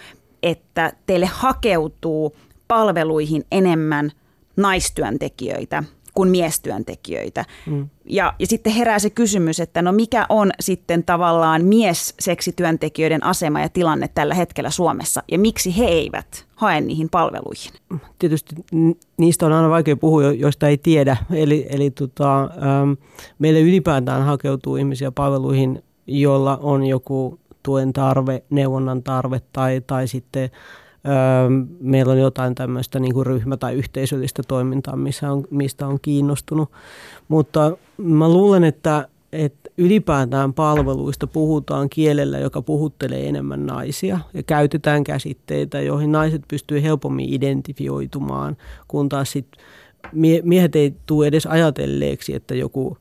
että 0.43 0.93
teille 1.05 1.25
hakeutuu 1.25 2.35
palveluihin 2.67 3.45
enemmän 3.51 4.11
naistyöntekijöitä 4.57 5.83
kuin 6.19 6.29
miestyöntekijöitä. 6.29 7.45
Mm. 7.65 7.89
Ja, 8.05 8.33
ja 8.39 8.47
sitten 8.47 8.73
herää 8.73 8.99
se 8.99 9.09
kysymys, 9.09 9.59
että 9.59 9.81
no 9.81 9.91
mikä 9.91 10.25
on 10.29 10.51
sitten 10.59 11.03
tavallaan 11.03 11.65
mies-seksityöntekijöiden 11.65 13.23
asema 13.23 13.61
ja 13.61 13.69
tilanne 13.69 14.07
tällä 14.07 14.33
hetkellä 14.33 14.69
Suomessa 14.69 15.23
ja 15.31 15.39
miksi 15.39 15.77
he 15.77 15.85
eivät 15.85 16.45
hae 16.55 16.81
niihin 16.81 17.09
palveluihin? 17.09 17.71
Tietysti 18.19 18.55
niistä 19.17 19.45
on 19.45 19.53
aina 19.53 19.69
vaikea 19.69 19.95
puhua, 19.95 20.23
joista 20.23 20.67
ei 20.67 20.77
tiedä. 20.77 21.17
Eli, 21.31 21.67
eli 21.69 21.91
tota, 21.91 22.41
ähm, 22.41 22.91
meille 23.39 23.61
ylipäätään 23.61 24.25
hakeutuu 24.25 24.75
ihmisiä 24.75 25.11
palveluihin, 25.11 25.83
joilla 26.07 26.57
on 26.57 26.85
joku 26.85 27.39
tuen 27.63 27.93
tarve, 27.93 28.43
neuvonnan 28.49 29.03
tarve 29.03 29.41
tai, 29.53 29.81
tai 29.87 30.07
sitten 30.07 30.49
meillä 31.79 32.13
on 32.13 32.19
jotain 32.19 32.55
tämmöistä 32.55 32.99
niin 32.99 33.13
kuin 33.13 33.25
ryhmä- 33.25 33.57
tai 33.57 33.73
yhteisöllistä 33.73 34.43
toimintaa, 34.47 34.95
missä 34.95 35.31
on, 35.31 35.43
mistä 35.49 35.87
on 35.87 35.99
kiinnostunut. 36.01 36.71
Mutta 37.27 37.77
mä 37.97 38.29
luulen, 38.29 38.63
että, 38.63 39.07
että 39.33 39.69
ylipäätään 39.77 40.53
palveluista 40.53 41.27
puhutaan 41.27 41.89
kielellä, 41.89 42.39
joka 42.39 42.61
puhuttelee 42.61 43.29
enemmän 43.29 43.65
naisia 43.65 44.19
ja 44.33 44.43
käytetään 44.43 45.03
käsitteitä, 45.03 45.81
joihin 45.81 46.11
naiset 46.11 46.41
pystyy 46.47 46.83
helpommin 46.83 47.33
identifioitumaan, 47.33 48.57
kun 48.87 49.09
taas 49.09 49.31
sit 49.31 49.47
miehet 50.43 50.75
ei 50.75 50.93
tule 51.05 51.27
edes 51.27 51.45
ajatelleeksi, 51.45 52.35
että 52.35 52.55
joku 52.55 52.97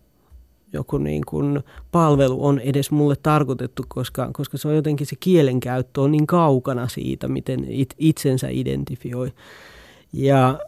joku 0.72 0.98
niin 0.98 1.22
kuin 1.26 1.60
palvelu 1.92 2.46
on 2.46 2.60
edes 2.60 2.90
mulle 2.90 3.16
tarkoitettu, 3.22 3.84
koska, 3.88 4.30
koska 4.32 4.58
se 4.58 4.68
on 4.68 4.74
jotenkin 4.74 5.06
se 5.06 5.16
kielenkäyttö 5.20 6.00
on 6.00 6.10
niin 6.10 6.26
kaukana 6.26 6.88
siitä, 6.88 7.28
miten 7.28 7.64
it, 7.68 7.94
itsensä 7.98 8.48
identifioi. 8.50 9.32
Ja 10.12 10.58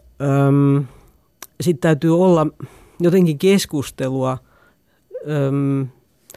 sitten 1.61 1.81
täytyy 1.81 2.21
olla 2.23 2.47
jotenkin 2.99 3.37
keskustelua 3.37 4.37
äm, 5.47 5.87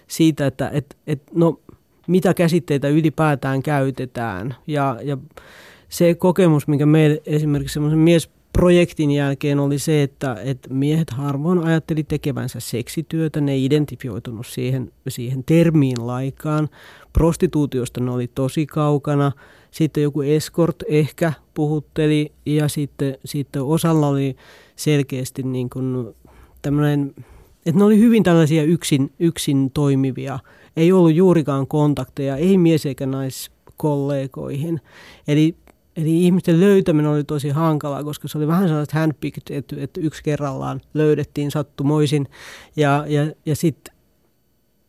siitä, 0.07 0.47
että 0.47 0.69
et, 0.69 0.97
et, 1.07 1.23
no, 1.35 1.61
mitä 2.07 2.35
käsitteitä 2.35 2.89
ylipäätään 2.89 3.63
käytetään. 3.63 4.55
Ja, 4.67 4.99
ja 5.03 5.19
se 5.89 6.15
kokemus, 6.15 6.69
mikä 6.69 6.87
meillä 6.87 7.17
esimerkiksi 7.27 7.75
semmoisen 7.75 7.99
mies 7.99 8.31
projektin 8.59 9.11
jälkeen 9.11 9.61
oli 9.61 9.79
se, 9.79 10.03
että, 10.03 10.37
että 10.45 10.75
miehet 10.75 11.11
harvoin 11.11 11.59
ajatteli 11.59 12.05
tekevänsä 12.05 12.61
seksityötä, 12.61 13.41
ne 13.41 13.53
ei 13.53 13.65
identifioitunut 13.65 14.47
siihen, 14.47 14.93
siihen 15.09 15.45
termiin 15.45 16.07
laikaan. 16.07 16.69
Prostituutiosta 17.13 18.01
ne 18.01 18.11
oli 18.11 18.31
tosi 18.35 18.67
kaukana. 18.67 19.33
Sitten 19.71 20.03
joku 20.03 20.23
escort 20.23 20.77
ehkä 20.89 21.33
puhutteli 21.55 22.33
ja 22.47 22.69
sitten, 22.69 23.19
sitten 23.25 23.63
osalla 23.63 24.09
oli 24.09 24.37
selkeästi 24.77 25.43
niin 25.43 25.71
kuin 25.71 26.15
tämmöinen, 26.63 27.15
että 27.67 27.79
ne 27.79 27.85
oli 27.85 27.99
hyvin 27.99 28.23
tällaisia 28.23 28.63
yksin, 28.63 29.13
yksin 29.19 29.71
toimivia. 29.71 30.39
Ei 30.77 30.93
ollut 30.93 31.15
juurikaan 31.15 31.67
kontakteja, 31.67 32.37
ei 32.37 32.59
mies- 32.59 32.87
eikä 32.87 33.07
naiskollegoihin. 33.07 34.81
Eli 35.29 35.57
Eli 35.97 36.25
ihmisten 36.25 36.61
löytäminen 36.61 37.11
oli 37.11 37.25
tosi 37.25 37.49
hankalaa, 37.49 38.05
koska 38.05 38.29
se 38.29 38.39
oli 38.39 38.47
vähän 38.47 38.69
sellaista 38.69 38.99
handpicked, 38.99 39.57
että, 39.57 39.77
että 39.79 40.01
yksi 40.01 40.23
kerrallaan 40.23 40.81
löydettiin 40.95 41.51
sattumoisin. 41.51 42.29
Ja, 42.77 43.05
ja, 43.09 43.27
ja 43.47 43.57
sitten 43.57 43.94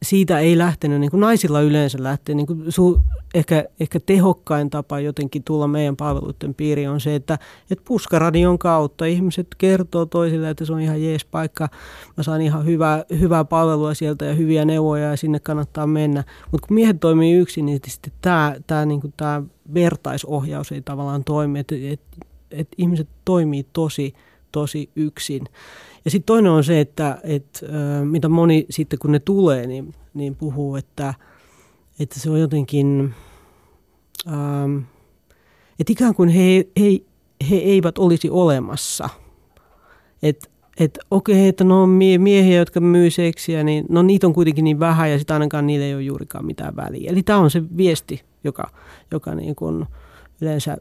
siitä 0.06 0.40
ei 0.40 0.58
lähtenyt, 0.58 1.00
niin 1.00 1.12
kuin 1.12 1.22
naisilla 1.22 1.62
yleensä 1.62 2.04
lähtee, 2.04 2.36
niin 2.36 2.48
kuin 2.48 2.72
su, 2.72 3.00
ehkä, 3.34 3.66
ehkä 3.80 4.00
tehokkain 4.00 4.70
tapa 4.70 5.00
jotenkin 5.00 5.44
tulla 5.44 5.68
meidän 5.68 5.96
palveluiden 5.96 6.54
piiriin 6.54 6.90
on 6.90 7.02
se, 7.02 7.16
että, 7.16 7.40
että 7.72 7.84
puskaradion 7.88 8.60
kautta 8.60 9.06
ihmiset 9.06 9.48
kertoo 9.58 10.06
toisille, 10.06 10.50
että 10.50 10.66
se 10.66 10.74
on 10.74 10.82
ihan 10.82 11.04
jees 11.04 11.26
paikka, 11.26 11.70
mä 12.18 12.24
saan 12.24 12.42
ihan 12.42 12.66
hyvää, 12.66 13.04
hyvää 13.20 13.46
palvelua 13.46 13.94
sieltä 13.94 14.26
ja 14.26 14.34
hyviä 14.34 14.66
neuvoja 14.66 15.10
ja 15.10 15.18
sinne 15.18 15.40
kannattaa 15.40 15.88
mennä. 15.88 16.24
Mutta 16.52 16.68
kun 16.68 16.76
miehet 16.76 17.00
toimii 17.00 17.34
yksin, 17.34 17.66
niin 17.66 17.80
sitten 17.88 18.14
tämä, 18.22 18.56
tämä, 18.68 18.86
niin 18.86 19.02
kuin 19.02 19.14
tämä 19.18 19.44
vertaisohjaus 19.74 20.72
ei 20.72 20.82
tavallaan 20.82 21.24
toimi, 21.24 21.60
että, 21.60 21.76
että, 21.92 22.18
että 22.52 22.76
ihmiset 22.78 23.08
toimii 23.26 23.66
tosi, 23.74 24.14
tosi 24.56 24.90
yksin. 24.96 25.44
Ja 26.06 26.12
sitten 26.12 26.26
toinen 26.26 26.52
on 26.52 26.64
se, 26.64 26.80
että, 26.80 27.20
että 27.24 27.66
mitä 28.04 28.30
moni 28.30 28.66
sitten 28.70 29.00
kun 29.00 29.12
ne 29.12 29.20
tulee, 29.20 29.68
niin, 29.68 29.94
niin 30.14 30.36
puhuu, 30.36 30.76
että, 30.76 31.14
että 32.00 32.20
se 32.20 32.30
on 32.30 32.40
jotenkin, 32.40 33.14
ähm, 34.28 34.78
että 35.80 35.92
ikään 35.92 36.16
kuin 36.16 36.30
he, 36.30 36.68
he, 36.80 37.02
he 37.50 37.56
eivät 37.56 37.98
olisi 37.98 38.30
olemassa. 38.30 39.10
Että 40.24 40.50
et 40.80 41.00
okei, 41.12 41.48
että 41.48 41.64
no 41.64 41.88
miehiä, 42.18 42.58
jotka 42.58 42.80
myy 42.80 43.10
seksiä, 43.10 43.64
niin 43.64 43.86
no 43.90 44.02
niitä 44.02 44.28
on 44.28 44.34
kuitenkin 44.34 44.64
niin 44.64 44.80
vähän 44.80 45.12
ja 45.12 45.18
sitten 45.18 45.34
ainakaan 45.34 45.68
niille 45.68 45.86
ei 45.86 45.94
ole 45.94 46.02
juurikaan 46.02 46.46
mitään 46.46 46.76
väliä. 46.76 47.12
Eli 47.12 47.24
tämä 47.24 47.40
on 47.40 47.52
se 47.52 47.64
viesti, 47.78 48.22
joka, 48.44 48.70
joka 49.12 49.36
niin 49.36 49.56
kuin 49.56 49.86
yleensä 50.42 50.78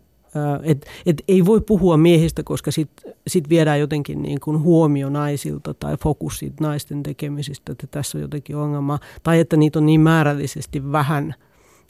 et, 0.62 0.86
et 1.06 1.22
ei 1.28 1.46
voi 1.46 1.60
puhua 1.60 1.96
miehistä, 1.96 2.42
koska 2.42 2.70
sitten 2.70 3.14
sit 3.26 3.48
viedään 3.48 3.80
jotenkin 3.80 4.22
niin 4.22 4.40
kuin 4.40 4.60
huomio 4.60 5.08
naisilta 5.08 5.74
tai 5.74 5.96
fokus 5.96 6.38
siitä 6.38 6.56
naisten 6.60 7.02
tekemisistä, 7.02 7.72
että 7.72 7.86
tässä 7.86 8.18
on 8.18 8.22
jotenkin 8.22 8.56
ongelma. 8.56 8.98
Tai 9.22 9.40
että 9.40 9.56
niitä 9.56 9.78
on 9.78 9.86
niin 9.86 10.00
määrällisesti 10.00 10.92
vähän, 10.92 11.34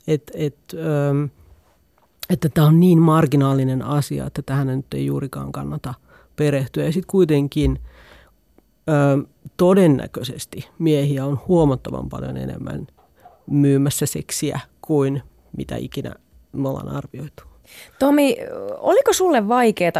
että 0.07 0.33
et, 0.37 0.55
että 2.31 2.49
tämä 2.49 2.67
on 2.67 2.81
niin 2.81 2.99
marginaalinen 2.99 3.83
asia, 3.83 4.27
että 4.27 4.43
tähän 4.43 4.67
nyt 4.67 4.95
ei 4.95 5.07
juurikaan 5.07 5.53
kannata 5.53 5.95
perehtyä. 6.37 6.85
Ja 6.85 6.93
sitten 6.93 7.11
kuitenkin 7.11 7.79
ö, 8.89 9.27
todennäköisesti 9.57 10.69
miehiä 10.79 11.27
on 11.27 11.41
huomattavan 11.49 12.09
paljon 12.09 12.37
enemmän 12.37 12.87
myymässä 13.47 14.07
seksiä 14.07 14.61
kuin 14.83 15.23
mitä 15.57 15.77
ikinä 15.77 16.15
me 16.53 16.69
ollaan 16.69 16.89
arvioitu. 16.89 17.54
Tomi, 17.99 18.37
oliko 18.79 19.13
sulle 19.13 19.49
vaikeaa, 19.49 19.93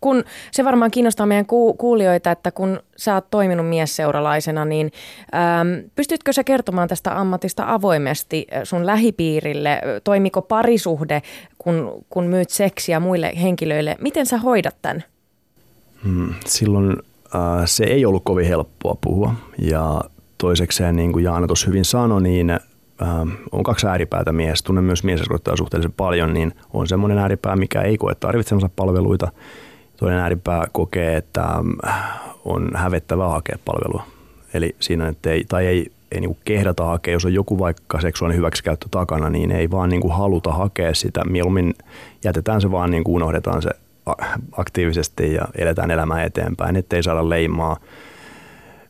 kun 0.00 0.24
se 0.50 0.64
varmaan 0.64 0.90
kiinnostaa 0.90 1.26
meidän 1.26 1.46
ku- 1.46 1.74
kuulijoita, 1.74 2.30
että 2.30 2.50
kun 2.50 2.80
sä 2.96 3.14
oot 3.14 3.30
toiminut 3.30 3.68
miesseuralaisena, 3.68 4.64
niin 4.64 4.92
äm, 5.34 5.90
pystytkö 5.94 6.32
sä 6.32 6.44
kertomaan 6.44 6.88
tästä 6.88 7.20
ammatista 7.20 7.64
avoimesti 7.66 8.46
sun 8.64 8.86
lähipiirille? 8.86 9.80
Toimiko 10.04 10.42
parisuhde, 10.42 11.22
kun, 11.58 12.04
kun 12.10 12.24
myyt 12.24 12.50
seksiä 12.50 13.00
muille 13.00 13.32
henkilöille? 13.42 13.96
Miten 14.00 14.26
sä 14.26 14.38
hoidat 14.38 14.76
tämän? 14.82 15.04
Hmm, 16.04 16.34
silloin 16.46 16.96
äh, 17.34 17.62
se 17.64 17.84
ei 17.84 18.04
ollut 18.04 18.24
kovin 18.24 18.46
helppoa 18.46 18.96
puhua 19.00 19.34
ja 19.58 20.00
toisekseen, 20.38 20.96
niin 20.96 21.12
kuin 21.12 21.24
Jaana 21.24 21.46
tuossa 21.46 21.66
hyvin 21.66 21.84
sanoi, 21.84 22.22
niin 22.22 22.50
äh, 22.50 22.60
on 23.52 23.62
kaksi 23.62 23.86
ääripäätä 23.86 24.32
mies, 24.32 24.62
tunnen 24.62 24.84
myös 24.84 25.04
mieseskortteja 25.04 25.56
suhteellisen 25.56 25.92
paljon, 25.92 26.34
niin 26.34 26.54
on 26.72 26.86
semmoinen 26.86 27.18
ääripää, 27.18 27.56
mikä 27.56 27.82
ei 27.82 27.98
koe 27.98 28.14
tarvitsemansa 28.14 28.70
palveluita. 28.76 29.32
Toinen 29.96 30.18
ääripää 30.18 30.66
kokee, 30.72 31.16
että 31.16 31.44
äh, 31.86 32.20
on 32.44 32.70
hävettävää 32.74 33.28
hakea 33.28 33.58
palvelua. 33.64 34.06
Eli 34.54 34.76
siinä, 34.80 35.08
että 35.08 35.30
ei, 35.30 35.44
tai 35.48 35.66
ei, 35.66 35.92
ei 36.12 36.20
niin 36.20 36.38
kehdata 36.44 36.84
hakea, 36.84 37.12
jos 37.12 37.24
on 37.24 37.34
joku 37.34 37.58
vaikka 37.58 38.00
seksuaalinen 38.00 38.38
hyväksikäyttö 38.38 38.86
takana, 38.90 39.30
niin 39.30 39.50
ei 39.50 39.70
vaan 39.70 39.88
niin 39.88 40.02
kuin 40.02 40.14
haluta 40.14 40.52
hakea 40.52 40.94
sitä. 40.94 41.24
Mieluummin 41.24 41.74
jätetään 42.24 42.60
se 42.60 42.70
vaan, 42.70 42.90
niin 42.90 43.04
kuin 43.04 43.14
unohdetaan 43.14 43.62
se 43.62 43.70
aktiivisesti 44.52 45.34
ja 45.34 45.42
eletään 45.58 45.90
elämää 45.90 46.24
eteenpäin, 46.24 46.76
ettei 46.76 47.02
saada 47.02 47.28
leimaa 47.28 47.76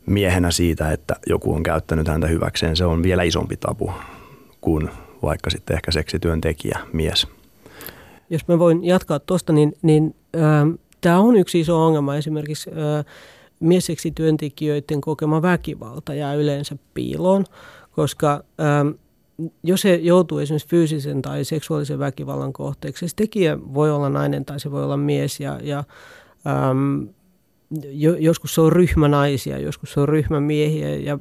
miehenä 0.07 0.51
siitä, 0.51 0.93
että 0.93 1.15
joku 1.27 1.55
on 1.55 1.63
käyttänyt 1.63 2.09
häntä 2.09 2.27
hyväkseen. 2.27 2.77
Se 2.77 2.85
on 2.85 3.03
vielä 3.03 3.23
isompi 3.23 3.57
tabu 3.57 3.93
kuin 4.61 4.91
vaikka 5.23 5.51
sitten 5.51 5.75
ehkä 5.77 5.91
seksityöntekijä, 5.91 6.79
mies. 6.93 7.27
Jos 8.31 8.49
mä 8.49 8.59
voin 8.59 8.85
jatkaa 8.85 9.19
tuosta, 9.19 9.53
niin, 9.53 9.73
niin 9.83 10.15
äh, 10.37 10.79
tämä 11.01 11.19
on 11.19 11.37
yksi 11.37 11.61
iso 11.61 11.87
ongelma 11.87 12.17
esimerkiksi 12.17 12.71
äh, 12.71 13.05
miesseksityöntekijöiden 13.61 15.01
kokema 15.01 15.43
väkivalta 15.43 16.15
jää 16.15 16.35
yleensä 16.35 16.77
piiloon, 16.95 17.45
koska 17.91 18.33
äh, 18.61 18.99
jos 19.63 19.85
he 19.85 19.95
joutuu 19.95 20.39
esimerkiksi 20.39 20.69
fyysisen 20.69 21.23
tai 21.23 21.45
seksuaalisen 21.45 21.99
väkivallan 21.99 22.53
kohteeksi, 22.53 23.09
se 23.09 23.17
tekijä 23.17 23.59
voi 23.75 23.91
olla 23.91 24.09
nainen 24.09 24.45
tai 24.45 24.61
se 24.61 24.71
voi 24.71 24.85
olla 24.85 24.97
mies 24.97 25.41
ja, 25.41 25.61
ja 25.63 25.85
ähm, 26.47 27.03
joskus 28.19 28.55
se 28.55 28.61
on 28.61 28.73
ryhmä 28.73 29.09
naisia, 29.09 29.59
joskus 29.59 29.93
se 29.93 30.01
on 30.01 30.09
ryhmä 30.09 30.41
miehiä. 30.41 30.89
Ja, 30.89 31.19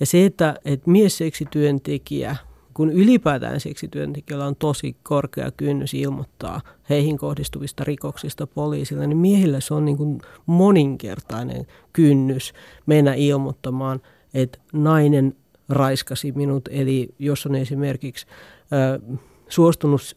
ja 0.00 0.06
se, 0.06 0.24
että, 0.24 0.54
että 0.64 0.90
mies-seksityöntekijä, 0.90 2.36
kun 2.74 2.90
ylipäätään 2.90 3.60
seksityöntekijöillä 3.60 4.46
on 4.46 4.56
tosi 4.56 4.96
korkea 5.02 5.50
kynnys 5.50 5.94
ilmoittaa 5.94 6.60
heihin 6.90 7.18
kohdistuvista 7.18 7.84
rikoksista 7.84 8.46
poliisille, 8.46 9.06
niin 9.06 9.18
miehillä 9.18 9.60
se 9.60 9.74
on 9.74 9.84
niin 9.84 9.96
kuin 9.96 10.20
moninkertainen 10.46 11.66
kynnys 11.92 12.52
mennä 12.86 13.14
ilmoittamaan, 13.14 14.00
että 14.34 14.58
nainen 14.72 15.36
raiskasi 15.68 16.32
minut. 16.32 16.68
Eli 16.72 17.08
jos 17.18 17.46
on 17.46 17.54
esimerkiksi 17.54 18.26
äh, 18.72 19.18
suostunut 19.48 20.16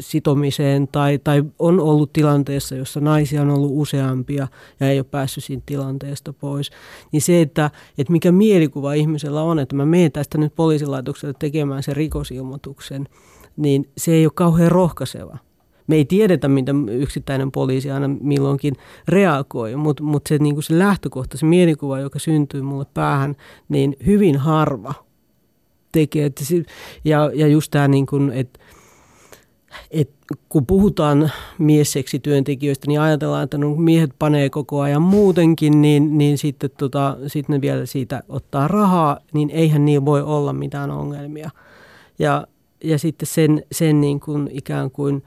sitomiseen 0.00 0.88
tai, 0.88 1.18
tai 1.24 1.44
on 1.58 1.80
ollut 1.80 2.12
tilanteessa, 2.12 2.74
jossa 2.74 3.00
naisia 3.00 3.42
on 3.42 3.50
ollut 3.50 3.70
useampia 3.74 4.48
ja 4.80 4.90
ei 4.90 4.98
ole 4.98 5.06
päässyt 5.10 5.44
siitä 5.44 5.62
tilanteesta 5.66 6.32
pois, 6.32 6.70
niin 7.12 7.22
se, 7.22 7.40
että, 7.40 7.70
että 7.98 8.12
mikä 8.12 8.32
mielikuva 8.32 8.92
ihmisellä 8.92 9.42
on, 9.42 9.58
että 9.58 9.76
mä 9.76 9.86
menen 9.86 10.12
tästä 10.12 10.38
nyt 10.38 10.54
poliisilaitokselle 10.54 11.34
tekemään 11.38 11.82
sen 11.82 11.96
rikosilmoituksen, 11.96 13.08
niin 13.56 13.88
se 13.96 14.12
ei 14.12 14.26
ole 14.26 14.32
kauhean 14.34 14.72
rohkaiseva. 14.72 15.38
Me 15.86 15.96
ei 15.96 16.04
tiedetä, 16.04 16.48
mitä 16.48 16.72
yksittäinen 16.90 17.52
poliisi 17.52 17.90
aina 17.90 18.08
milloinkin 18.08 18.74
reagoi, 19.08 19.76
mutta, 19.76 20.02
mutta 20.02 20.28
se, 20.28 20.38
niin 20.38 20.62
se 20.62 20.78
lähtökohta, 20.78 21.38
se 21.38 21.46
mielikuva, 21.46 21.98
joka 21.98 22.18
syntyy 22.18 22.62
mulle 22.62 22.86
päähän, 22.94 23.36
niin 23.68 23.96
hyvin 24.06 24.36
harva 24.36 24.94
tekee. 25.92 26.24
Että 26.24 26.44
se, 26.44 26.62
ja, 27.04 27.30
ja 27.34 27.46
just 27.46 27.70
tämä, 27.70 27.88
niin 27.88 28.06
että 28.34 28.58
et 29.90 30.10
kun 30.48 30.66
puhutaan 30.66 31.32
miesseksi 31.58 32.18
työntekijöistä, 32.18 32.86
niin 32.86 33.00
ajatellaan, 33.00 33.44
että 33.44 33.58
no, 33.58 33.74
miehet 33.74 34.10
panee 34.18 34.50
koko 34.50 34.80
ajan 34.80 35.02
muutenkin, 35.02 35.82
niin, 35.82 36.18
niin 36.18 36.38
sitten 36.38 36.70
tota, 36.78 37.16
sit 37.26 37.48
ne 37.48 37.60
vielä 37.60 37.86
siitä 37.86 38.22
ottaa 38.28 38.68
rahaa, 38.68 39.18
niin 39.32 39.50
eihän 39.50 39.84
niin 39.84 40.04
voi 40.04 40.22
olla 40.22 40.52
mitään 40.52 40.90
ongelmia. 40.90 41.50
Ja, 42.18 42.46
ja 42.84 42.98
sitten 42.98 43.26
sen, 43.26 43.62
sen 43.72 44.00
niin 44.00 44.20
kuin 44.20 44.48
ikään 44.52 44.90
kuin 44.90 45.22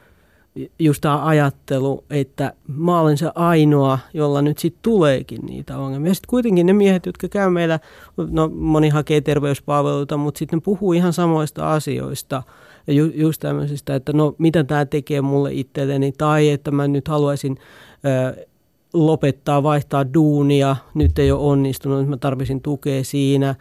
just 0.80 1.02
tämä 1.02 1.26
ajattelu, 1.26 2.04
että 2.10 2.54
mä 2.68 3.00
olen 3.00 3.18
se 3.18 3.32
ainoa, 3.36 4.00
jolla 4.14 4.42
nyt 4.42 4.58
sitten 4.58 4.80
tuleekin 4.82 5.42
niitä 5.46 5.78
ongelmia. 5.78 6.14
Sitten 6.14 6.30
kuitenkin 6.30 6.66
ne 6.66 6.74
miehet, 6.74 7.06
jotka 7.06 7.28
käy 7.28 7.50
meillä, 7.50 7.80
no 8.18 8.50
moni 8.56 8.90
hakee 8.90 9.22
terveyspalveluita, 9.22 10.18
mutta 10.18 10.40
sitten 10.40 10.62
puhuu 10.62 10.94
ihan 10.94 11.14
samoista 11.14 11.74
asioista– 11.74 12.44
ja 12.90 12.96
ju, 12.96 13.12
just 13.14 13.42
tämmöisistä, 13.42 13.96
että 13.96 14.14
no 14.14 14.36
mitä 14.38 14.64
tämä 14.64 14.86
tekee 14.86 15.22
mulle 15.22 15.54
itselleni? 15.54 16.12
Tai 16.12 16.50
että 16.50 16.72
mä 16.72 16.88
nyt 16.88 17.08
haluaisin 17.08 17.58
ö, 18.06 18.46
lopettaa, 18.94 19.64
vaihtaa 19.64 20.14
duunia, 20.14 20.76
nyt 20.94 21.20
ei 21.20 21.32
ole 21.32 21.40
onnistunut, 21.40 22.08
mä 22.08 22.18
tarvitsin 22.18 22.62
tukea 22.62 23.04
siinä. 23.04 23.56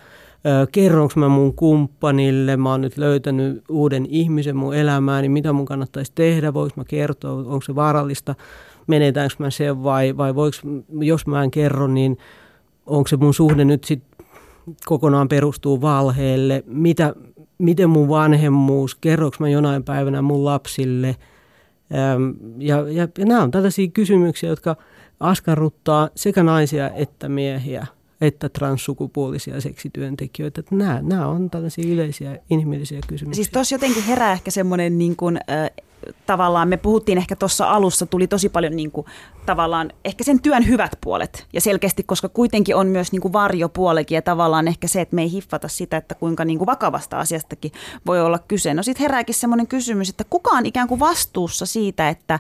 Kerronko 0.73 1.15
mä 1.17 1.29
mun 1.29 1.55
kumppanille, 1.55 2.57
mä 2.57 2.71
oon 2.71 2.81
nyt 2.81 2.99
löytänyt 2.99 3.65
uuden 3.69 4.07
ihmisen 4.07 4.57
mun 4.57 4.75
elämään, 4.75 5.23
niin 5.23 5.33
mitä 5.33 5.53
mun 5.53 5.67
kannattaisi 5.67 6.13
tehdä, 6.15 6.55
voiko 6.55 6.73
mä 6.77 6.85
kertoa, 6.85 7.33
onko 7.33 7.63
se 7.63 7.75
vaarallista, 7.75 8.35
menetäänkö 8.87 9.35
mä 9.39 9.51
sen 9.51 9.83
vai, 9.83 10.17
vai 10.17 10.35
voiko, 10.35 10.57
jos 11.01 11.27
mä 11.27 11.45
en 11.45 11.51
kerro, 11.51 11.87
niin 11.87 12.19
onko 12.87 13.09
se 13.09 13.17
mun 13.17 13.35
suhde 13.35 13.65
nyt 13.65 13.85
sitten 13.85 14.27
kokonaan 14.87 15.29
perustuu 15.29 15.81
valheelle, 15.81 16.65
mitä, 16.67 17.15
miten 17.59 17.91
mun 17.91 18.09
vanhemmuus, 18.09 18.95
kerroks 18.95 19.41
mä 19.41 19.49
jonain 19.49 19.85
päivänä 19.85 20.23
mun 20.23 20.45
lapsille. 20.45 21.17
Ja, 22.59 22.89
ja, 22.89 23.09
ja 23.19 23.25
nämä 23.25 23.43
on 23.43 23.51
tällaisia 23.51 23.89
kysymyksiä, 23.89 24.49
jotka 24.49 24.77
askarruttaa 25.21 26.09
sekä 26.15 26.43
naisia 26.43 26.91
että 26.91 27.29
miehiä 27.29 27.87
että 28.21 28.49
transsukupuolisia 28.49 29.61
seksityöntekijöitä. 29.61 30.61
Että 30.61 30.75
nämä, 30.75 31.01
nämä 31.03 31.27
on 31.27 31.51
tällaisia 31.51 31.93
yleisiä 31.93 32.39
inhimillisiä 32.51 33.01
kysymyksiä. 33.07 33.45
Siis 33.45 33.51
tuossa 33.53 33.75
jotenkin 33.75 34.05
herää 34.05 34.33
ehkä 34.33 34.51
semmoinen 34.51 34.99
niin 34.99 35.17
kuin, 35.17 35.37
äh, 35.51 35.71
tavallaan 36.27 36.69
me 36.69 36.77
puhuttiin 36.77 37.19
ehkä 37.19 37.37
tuossa 37.37 37.71
alussa, 37.71 38.07
tuli 38.07 38.27
tosi 38.27 38.49
paljon 38.49 38.77
niin 38.77 38.91
kuin, 38.91 39.07
tavallaan 39.47 39.91
ehkä 40.05 40.25
sen 40.25 40.43
työn 40.43 40.67
hyvät 40.67 40.99
puolet. 41.01 41.47
Ja 41.53 41.61
selkeästi, 41.61 42.03
koska 42.03 42.29
kuitenkin 42.29 42.77
on 42.77 42.87
myös 42.87 43.13
niin 43.13 43.23
kuin 43.23 43.33
varjopuolekin 43.33 44.17
ja 44.17 44.23
tavallaan 44.23 44.69
ehkä 44.69 44.89
se, 44.89 45.01
että 45.01 45.15
me 45.15 45.23
ei 45.23 45.33
hiffata 45.33 45.69
sitä, 45.69 45.97
että 45.97 46.15
kuinka 46.15 46.45
niin 46.45 46.59
kuin 46.59 46.67
vakavasta 46.67 47.19
asiastakin 47.19 47.73
voi 48.07 48.21
olla 48.21 48.39
kyse. 48.39 48.75
No 48.75 48.83
sitten 48.83 49.05
herääkin 49.05 49.35
semmoinen 49.35 49.67
kysymys, 49.67 50.09
että 50.09 50.25
kuka 50.31 50.51
on 50.51 50.67
ikään 50.67 50.89
kuin 50.89 51.01
vastuussa 51.01 51.67
siitä, 51.67 52.09
että 52.09 52.39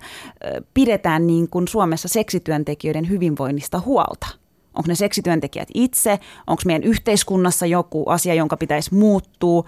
pidetään 0.74 1.26
niin 1.26 1.48
kuin 1.48 1.68
Suomessa 1.68 2.08
seksityöntekijöiden 2.08 3.08
hyvinvoinnista 3.08 3.80
huolta? 3.80 4.26
Onko 4.74 4.88
ne 4.88 4.94
seksityöntekijät 4.94 5.68
itse? 5.74 6.18
Onko 6.46 6.62
meidän 6.66 6.82
yhteiskunnassa 6.82 7.66
joku 7.66 8.04
asia, 8.06 8.34
jonka 8.34 8.56
pitäisi 8.56 8.94
muuttua? 8.94 9.64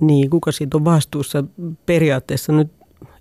Niin, 0.00 0.30
kuka 0.30 0.52
siitä 0.52 0.76
on 0.76 0.84
vastuussa? 0.84 1.44
Periaatteessa 1.86 2.52
nyt 2.52 2.72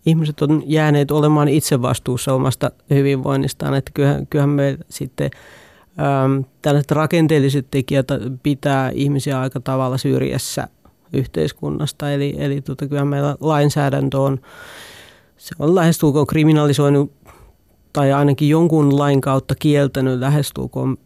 ihmiset 0.06 0.41
on 0.41 0.64
jääneet 0.66 1.12
olemaan 1.12 1.47
itse 1.47 1.82
vastuussa 1.82 2.34
omasta 2.34 2.72
hyvinvoinnistaan, 2.89 3.74
että 3.74 3.91
kyllähän, 3.93 4.28
kyllähän 4.28 4.49
me 4.49 4.78
sitten 4.89 5.30
äm, 5.99 6.43
tällaiset 6.62 6.91
rakenteelliset 6.91 7.68
tekijät 7.72 8.08
pitää 8.43 8.89
ihmisiä 8.93 9.39
aika 9.39 9.60
tavalla 9.60 9.97
syrjässä 9.97 10.68
yhteiskunnasta, 11.14 12.12
eli, 12.12 12.36
eli 12.38 12.62
tota, 12.62 12.88
kyllähän 12.88 13.08
meillä 13.08 13.36
lainsäädäntö 13.39 14.20
on, 14.20 14.39
se 15.38 15.56
on 15.60 15.76
lähestulkoon 15.76 16.28
kriminalisoinut 16.28 17.12
tai 17.93 18.14
ainakin 18.14 18.49
jonkun 18.49 18.99
lain 18.99 19.22
kautta 19.22 19.56
kieltänyt 19.60 20.20
lähestulkoon 20.20 20.97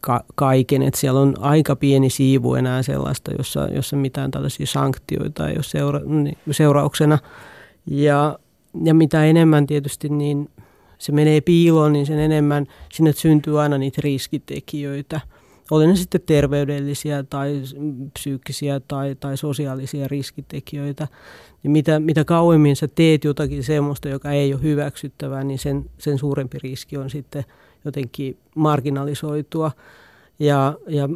ka- 0.00 0.24
kaiken, 0.34 0.82
että 0.82 1.00
siellä 1.00 1.20
on 1.20 1.34
aika 1.40 1.76
pieni 1.76 2.10
siivu 2.10 2.54
enää 2.54 2.82
sellaista, 2.82 3.30
jossa, 3.38 3.68
jossa 3.74 3.96
mitään 3.96 4.30
tällaisia 4.30 4.66
sanktioita 4.66 5.48
ei 5.48 5.54
ole 5.54 5.62
seura- 5.62 6.00
niin, 6.04 6.38
seurauksena. 6.50 7.18
Ja, 7.90 8.38
ja 8.84 8.94
mitä 8.94 9.24
enemmän 9.24 9.66
tietysti 9.66 10.08
niin 10.08 10.50
se 10.98 11.12
menee 11.12 11.40
piiloon, 11.40 11.92
niin 11.92 12.06
sen 12.06 12.18
enemmän 12.18 12.66
sinne 12.92 13.12
syntyy 13.12 13.60
aina 13.60 13.78
niitä 13.78 14.00
riskitekijöitä. 14.04 15.20
Oli 15.70 15.86
ne 15.86 15.96
sitten 15.96 16.20
terveydellisiä 16.26 17.22
tai 17.22 17.62
psyykkisiä 18.12 18.80
tai, 18.80 19.16
tai 19.20 19.36
sosiaalisia 19.36 20.08
riskitekijöitä. 20.08 21.08
Niin 21.62 21.70
mitä, 21.70 22.00
mitä 22.00 22.24
kauemmin 22.24 22.76
sä 22.76 22.88
teet 22.88 23.24
jotakin 23.24 23.64
semmoista, 23.64 24.08
joka 24.08 24.30
ei 24.30 24.54
ole 24.54 24.62
hyväksyttävää, 24.62 25.44
niin 25.44 25.58
sen, 25.58 25.90
sen 25.98 26.18
suurempi 26.18 26.58
riski 26.62 26.96
on 26.96 27.10
sitten 27.10 27.44
jotenkin 27.84 28.38
marginalisoitua. 28.54 29.70
Ja, 30.40 30.74
ja 30.88 31.08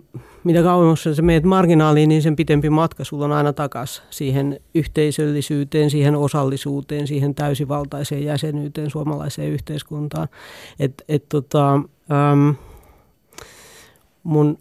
mitä 0.45 0.63
kauemmas 0.63 1.03
sä 1.03 1.23
meet 1.23 1.45
marginaaliin, 1.45 2.09
niin 2.09 2.23
sen 2.23 2.37
pitempi 2.37 2.71
matka 2.71 3.05
sulla 3.05 3.25
on 3.25 3.33
aina 3.33 3.53
takaisin 3.53 4.05
siihen 4.11 4.61
yhteisöllisyyteen, 4.75 5.91
siihen 5.91 6.17
osallisuuteen, 6.17 7.07
siihen 7.07 7.35
täysivaltaiseen 7.35 8.25
jäsenyyteen 8.25 8.91
suomalaiseen 8.91 9.53
yhteiskuntaan. 9.53 10.29
Et, 10.79 11.05
et 11.09 11.29
tota, 11.29 11.75
äm, 11.75 12.55
mun 14.23 14.59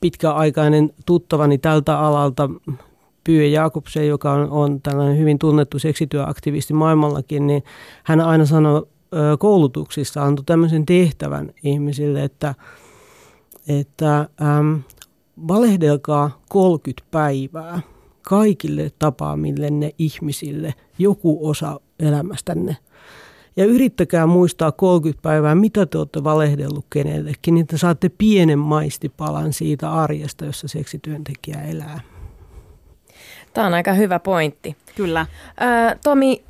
pitkäaikainen 0.00 0.90
tuttavani 1.06 1.58
tältä 1.58 1.98
alalta, 1.98 2.50
Pyy 3.24 3.46
Jakobsen, 3.46 4.08
joka 4.08 4.32
on, 4.32 4.50
on 4.50 4.82
tällainen 4.82 5.18
hyvin 5.18 5.38
tunnettu 5.38 5.78
seksityöaktivisti 5.78 6.74
maailmallakin, 6.74 7.46
niin 7.46 7.64
hän 8.04 8.20
aina 8.20 8.46
sanoi 8.46 8.86
koulutuksissa, 9.38 10.22
antoi 10.22 10.44
tämmöisen 10.44 10.86
tehtävän 10.86 11.50
ihmisille, 11.62 12.24
että– 12.24 12.54
että 13.68 14.18
äm, 14.18 14.80
valehdelkaa 15.48 16.42
30 16.48 17.06
päivää 17.10 17.80
kaikille 18.22 18.90
tapaamillenne 18.98 19.90
ihmisille 19.98 20.74
joku 20.98 21.48
osa 21.48 21.80
elämästänne. 22.00 22.76
Ja 23.56 23.64
yrittäkää 23.64 24.26
muistaa 24.26 24.72
30 24.72 25.22
päivää, 25.22 25.54
mitä 25.54 25.86
te 25.86 25.98
olette 25.98 26.24
valehdellut 26.24 26.86
kenellekin, 26.90 27.54
niin 27.54 27.66
te 27.66 27.78
saatte 27.78 28.08
pienen 28.18 28.58
maistipalan 28.58 29.52
siitä 29.52 29.92
arjesta, 29.92 30.44
jossa 30.44 30.68
seksityöntekijä 30.68 31.62
elää. 31.62 32.00
Tämä 33.54 33.66
on 33.66 33.74
aika 33.74 33.92
hyvä 33.92 34.18
pointti. 34.18 34.76
Kyllä. 34.96 35.26
Ää, 35.60 35.96
Tomi, 36.04 36.44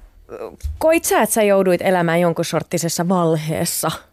koit 0.79 1.05
sä, 1.05 1.23
että 1.23 1.35
sä 1.35 1.43
jouduit 1.43 1.83
elämään 1.83 2.21
jonkun 2.21 2.45
sorttisessa 2.45 3.09
valheessa– 3.09 3.91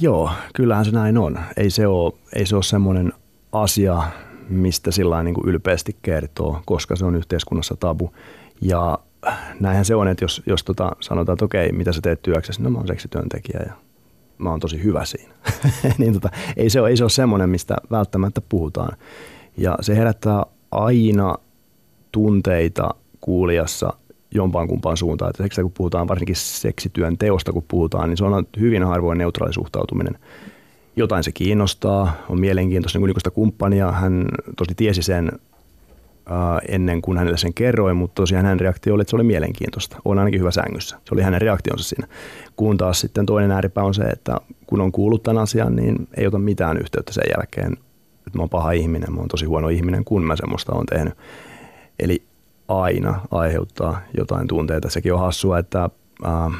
Joo, 0.00 0.30
kyllähän 0.54 0.84
se 0.84 0.90
näin 0.90 1.18
on. 1.18 1.38
Ei 1.56 1.70
se 1.70 1.86
ole, 1.86 2.12
ei 2.34 2.46
se 2.46 2.54
ole 2.54 2.62
semmoinen 2.62 3.12
asia, 3.52 4.02
mistä 4.48 4.90
sillä 4.90 5.22
niin 5.22 5.34
kuin 5.34 5.48
ylpeästi 5.48 5.96
kertoo, 6.02 6.62
koska 6.64 6.96
se 6.96 7.04
on 7.04 7.14
yhteiskunnassa 7.14 7.76
tabu. 7.80 8.10
Ja 8.60 8.98
näinhän 9.60 9.84
se 9.84 9.94
on, 9.94 10.08
että 10.08 10.24
jos, 10.24 10.42
jos 10.46 10.64
tota, 10.64 10.92
sanotaan, 11.00 11.34
että 11.34 11.44
okei, 11.44 11.72
mitä 11.72 11.92
sä 11.92 12.00
teet 12.00 12.22
työksessä, 12.22 12.62
no 12.62 12.70
mä 12.70 12.78
oon 12.78 12.86
seksityöntekijä 12.86 13.60
ja 13.66 13.72
mä 14.38 14.50
oon 14.50 14.60
tosi 14.60 14.82
hyvä 14.82 15.04
siinä. 15.04 15.34
niin 15.98 16.12
tota, 16.12 16.30
ei, 16.56 16.70
se 16.70 16.80
ole, 16.80 16.88
ei 16.88 16.96
se 16.96 17.04
ole 17.04 17.10
semmoinen, 17.10 17.50
mistä 17.50 17.76
välttämättä 17.90 18.40
puhutaan. 18.48 18.96
Ja 19.56 19.78
se 19.80 19.96
herättää 19.96 20.44
aina 20.70 21.34
tunteita 22.12 22.94
kuulijassa 23.20 23.92
jompaan 24.34 24.68
kumpaan 24.68 24.96
suuntaan. 24.96 25.30
Että 25.30 25.42
seksi, 25.42 25.62
kun 25.62 25.72
puhutaan 25.72 26.08
varsinkin 26.08 26.36
seksityön 26.36 27.18
teosta, 27.18 27.52
kun 27.52 27.64
puhutaan, 27.68 28.08
niin 28.08 28.16
se 28.16 28.24
on 28.24 28.46
hyvin 28.60 28.84
harvoin 28.84 29.18
neutraali 29.18 29.52
suhtautuminen. 29.52 30.18
Jotain 30.96 31.24
se 31.24 31.32
kiinnostaa, 31.32 32.12
on 32.28 32.40
mielenkiintoista, 32.40 32.98
niin 32.98 33.14
kuin 33.24 33.32
kumppania, 33.32 33.92
hän 33.92 34.24
tosi 34.56 34.74
tiesi 34.76 35.02
sen 35.02 35.32
uh, 36.30 36.60
ennen 36.68 37.02
kuin 37.02 37.18
hänelle 37.18 37.38
sen 37.38 37.54
kerroin, 37.54 37.96
mutta 37.96 38.14
tosiaan 38.14 38.44
hänen 38.44 38.60
reaktio 38.60 38.94
oli, 38.94 39.02
että 39.02 39.10
se 39.10 39.16
oli 39.16 39.24
mielenkiintoista. 39.24 39.96
On 40.04 40.18
ainakin 40.18 40.40
hyvä 40.40 40.50
sängyssä. 40.50 40.96
Se 41.04 41.14
oli 41.14 41.22
hänen 41.22 41.40
reaktionsa 41.40 41.84
siinä. 41.84 42.08
Kun 42.56 42.76
taas 42.76 43.00
sitten 43.00 43.26
toinen 43.26 43.50
ääripää 43.50 43.84
on 43.84 43.94
se, 43.94 44.02
että 44.02 44.40
kun 44.66 44.80
on 44.80 44.92
kuullut 44.92 45.22
tämän 45.22 45.42
asian, 45.42 45.76
niin 45.76 46.08
ei 46.16 46.26
ota 46.26 46.38
mitään 46.38 46.76
yhteyttä 46.76 47.12
sen 47.12 47.24
jälkeen, 47.36 47.72
että 48.26 48.38
mä 48.38 48.42
oon 48.42 48.48
paha 48.48 48.72
ihminen, 48.72 49.12
mä 49.12 49.20
oon 49.20 49.28
tosi 49.28 49.46
huono 49.46 49.68
ihminen, 49.68 50.04
kun 50.04 50.24
mä 50.24 50.36
semmoista 50.36 50.72
on 50.72 50.86
tehnyt. 50.86 51.14
Eli 51.98 52.27
aina 52.68 53.20
aiheuttaa 53.30 54.00
jotain 54.16 54.48
tunteita. 54.48 54.90
Sekin 54.90 55.12
on 55.12 55.20
hassua, 55.20 55.58
että 55.58 55.90
äh, 56.26 56.52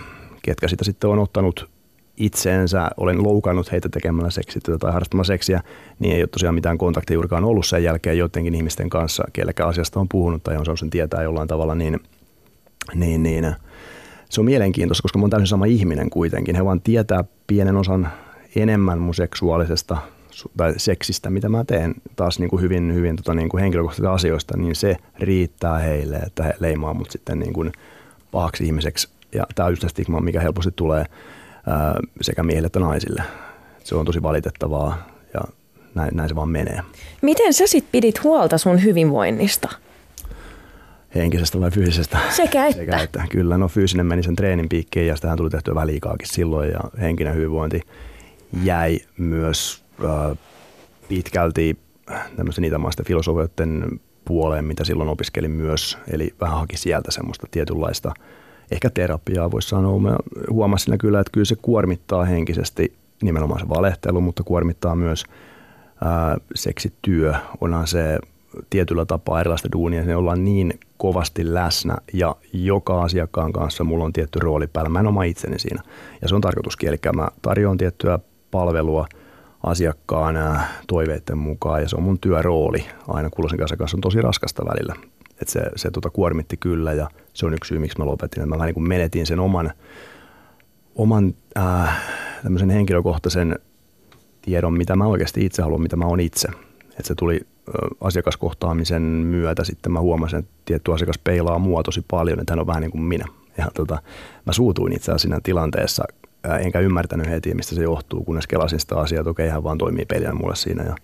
ketkä 0.43 0.69
sitä 0.69 0.85
sitten 0.85 1.11
on 1.11 1.19
ottanut 1.19 1.69
itseensä, 2.17 2.91
olen 2.97 3.23
loukannut 3.23 3.73
heitä 3.73 3.89
tekemällä 3.89 4.31
seksityötä 4.31 4.79
tai 4.79 4.93
harrastamalla 4.93 5.25
seksiä, 5.25 5.63
niin 5.99 6.15
ei 6.15 6.23
ole 6.23 6.29
tosiaan 6.29 6.55
mitään 6.55 6.79
kontaktia 6.79 7.15
juurikaan 7.15 7.45
ollut 7.45 7.67
sen 7.67 7.85
jälkeen 7.85 8.19
joidenkin 8.19 8.55
ihmisten 8.55 8.91
kanssa, 8.91 9.25
kellekä 9.33 9.67
asiasta 9.67 10.01
on 10.01 10.09
puhunut 10.09 10.43
tai 10.43 10.57
on 10.57 10.65
saanut 10.65 10.79
sen 10.79 10.91
tietää 10.91 11.23
jollain 11.23 11.49
tavalla, 11.49 11.75
niin, 11.75 12.01
niin, 12.95 13.23
niin 13.23 13.55
se 14.29 14.41
on 14.41 14.45
mielenkiintoista, 14.45 15.03
koska 15.03 15.19
mä 15.19 15.23
oon 15.23 15.31
täysin 15.31 15.47
sama 15.47 15.65
ihminen 15.65 16.11
kuitenkin. 16.11 16.57
He 16.57 16.65
vaan 16.65 16.81
tietää 16.81 17.25
pienen 17.47 17.77
osan 17.77 18.09
enemmän 18.57 18.99
mun 18.99 19.15
seksuaalisesta 19.15 19.97
tai 20.57 20.75
seksistä, 20.77 21.31
mitä 21.31 21.49
mä 21.49 21.65
teen 21.65 21.95
taas 22.17 22.39
niin 22.39 22.51
kuin 22.51 22.63
hyvin, 22.63 22.95
hyvin 22.95 23.17
tota 23.17 23.35
niin 23.35 23.49
kuin 23.49 23.61
henkilökohtaisista 23.61 24.13
asioista, 24.13 24.57
niin 24.57 24.77
se 24.77 24.97
riittää 25.19 25.79
heille, 25.79 26.17
että 26.17 26.43
he 26.43 26.55
leimaa 26.61 26.95
mut 26.95 27.11
sitten 27.11 27.39
niin 27.39 27.53
kuin 27.53 27.73
pahaksi 28.31 28.65
ihmiseksi. 28.65 29.09
Ja 29.35 29.47
tämä 29.55 29.67
on 29.67 29.73
just 29.73 29.83
se 29.83 29.89
stigma, 29.89 30.21
mikä 30.21 30.41
helposti 30.41 30.71
tulee 30.77 31.05
ää, 31.67 31.95
sekä 32.21 32.43
miehille 32.43 32.67
että 32.67 32.81
naisille. 32.81 33.23
Se 33.85 33.95
on 33.95 34.07
tosi 34.07 34.23
valitettavaa 34.23 35.09
ja 35.35 35.41
näin, 35.95 36.17
näin 36.17 36.29
se 36.29 36.35
vaan 36.35 36.49
menee. 36.49 36.83
Miten 37.23 37.53
sä 37.53 37.67
sit 37.67 37.85
pidit 37.93 38.25
huolta 38.25 38.59
sun 38.59 38.85
hyvinvoinnista? 38.85 39.69
Henkisestä 41.15 41.61
vai 41.61 41.71
fyysisestä? 41.71 42.19
Sekä 42.31 42.67
että. 42.67 42.81
Sekä 42.81 42.99
että. 42.99 43.25
Kyllä, 43.31 43.59
no 43.59 43.69
fyysinen 43.69 44.07
meni 44.07 44.23
sen 44.23 44.37
treenin 44.37 44.69
piikkiin 44.69 45.07
ja 45.07 45.17
sitähän 45.17 45.39
tuli 45.39 45.51
tehtyä 45.51 45.75
väliikaakin 45.75 46.29
silloin 46.29 46.71
ja 46.71 46.81
henkinen 47.01 47.35
hyvinvointi 47.35 47.81
jäi 48.63 48.99
myös 49.19 49.88
pitkälti 51.09 51.79
tämmöisten 52.37 52.65
itämaisten 52.65 53.07
filosofioiden 53.07 54.01
puoleen, 54.25 54.65
mitä 54.65 54.85
silloin 54.85 55.09
opiskelin 55.09 55.51
myös. 55.51 55.99
Eli 56.13 56.35
vähän 56.41 56.59
haki 56.59 56.77
sieltä 56.77 57.11
semmoista 57.11 57.47
tietynlaista 57.51 58.13
ehkä 58.71 58.91
terapiaa 58.91 59.51
voisi 59.51 59.69
sanoa. 59.69 59.99
Mä 59.99 60.17
huomasin 60.51 60.99
kyllä, 60.99 61.21
että 61.21 61.31
kyllä 61.33 61.45
se 61.45 61.57
kuormittaa 61.63 62.25
henkisesti 62.25 62.93
nimenomaan 63.23 63.61
se 63.61 63.69
valehtelu, 63.69 64.21
mutta 64.21 64.43
kuormittaa 64.43 64.95
myös 64.95 65.25
ää, 66.05 66.37
seksityö. 66.55 67.35
Onhan 67.61 67.87
se 67.87 68.19
tietyllä 68.71 69.05
tapaa 69.05 69.41
erilaista 69.41 69.69
duunia, 69.73 70.05
ne 70.05 70.17
ollaan 70.17 70.45
niin 70.45 70.81
kovasti 70.97 71.55
läsnä 71.55 71.97
ja 72.13 72.37
joka 72.53 73.03
asiakkaan 73.03 73.53
kanssa 73.53 73.85
mulla 73.85 74.05
on 74.05 74.13
tietty 74.13 74.39
rooli 74.39 74.67
päällä. 74.67 74.89
Mä 74.89 75.01
en 75.01 75.07
oma 75.07 75.23
itseni 75.23 75.59
siinä 75.59 75.83
ja 76.23 76.29
se 76.29 76.35
on 76.35 76.41
tarkoituskin, 76.41 76.89
eli 76.89 76.99
mä 77.17 77.29
tarjoan 77.43 77.79
tiettyä 77.79 78.19
palvelua 78.51 79.07
asiakkaan 79.69 80.61
toiveiden 80.87 81.39
mukaan 81.39 81.83
ja 81.83 81.89
se 81.89 81.97
on 81.97 82.03
mun 82.03 82.19
työrooli 82.19 82.87
aina 83.09 83.31
kulloisen 83.31 83.59
kanssa 83.59 83.77
kanssa 83.77 83.97
on 83.97 84.01
tosi 84.01 84.23
raskasta 84.23 84.65
välillä. 84.67 84.95
Et 85.43 85.49
se 85.49 85.61
se 85.77 85.91
tota, 85.91 86.11
kuormitti 86.11 86.57
kyllä 86.57 86.93
ja 86.93 87.11
se 87.35 87.47
on 87.47 87.55
yksi 87.55 87.69
syy, 87.69 87.79
miksi 87.79 87.99
mä 87.99 88.07
lopetin. 88.07 88.43
Et 88.43 88.49
mä 88.49 88.57
vähän 88.57 88.67
niin 88.67 88.75
kuin 88.75 88.89
menetin 88.89 89.27
sen 89.27 89.41
oman, 89.41 89.73
oman 90.95 91.35
äh, 91.59 91.97
henkilökohtaisen 92.73 93.59
tiedon, 94.43 94.73
mitä 94.73 94.97
mä 94.97 95.07
oikeasti 95.07 95.45
itse 95.45 95.63
haluan, 95.63 95.83
mitä 95.83 95.97
mä 95.97 96.07
oon 96.07 96.21
itse. 96.21 96.49
Et 96.99 97.05
se 97.05 97.15
tuli 97.15 97.41
asiakaskohtaamisen 98.01 99.03
myötä 99.03 99.65
sitten 99.65 99.93
mä 99.93 100.01
huomasin, 100.01 100.39
että 100.39 100.51
tietty 100.65 100.95
asiakas 100.95 101.19
peilaa 101.19 101.59
mua 101.59 101.83
tosi 101.83 102.05
paljon, 102.11 102.41
että 102.41 102.53
hän 102.53 102.61
on 102.61 102.67
vähän 102.67 102.83
niin 102.83 102.91
kuin 102.91 103.03
minä. 103.03 103.25
Ja 103.59 103.67
tota, 103.75 104.03
mä 104.47 104.53
suutuin 104.53 104.93
itse 104.93 105.05
asiassa 105.05 105.23
siinä 105.23 105.41
tilanteessa, 105.43 106.05
enkä 106.61 106.81
ymmärtänyt 106.81 107.29
heti, 107.29 107.55
mistä 107.55 107.75
se 107.75 107.83
johtuu, 107.83 108.25
kunnes 108.25 108.47
kelasin 108.47 108.81
sitä 108.81 108.97
asiaa, 108.97 109.21
että 109.21 109.31
okei, 109.31 109.49
hän 109.49 109.65
vaan 109.65 109.79
toimii 109.79 110.05
peliä 110.05 110.33
mulle 110.33 110.57
siinä 110.57 110.85
ja 110.85 110.95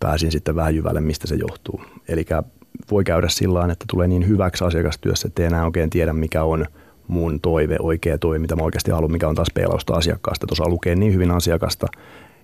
pääsin 0.00 0.32
sitten 0.32 0.56
vähän 0.56 0.74
jyvälle, 0.74 1.00
mistä 1.00 1.26
se 1.26 1.34
johtuu. 1.34 1.82
Eli 2.08 2.24
voi 2.90 3.04
käydä 3.04 3.28
sillä 3.28 3.72
että 3.72 3.84
tulee 3.90 4.08
niin 4.08 4.28
hyväksi 4.28 4.64
asiakastyössä, 4.64 5.28
että 5.28 5.42
ei 5.42 5.46
enää 5.46 5.64
oikein 5.64 5.90
tiedä, 5.90 6.12
mikä 6.12 6.44
on 6.44 6.66
mun 7.08 7.40
toive, 7.40 7.76
oikea 7.80 8.18
toive, 8.18 8.38
mitä 8.38 8.56
mä 8.56 8.62
oikeasti 8.62 8.90
haluan, 8.90 9.12
mikä 9.12 9.28
on 9.28 9.34
taas 9.34 9.48
peilausta 9.54 9.94
asiakkaasta. 9.94 10.46
Tuossa 10.46 10.68
lukee 10.68 10.94
niin 10.94 11.12
hyvin 11.14 11.30
asiakasta, 11.30 11.86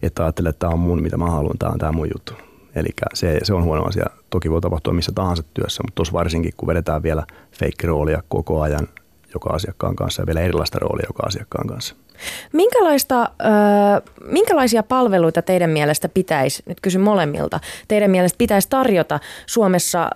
että 0.02 0.22
ajattelee, 0.22 0.50
että 0.50 0.58
tämä 0.58 0.72
on 0.72 0.78
mun, 0.78 1.02
mitä 1.02 1.16
mä 1.16 1.30
haluan, 1.30 1.58
tämä 1.58 1.72
on 1.72 1.78
tämä 1.78 1.92
mun 1.92 2.08
juttu. 2.14 2.34
Eli 2.74 2.88
se, 3.14 3.38
se 3.42 3.54
on 3.54 3.64
huono 3.64 3.82
asia. 3.84 4.06
Toki 4.30 4.50
voi 4.50 4.60
tapahtua 4.60 4.92
missä 4.92 5.12
tahansa 5.14 5.42
työssä, 5.54 5.82
mutta 5.82 5.94
tuossa 5.94 6.12
varsinkin, 6.12 6.52
kun 6.56 6.66
vedetään 6.66 7.02
vielä 7.02 7.26
fake-roolia 7.52 8.22
koko 8.28 8.60
ajan 8.60 8.88
joka 9.34 9.50
asiakkaan 9.50 9.96
kanssa 9.96 10.22
ja 10.22 10.26
vielä 10.26 10.40
erilaista 10.40 10.78
roolia 10.78 11.06
joka 11.08 11.22
asiakkaan 11.26 11.68
kanssa. 11.68 11.94
Minkälaista, 12.52 13.30
minkälaisia 14.24 14.82
palveluita 14.82 15.42
teidän 15.42 15.70
mielestä 15.70 16.08
pitäisi, 16.08 16.62
nyt 16.66 16.80
kysyn 16.80 17.00
molemmilta, 17.00 17.60
teidän 17.88 18.10
mielestä 18.10 18.38
pitäisi 18.38 18.68
tarjota 18.68 19.20
Suomessa 19.46 20.10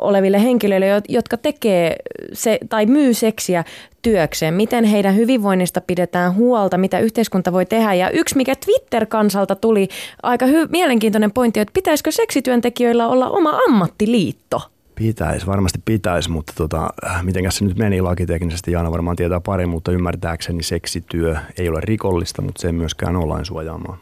oleville 0.00 0.42
henkilöille, 0.42 0.86
jotka 1.08 1.36
tekee 1.36 1.96
se, 2.32 2.58
tai 2.68 2.86
myy 2.86 3.14
seksiä 3.14 3.64
työkseen? 4.02 4.54
Miten 4.54 4.84
heidän 4.84 5.16
hyvinvoinnista 5.16 5.80
pidetään 5.80 6.34
huolta, 6.34 6.78
mitä 6.78 6.98
yhteiskunta 6.98 7.52
voi 7.52 7.66
tehdä? 7.66 7.94
Ja 7.94 8.10
yksi, 8.10 8.36
mikä 8.36 8.54
Twitter-kansalta 8.64 9.54
tuli 9.54 9.88
aika 10.22 10.46
hy- 10.46 10.68
mielenkiintoinen 10.70 11.32
pointti, 11.32 11.60
että 11.60 11.72
pitäisikö 11.74 12.12
seksityöntekijöillä 12.12 13.08
olla 13.08 13.30
oma 13.30 13.60
ammattiliitto? 13.68 14.60
Pitäisi, 14.98 15.46
varmasti 15.46 15.78
pitäisi, 15.84 16.30
mutta 16.30 16.52
tota, 16.56 16.90
miten 17.22 17.52
se 17.52 17.64
nyt 17.64 17.76
meni 17.76 18.00
lakiteknisesti, 18.00 18.72
Jaana 18.72 18.90
varmaan 18.90 19.16
tietää 19.16 19.40
pari, 19.40 19.66
mutta 19.66 19.92
ymmärtääkseni 19.92 20.62
seksityö 20.62 21.36
ei 21.58 21.68
ole 21.68 21.80
rikollista, 21.80 22.42
mutta 22.42 22.60
se 22.60 22.68
ei 22.68 22.72
myöskään 22.72 23.16
ole 23.16 23.44
suojaamaan. 23.44 23.98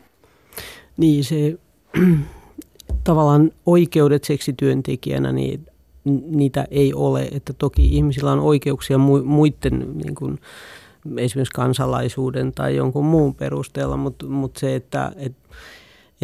Niin, 0.96 1.24
se 1.24 1.58
tavallaan 3.04 3.50
oikeudet 3.66 4.24
seksityöntekijänä, 4.24 5.32
niin 5.32 5.66
niitä 6.26 6.66
ei 6.70 6.94
ole. 6.94 7.28
Että 7.32 7.52
toki 7.52 7.96
ihmisillä 7.96 8.32
on 8.32 8.40
oikeuksia 8.40 8.98
muiden 9.24 9.98
niin 10.04 10.14
kuin, 10.14 10.38
esimerkiksi 11.16 11.54
kansalaisuuden 11.54 12.52
tai 12.52 12.76
jonkun 12.76 13.04
muun 13.04 13.34
perusteella, 13.34 13.96
mutta, 13.96 14.26
mutta 14.26 14.60
se, 14.60 14.74
että, 14.74 15.12
että 15.16 15.48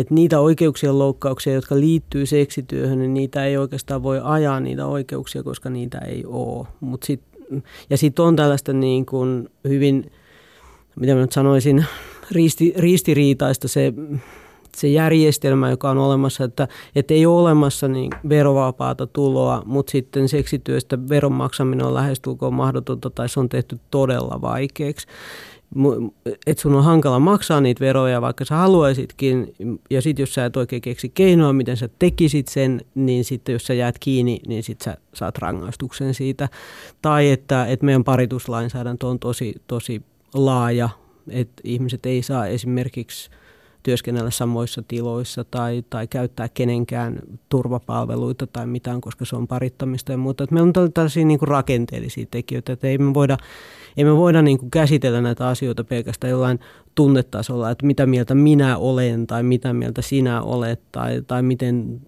että 0.01 0.15
niitä 0.15 0.41
oikeuksien 0.41 0.99
loukkauksia, 0.99 1.55
jotka 1.55 1.81
liittyy 1.81 2.27
seksityöhön, 2.27 2.99
niin 2.99 3.15
niitä 3.15 3.45
ei 3.45 3.57
oikeastaan 3.57 4.03
voi 4.03 4.21
ajaa 4.23 4.61
niitä 4.61 4.87
oikeuksia, 4.87 5.43
koska 5.43 5.71
niitä 5.71 5.99
ei 5.99 6.25
ole. 6.27 6.67
Mut 6.81 7.03
sit, 7.03 7.23
ja 7.91 7.97
sitten 7.97 8.25
on 8.25 8.37
tällaista 8.37 8.73
niin 8.73 9.07
kuin 9.07 9.49
hyvin, 9.69 10.13
mitä 10.97 11.15
mä 11.15 11.21
nyt 11.21 11.33
sanoisin, 11.33 11.85
risti, 12.31 12.75
ristiriitaista 12.77 13.69
se, 13.69 13.93
se 14.77 14.89
järjestelmä, 14.89 15.71
joka 15.71 15.91
on 15.91 15.99
olemassa, 15.99 16.45
että, 16.45 16.69
että 16.95 17.15
ei 17.15 17.27
ole 17.27 17.41
olemassa 17.41 17.89
niin 17.89 18.11
verovapaata 18.29 19.07
tuloa, 19.07 19.63
mutta 19.67 19.91
sitten 19.91 20.29
seksityöstä 20.29 21.09
veron 21.09 21.33
maksaminen 21.33 21.87
on 21.87 21.95
lähestulkoon 21.95 22.55
mahdotonta 22.55 23.11
tai 23.11 23.29
se 23.29 23.41
on 23.41 23.49
tehty 23.49 23.79
todella 23.91 24.41
vaikeaksi 24.41 25.07
että 26.47 26.61
sun 26.61 26.75
on 26.75 26.85
hankala 26.85 27.19
maksaa 27.19 27.61
niitä 27.61 27.85
veroja, 27.85 28.21
vaikka 28.21 28.45
sä 28.45 28.55
haluaisitkin, 28.55 29.55
ja 29.91 30.03
sitten 30.03 30.23
jos 30.23 30.35
sä 30.35 30.45
et 30.45 30.57
oikein 30.57 30.83
keksi 30.83 31.09
keinoa, 31.09 31.53
miten 31.53 31.77
sä 31.77 31.89
tekisit 31.99 32.49
sen, 32.49 32.81
niin 32.95 33.25
sitten 33.25 33.53
jos 33.53 33.67
sä 33.67 33.75
jäät 33.75 33.99
kiinni, 33.99 34.41
niin 34.47 34.63
sitten 34.63 34.85
sä 34.85 35.01
saat 35.15 35.39
rangaistuksen 35.39 36.15
siitä. 36.15 36.49
Tai 37.03 37.31
että, 37.31 37.67
että 37.67 37.87
meidän 37.87 38.05
parituslainsäädäntö 38.05 39.07
on 39.07 39.19
tosi, 39.19 39.55
tosi 39.67 40.03
laaja, 40.35 40.89
että 41.29 41.63
ihmiset 41.65 42.07
ei 42.07 42.23
saa 42.23 42.47
esimerkiksi 42.47 43.31
työskennellä 43.83 44.31
samoissa 44.31 44.83
tiloissa 44.89 45.45
tai, 45.45 45.85
tai 45.91 46.07
käyttää 46.07 46.49
kenenkään 46.49 47.21
turvapalveluita 47.49 48.47
tai 48.47 48.67
mitään, 48.67 49.01
koska 49.01 49.25
se 49.25 49.37
on 49.37 49.49
parittamista 49.49 50.13
ja 50.13 50.19
muuta. 50.19 50.45
Että 50.45 50.55
meillä 50.55 50.73
on 50.81 50.93
tällaisia 50.93 51.25
niin 51.25 51.43
rakenteellisia 51.43 52.27
tekijöitä, 52.31 52.73
että 52.73 52.87
ei 52.87 52.99
me 52.99 53.15
voida, 53.15 53.37
ei 53.97 54.05
me 54.05 54.17
voida 54.17 54.43
niin 54.43 54.59
kuin 54.59 54.71
käsitellä 54.71 55.21
näitä 55.21 55.49
asioita 55.49 55.85
pelkästään 55.85 56.31
jollain 56.31 56.61
tunnetasolla, 56.95 57.71
että 57.71 57.87
mitä 57.87 58.07
mieltä 58.07 58.35
minä 58.35 58.77
olen 58.79 59.27
tai 59.27 59.43
mitä 59.43 59.73
mieltä 59.73 60.03
sinä 60.03 60.43
olet 60.43 60.81
tai, 60.93 61.23
tai 61.27 61.43
miten 61.43 62.01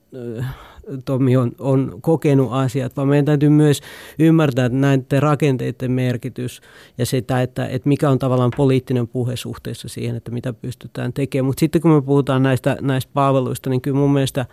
Tomi 1.04 1.36
on, 1.36 1.52
on 1.58 1.98
kokenut 2.00 2.52
asiat, 2.52 2.96
vaan 2.96 3.08
meidän 3.08 3.24
täytyy 3.24 3.48
myös 3.48 3.80
ymmärtää 4.18 4.68
näiden 4.68 5.22
rakenteiden 5.22 5.92
merkitys 5.92 6.60
ja 6.98 7.06
sitä, 7.06 7.42
että, 7.42 7.66
että 7.66 7.88
mikä 7.88 8.10
on 8.10 8.18
tavallaan 8.18 8.50
poliittinen 8.56 9.08
puhe 9.08 9.36
suhteessa 9.36 9.88
siihen, 9.88 10.16
että 10.16 10.30
mitä 10.30 10.52
pystytään 10.52 11.12
tekemään. 11.12 11.46
Mutta 11.46 11.60
sitten 11.60 11.82
kun 11.82 11.90
me 11.90 12.02
puhutaan 12.02 12.42
näistä, 12.42 12.76
näistä 12.80 13.10
palveluista, 13.14 13.70
niin 13.70 13.80
kyllä 13.80 13.96
mun 13.96 14.12
mielestä 14.12 14.46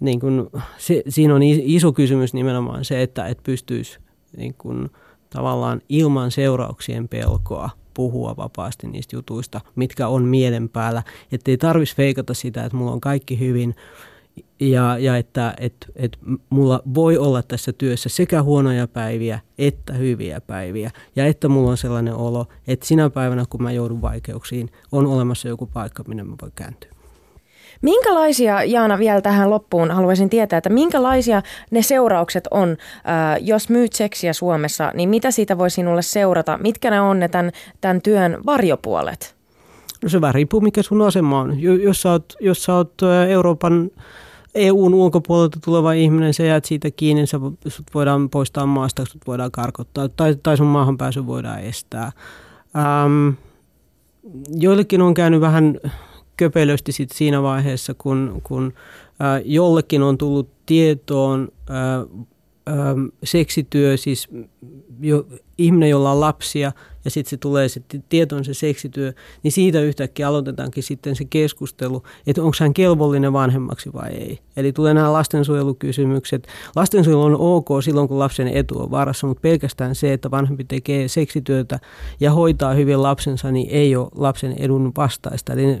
niin 0.00 0.20
kun, 0.20 0.50
se, 0.78 1.02
siinä 1.08 1.34
on 1.34 1.42
iso 1.42 1.92
kysymys 1.92 2.34
nimenomaan 2.34 2.84
se, 2.84 3.02
että, 3.02 3.26
että 3.26 3.42
pystyisi 3.46 3.98
niin 4.36 4.54
kun, 4.58 4.90
tavallaan 5.30 5.80
ilman 5.88 6.30
seurauksien 6.30 7.08
pelkoa 7.08 7.70
puhua 7.94 8.36
vapaasti 8.36 8.86
niistä 8.86 9.16
jutuista, 9.16 9.60
mitkä 9.76 10.08
on 10.08 10.22
mielen 10.22 10.68
päällä. 10.68 11.02
Että 11.32 11.50
ei 11.50 11.56
tarvitsisi 11.56 11.96
feikata 11.96 12.34
sitä, 12.34 12.64
että 12.64 12.76
mulla 12.76 12.92
on 12.92 13.00
kaikki 13.00 13.38
hyvin, 13.38 13.74
ja, 14.60 14.98
ja 14.98 15.16
että 15.16 15.54
et, 15.60 15.74
et 15.96 16.18
mulla 16.50 16.82
voi 16.94 17.18
olla 17.18 17.42
tässä 17.42 17.72
työssä 17.72 18.08
sekä 18.08 18.42
huonoja 18.42 18.88
päiviä 18.88 19.40
että 19.58 19.92
hyviä 19.92 20.40
päiviä. 20.40 20.90
Ja 21.16 21.26
että 21.26 21.48
mulla 21.48 21.70
on 21.70 21.76
sellainen 21.76 22.14
olo, 22.14 22.46
että 22.66 22.86
sinä 22.86 23.10
päivänä 23.10 23.44
kun 23.50 23.62
mä 23.62 23.72
joudun 23.72 24.02
vaikeuksiin, 24.02 24.70
on 24.92 25.06
olemassa 25.06 25.48
joku 25.48 25.66
paikka, 25.66 26.04
minne 26.08 26.24
mä 26.24 26.36
voin 26.42 26.52
kääntyä. 26.54 26.95
Minkälaisia, 27.82 28.64
Jaana, 28.64 28.98
vielä 28.98 29.20
tähän 29.20 29.50
loppuun 29.50 29.90
haluaisin 29.90 30.30
tietää, 30.30 30.56
että 30.56 30.70
minkälaisia 30.70 31.42
ne 31.70 31.82
seuraukset 31.82 32.48
on, 32.50 32.70
äh, 32.70 32.76
jos 33.40 33.68
myyt 33.68 33.92
seksiä 33.92 34.32
Suomessa, 34.32 34.92
niin 34.94 35.08
mitä 35.08 35.30
siitä 35.30 35.58
voi 35.58 35.70
sinulle 35.70 36.02
seurata? 36.02 36.58
Mitkä 36.62 36.90
ne 36.90 37.00
on 37.00 37.20
ne 37.20 37.28
tämän, 37.28 37.52
tämän 37.80 38.02
työn 38.02 38.38
varjopuolet? 38.46 39.36
No 40.02 40.08
se 40.08 40.20
vähän 40.20 40.34
riippuu, 40.34 40.60
mikä 40.60 40.82
sun 40.82 41.02
asema 41.02 41.40
on. 41.40 41.60
Jos 41.60 42.02
sä 42.02 42.10
oot, 42.10 42.32
jos 42.40 42.64
sä 42.64 42.74
oot 42.74 42.94
Euroopan 43.28 43.90
EUn 44.54 44.94
ulkopuolelta 44.94 45.58
tuleva 45.64 45.92
ihminen, 45.92 46.34
sä 46.34 46.42
jäät 46.42 46.64
siitä 46.64 46.90
kiinni, 46.90 47.26
sä, 47.26 47.40
sut 47.68 47.86
voidaan 47.94 48.30
poistaa 48.30 48.66
maasta, 48.66 49.04
sut 49.04 49.26
voidaan 49.26 49.50
karkottaa 49.50 50.08
tai, 50.08 50.36
tai 50.42 50.56
sun 50.56 50.66
maahan 50.66 50.98
pääsy 50.98 51.26
voidaan 51.26 51.60
estää. 51.60 52.12
Ähm, 52.76 53.28
joillekin 54.50 55.02
on 55.02 55.14
käynyt 55.14 55.40
vähän 55.40 55.80
köpelösti 56.36 56.92
sit 56.92 57.10
siinä 57.10 57.42
vaiheessa, 57.42 57.94
kun, 57.94 58.40
kun 58.42 58.74
äh, 59.20 59.42
jollekin 59.44 60.02
on 60.02 60.18
tullut 60.18 60.48
tietoon 60.66 61.48
äh, 61.70 61.76
äh, 62.68 62.94
seksityö, 63.24 63.96
siis 63.96 64.28
jo, 65.00 65.26
ihminen, 65.58 65.90
jolla 65.90 66.12
on 66.12 66.20
lapsia– 66.20 66.72
ja 67.06 67.10
sitten 67.10 67.30
se 67.30 67.36
tulee 67.36 67.68
sitten 67.68 68.04
tietoon 68.08 68.44
se 68.44 68.54
seksityö, 68.54 69.12
niin 69.42 69.52
siitä 69.52 69.80
yhtäkkiä 69.80 70.28
aloitetaankin 70.28 70.82
sitten 70.82 71.16
se 71.16 71.24
keskustelu, 71.24 72.02
että 72.26 72.42
onko 72.42 72.56
hän 72.60 72.74
kelvollinen 72.74 73.32
vanhemmaksi 73.32 73.92
vai 73.92 74.10
ei. 74.10 74.38
Eli 74.56 74.72
tulee 74.72 74.94
nämä 74.94 75.12
lastensuojelukysymykset. 75.12 76.46
Lastensuojelu 76.76 77.22
on 77.22 77.36
ok 77.38 77.68
silloin, 77.82 78.08
kun 78.08 78.18
lapsen 78.18 78.48
etu 78.48 78.82
on 78.82 78.90
varassa, 78.90 79.26
mutta 79.26 79.40
pelkästään 79.40 79.94
se, 79.94 80.12
että 80.12 80.30
vanhempi 80.30 80.64
tekee 80.64 81.08
seksityötä 81.08 81.78
ja 82.20 82.32
hoitaa 82.32 82.74
hyvin 82.74 83.02
lapsensa, 83.02 83.50
niin 83.50 83.70
ei 83.70 83.96
ole 83.96 84.08
lapsen 84.14 84.52
edun 84.52 84.92
vastaista. 84.96 85.52
Eli 85.52 85.78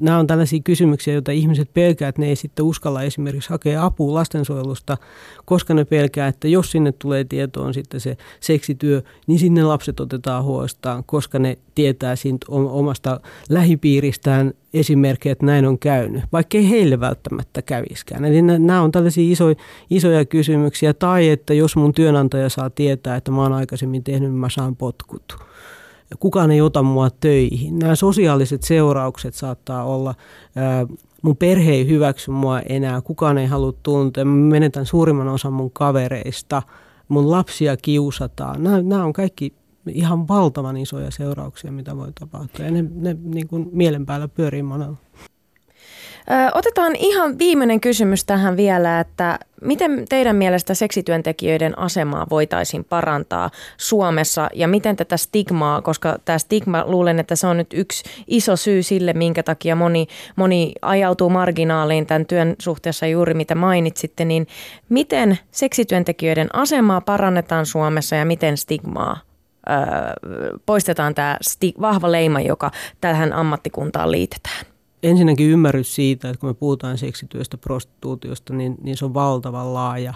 nämä 0.00 0.18
on 0.18 0.26
tällaisia 0.26 0.60
kysymyksiä, 0.64 1.14
joita 1.14 1.32
ihmiset 1.32 1.70
pelkää, 1.74 2.08
että 2.08 2.20
ne 2.20 2.28
ei 2.28 2.36
sitten 2.36 2.64
uskalla 2.64 3.02
esimerkiksi 3.02 3.50
hakea 3.50 3.84
apua 3.84 4.14
lastensuojelusta, 4.14 4.96
koska 5.44 5.74
ne 5.74 5.84
pelkää, 5.84 6.28
että 6.28 6.48
jos 6.48 6.70
sinne 6.70 6.92
tulee 6.92 7.24
tietoon 7.24 7.74
sitten 7.74 8.00
se 8.00 8.16
seksityö, 8.40 9.02
niin 9.26 9.38
sinne 9.38 9.62
lapset 9.62 10.00
otetaan 10.00 10.44
huomioon 10.44 10.55
huostaan, 10.56 11.04
koska 11.04 11.38
ne 11.38 11.58
tietää 11.74 12.16
siitä 12.16 12.46
omasta 12.50 13.20
lähipiiristään 13.48 14.52
esimerkkejä, 14.74 15.32
että 15.32 15.46
näin 15.46 15.66
on 15.66 15.78
käynyt, 15.78 16.24
vaikka 16.32 16.58
ei 16.58 16.70
heille 16.70 17.00
välttämättä 17.00 17.62
käviskään. 17.62 18.24
Eli 18.24 18.42
nämä 18.42 18.82
on 18.82 18.92
tällaisia 18.92 19.32
isoja, 19.32 19.54
isoja 19.90 20.24
kysymyksiä. 20.24 20.94
Tai 20.94 21.28
että 21.28 21.54
jos 21.54 21.76
mun 21.76 21.92
työnantaja 21.92 22.48
saa 22.48 22.70
tietää, 22.70 23.16
että 23.16 23.30
mä 23.30 23.42
oon 23.42 23.52
aikaisemmin 23.52 24.04
tehnyt, 24.04 24.30
niin 24.30 24.40
mä 24.40 24.48
saan 24.48 24.76
potkut. 24.76 25.36
Kukaan 26.18 26.50
ei 26.50 26.60
ota 26.60 26.82
mua 26.82 27.10
töihin. 27.10 27.78
Nämä 27.78 27.94
sosiaaliset 27.94 28.62
seuraukset 28.62 29.34
saattaa 29.34 29.84
olla, 29.84 30.14
mun 31.22 31.36
perhe 31.36 31.72
ei 31.72 31.86
hyväksy 31.86 32.30
mua 32.30 32.60
enää, 32.60 33.00
kukaan 33.00 33.38
ei 33.38 33.46
halua 33.46 33.72
tuntea, 33.82 34.24
mä 34.24 34.50
menetän 34.50 34.86
suurimman 34.86 35.28
osan 35.28 35.52
mun 35.52 35.70
kavereista, 35.70 36.62
mun 37.08 37.30
lapsia 37.30 37.76
kiusataan. 37.76 38.62
Nämä, 38.62 38.82
nämä 38.82 39.04
on 39.04 39.12
kaikki 39.12 39.52
ihan 39.88 40.28
valtavan 40.28 40.76
isoja 40.76 41.10
seurauksia, 41.10 41.72
mitä 41.72 41.96
voi 41.96 42.12
tapahtua. 42.20 42.64
Ja 42.64 42.70
ne, 42.70 42.84
ne 42.94 43.16
niin 43.22 43.48
kuin 43.48 43.68
mielen 43.72 44.06
päällä 44.06 44.28
pyörii 44.28 44.62
monella. 44.62 44.96
Otetaan 46.54 46.96
ihan 46.96 47.38
viimeinen 47.38 47.80
kysymys 47.80 48.24
tähän 48.24 48.56
vielä, 48.56 49.00
että 49.00 49.38
miten 49.62 50.04
teidän 50.08 50.36
mielestä 50.36 50.74
seksityöntekijöiden 50.74 51.78
asemaa 51.78 52.26
voitaisiin 52.30 52.84
parantaa 52.84 53.50
Suomessa 53.76 54.48
ja 54.54 54.68
miten 54.68 54.96
tätä 54.96 55.16
stigmaa, 55.16 55.82
koska 55.82 56.18
tämä 56.24 56.38
stigma 56.38 56.84
luulen, 56.86 57.18
että 57.18 57.36
se 57.36 57.46
on 57.46 57.56
nyt 57.56 57.72
yksi 57.74 58.04
iso 58.26 58.56
syy 58.56 58.82
sille, 58.82 59.12
minkä 59.12 59.42
takia 59.42 59.76
moni, 59.76 60.06
moni 60.36 60.72
ajautuu 60.82 61.30
marginaaliin 61.30 62.06
tämän 62.06 62.26
työn 62.26 62.54
suhteessa 62.58 63.06
juuri 63.06 63.34
mitä 63.34 63.54
mainitsitte, 63.54 64.24
niin 64.24 64.46
miten 64.88 65.38
seksityöntekijöiden 65.50 66.48
asemaa 66.52 67.00
parannetaan 67.00 67.66
Suomessa 67.66 68.16
ja 68.16 68.24
miten 68.24 68.56
stigmaa 68.56 69.25
poistetaan 70.66 71.14
tämä 71.14 71.36
sti- 71.42 71.74
vahva 71.80 72.12
leima, 72.12 72.40
joka 72.40 72.70
tähän 73.00 73.32
ammattikuntaan 73.32 74.10
liitetään? 74.10 74.66
Ensinnäkin 75.02 75.50
ymmärrys 75.50 75.94
siitä, 75.94 76.28
että 76.28 76.40
kun 76.40 76.50
me 76.50 76.54
puhutaan 76.54 76.98
seksityöstä, 76.98 77.56
prostituutiosta, 77.56 78.54
niin, 78.54 78.74
niin 78.82 78.96
se 78.96 79.04
on 79.04 79.14
valtavan 79.14 79.74
laaja 79.74 80.14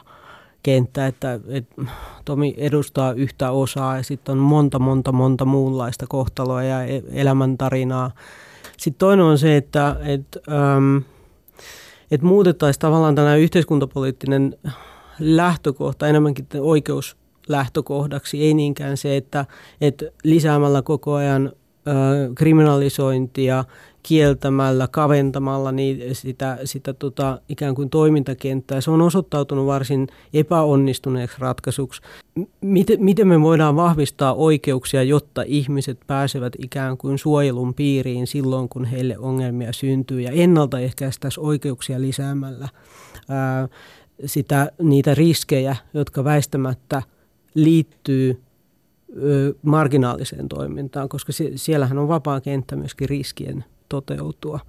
kenttä, 0.63 1.07
että, 1.07 1.41
että 1.49 1.83
Tomi 2.25 2.55
edustaa 2.57 3.13
yhtä 3.13 3.51
osaa 3.51 3.97
ja 3.97 4.03
sitten 4.03 4.33
on 4.33 4.39
monta, 4.39 4.79
monta, 4.79 5.13
monta 5.13 5.45
muunlaista 5.45 6.07
kohtaloa 6.09 6.63
ja 6.63 6.83
e-, 6.85 7.03
elämäntarinaa. 7.13 8.11
Sitten 8.77 8.99
toinen 8.99 9.25
on 9.25 9.39
se, 9.39 9.57
että, 9.57 9.97
että, 10.05 10.41
ähm, 10.53 10.97
että 12.11 12.27
muutettaisiin 12.27 12.81
tavallaan 12.81 13.15
tällainen 13.15 13.43
yhteiskuntapoliittinen 13.43 14.57
lähtökohta 15.19 16.09
enemmänkin 16.09 16.47
oikeus 16.61 17.17
lähtökohdaksi, 17.51 18.45
ei 18.45 18.55
niinkään 18.55 18.97
se, 18.97 19.17
että, 19.17 19.47
että 19.81 20.05
lisäämällä 20.25 20.83
koko 20.83 21.15
ajan 21.15 21.53
kriminalisointia, 22.35 23.65
kieltämällä, 24.03 24.89
kaventamalla 24.89 25.73
niin 25.73 26.15
sitä, 26.15 26.59
sitä 26.65 26.93
tota, 26.93 27.41
ikään 27.49 27.75
kuin 27.75 27.91
toimintakenttää. 27.91 28.81
Se 28.81 28.91
on 28.91 29.01
osoittautunut 29.03 29.67
varsin 29.67 30.09
epäonnistuneeksi 30.35 31.37
ratkaisuksi. 31.39 32.03
Miten, 32.61 33.05
miten 33.05 33.29
me 33.29 33.41
voidaan 33.41 33.77
vahvistaa 33.77 34.35
oikeuksia, 34.35 35.03
jotta 35.03 35.43
ihmiset 35.47 35.99
pääsevät 36.07 36.53
ikään 36.59 36.97
kuin 36.97 37.19
suojelun 37.19 37.75
piiriin 37.75 38.27
silloin, 38.27 38.69
kun 38.69 38.85
heille 38.85 39.19
ongelmia 39.19 39.73
syntyy 39.73 40.21
ja 40.21 40.31
ennaltaehkäistäisiin 40.31 41.47
oikeuksia 41.47 42.01
lisäämällä 42.01 42.69
ää, 43.29 43.69
sitä, 44.27 44.73
niitä 44.83 45.15
riskejä, 45.15 45.77
jotka 45.95 46.25
väistämättä– 46.25 47.03
liittyy 47.55 48.41
ö, 49.23 49.55
marginaaliseen 49.63 50.49
toimintaan, 50.49 51.09
koska 51.09 51.33
se, 51.33 51.51
siellähän 51.55 51.99
on 51.99 52.09
vapaa 52.09 52.41
kenttä 52.41 52.77
myöskin 52.77 53.09
riskien 53.09 53.65
toteutua. 53.89 54.61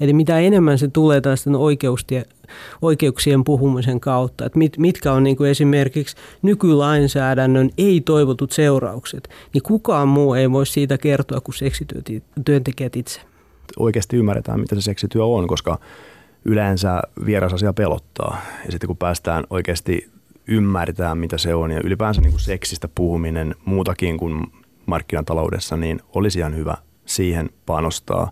Eli 0.00 0.12
mitä 0.12 0.38
enemmän 0.38 0.78
se 0.78 0.88
tulee 0.88 1.20
tällaisten 1.20 1.56
oikeuksien 2.82 3.44
puhumisen 3.44 4.00
kautta, 4.00 4.46
että 4.46 4.58
mit, 4.58 4.78
mitkä 4.78 5.12
on 5.12 5.24
niin 5.24 5.36
kuin 5.36 5.50
esimerkiksi 5.50 6.16
nykylainsäädännön 6.42 7.70
ei-toivotut 7.78 8.52
seuraukset, 8.52 9.28
niin 9.54 9.62
kukaan 9.62 10.08
muu 10.08 10.34
ei 10.34 10.50
voi 10.50 10.66
siitä 10.66 10.98
kertoa 10.98 11.40
kuin 11.40 11.54
seksityöntekijät 11.54 12.96
itse. 12.96 13.20
Oikeasti 13.78 14.16
ymmärretään, 14.16 14.60
mitä 14.60 14.74
se 14.74 14.80
seksityö 14.80 15.24
on, 15.24 15.48
koska 15.48 15.78
yleensä 16.44 17.02
vieras 17.26 17.52
asia 17.52 17.72
pelottaa. 17.72 18.42
Ja 18.64 18.70
sitten 18.70 18.86
kun 18.86 18.96
päästään 18.96 19.44
oikeasti 19.50 20.10
ymmärtää, 20.48 21.14
mitä 21.14 21.38
se 21.38 21.54
on 21.54 21.70
ja 21.70 21.80
ylipäänsä 21.84 22.20
niin 22.20 22.32
kuin 22.32 22.40
seksistä 22.40 22.88
puhuminen 22.94 23.54
muutakin 23.64 24.18
kuin 24.18 24.46
markkinataloudessa, 24.86 25.76
niin 25.76 26.00
olisi 26.14 26.38
ihan 26.38 26.56
hyvä 26.56 26.76
siihen 27.06 27.50
panostaa. 27.66 28.28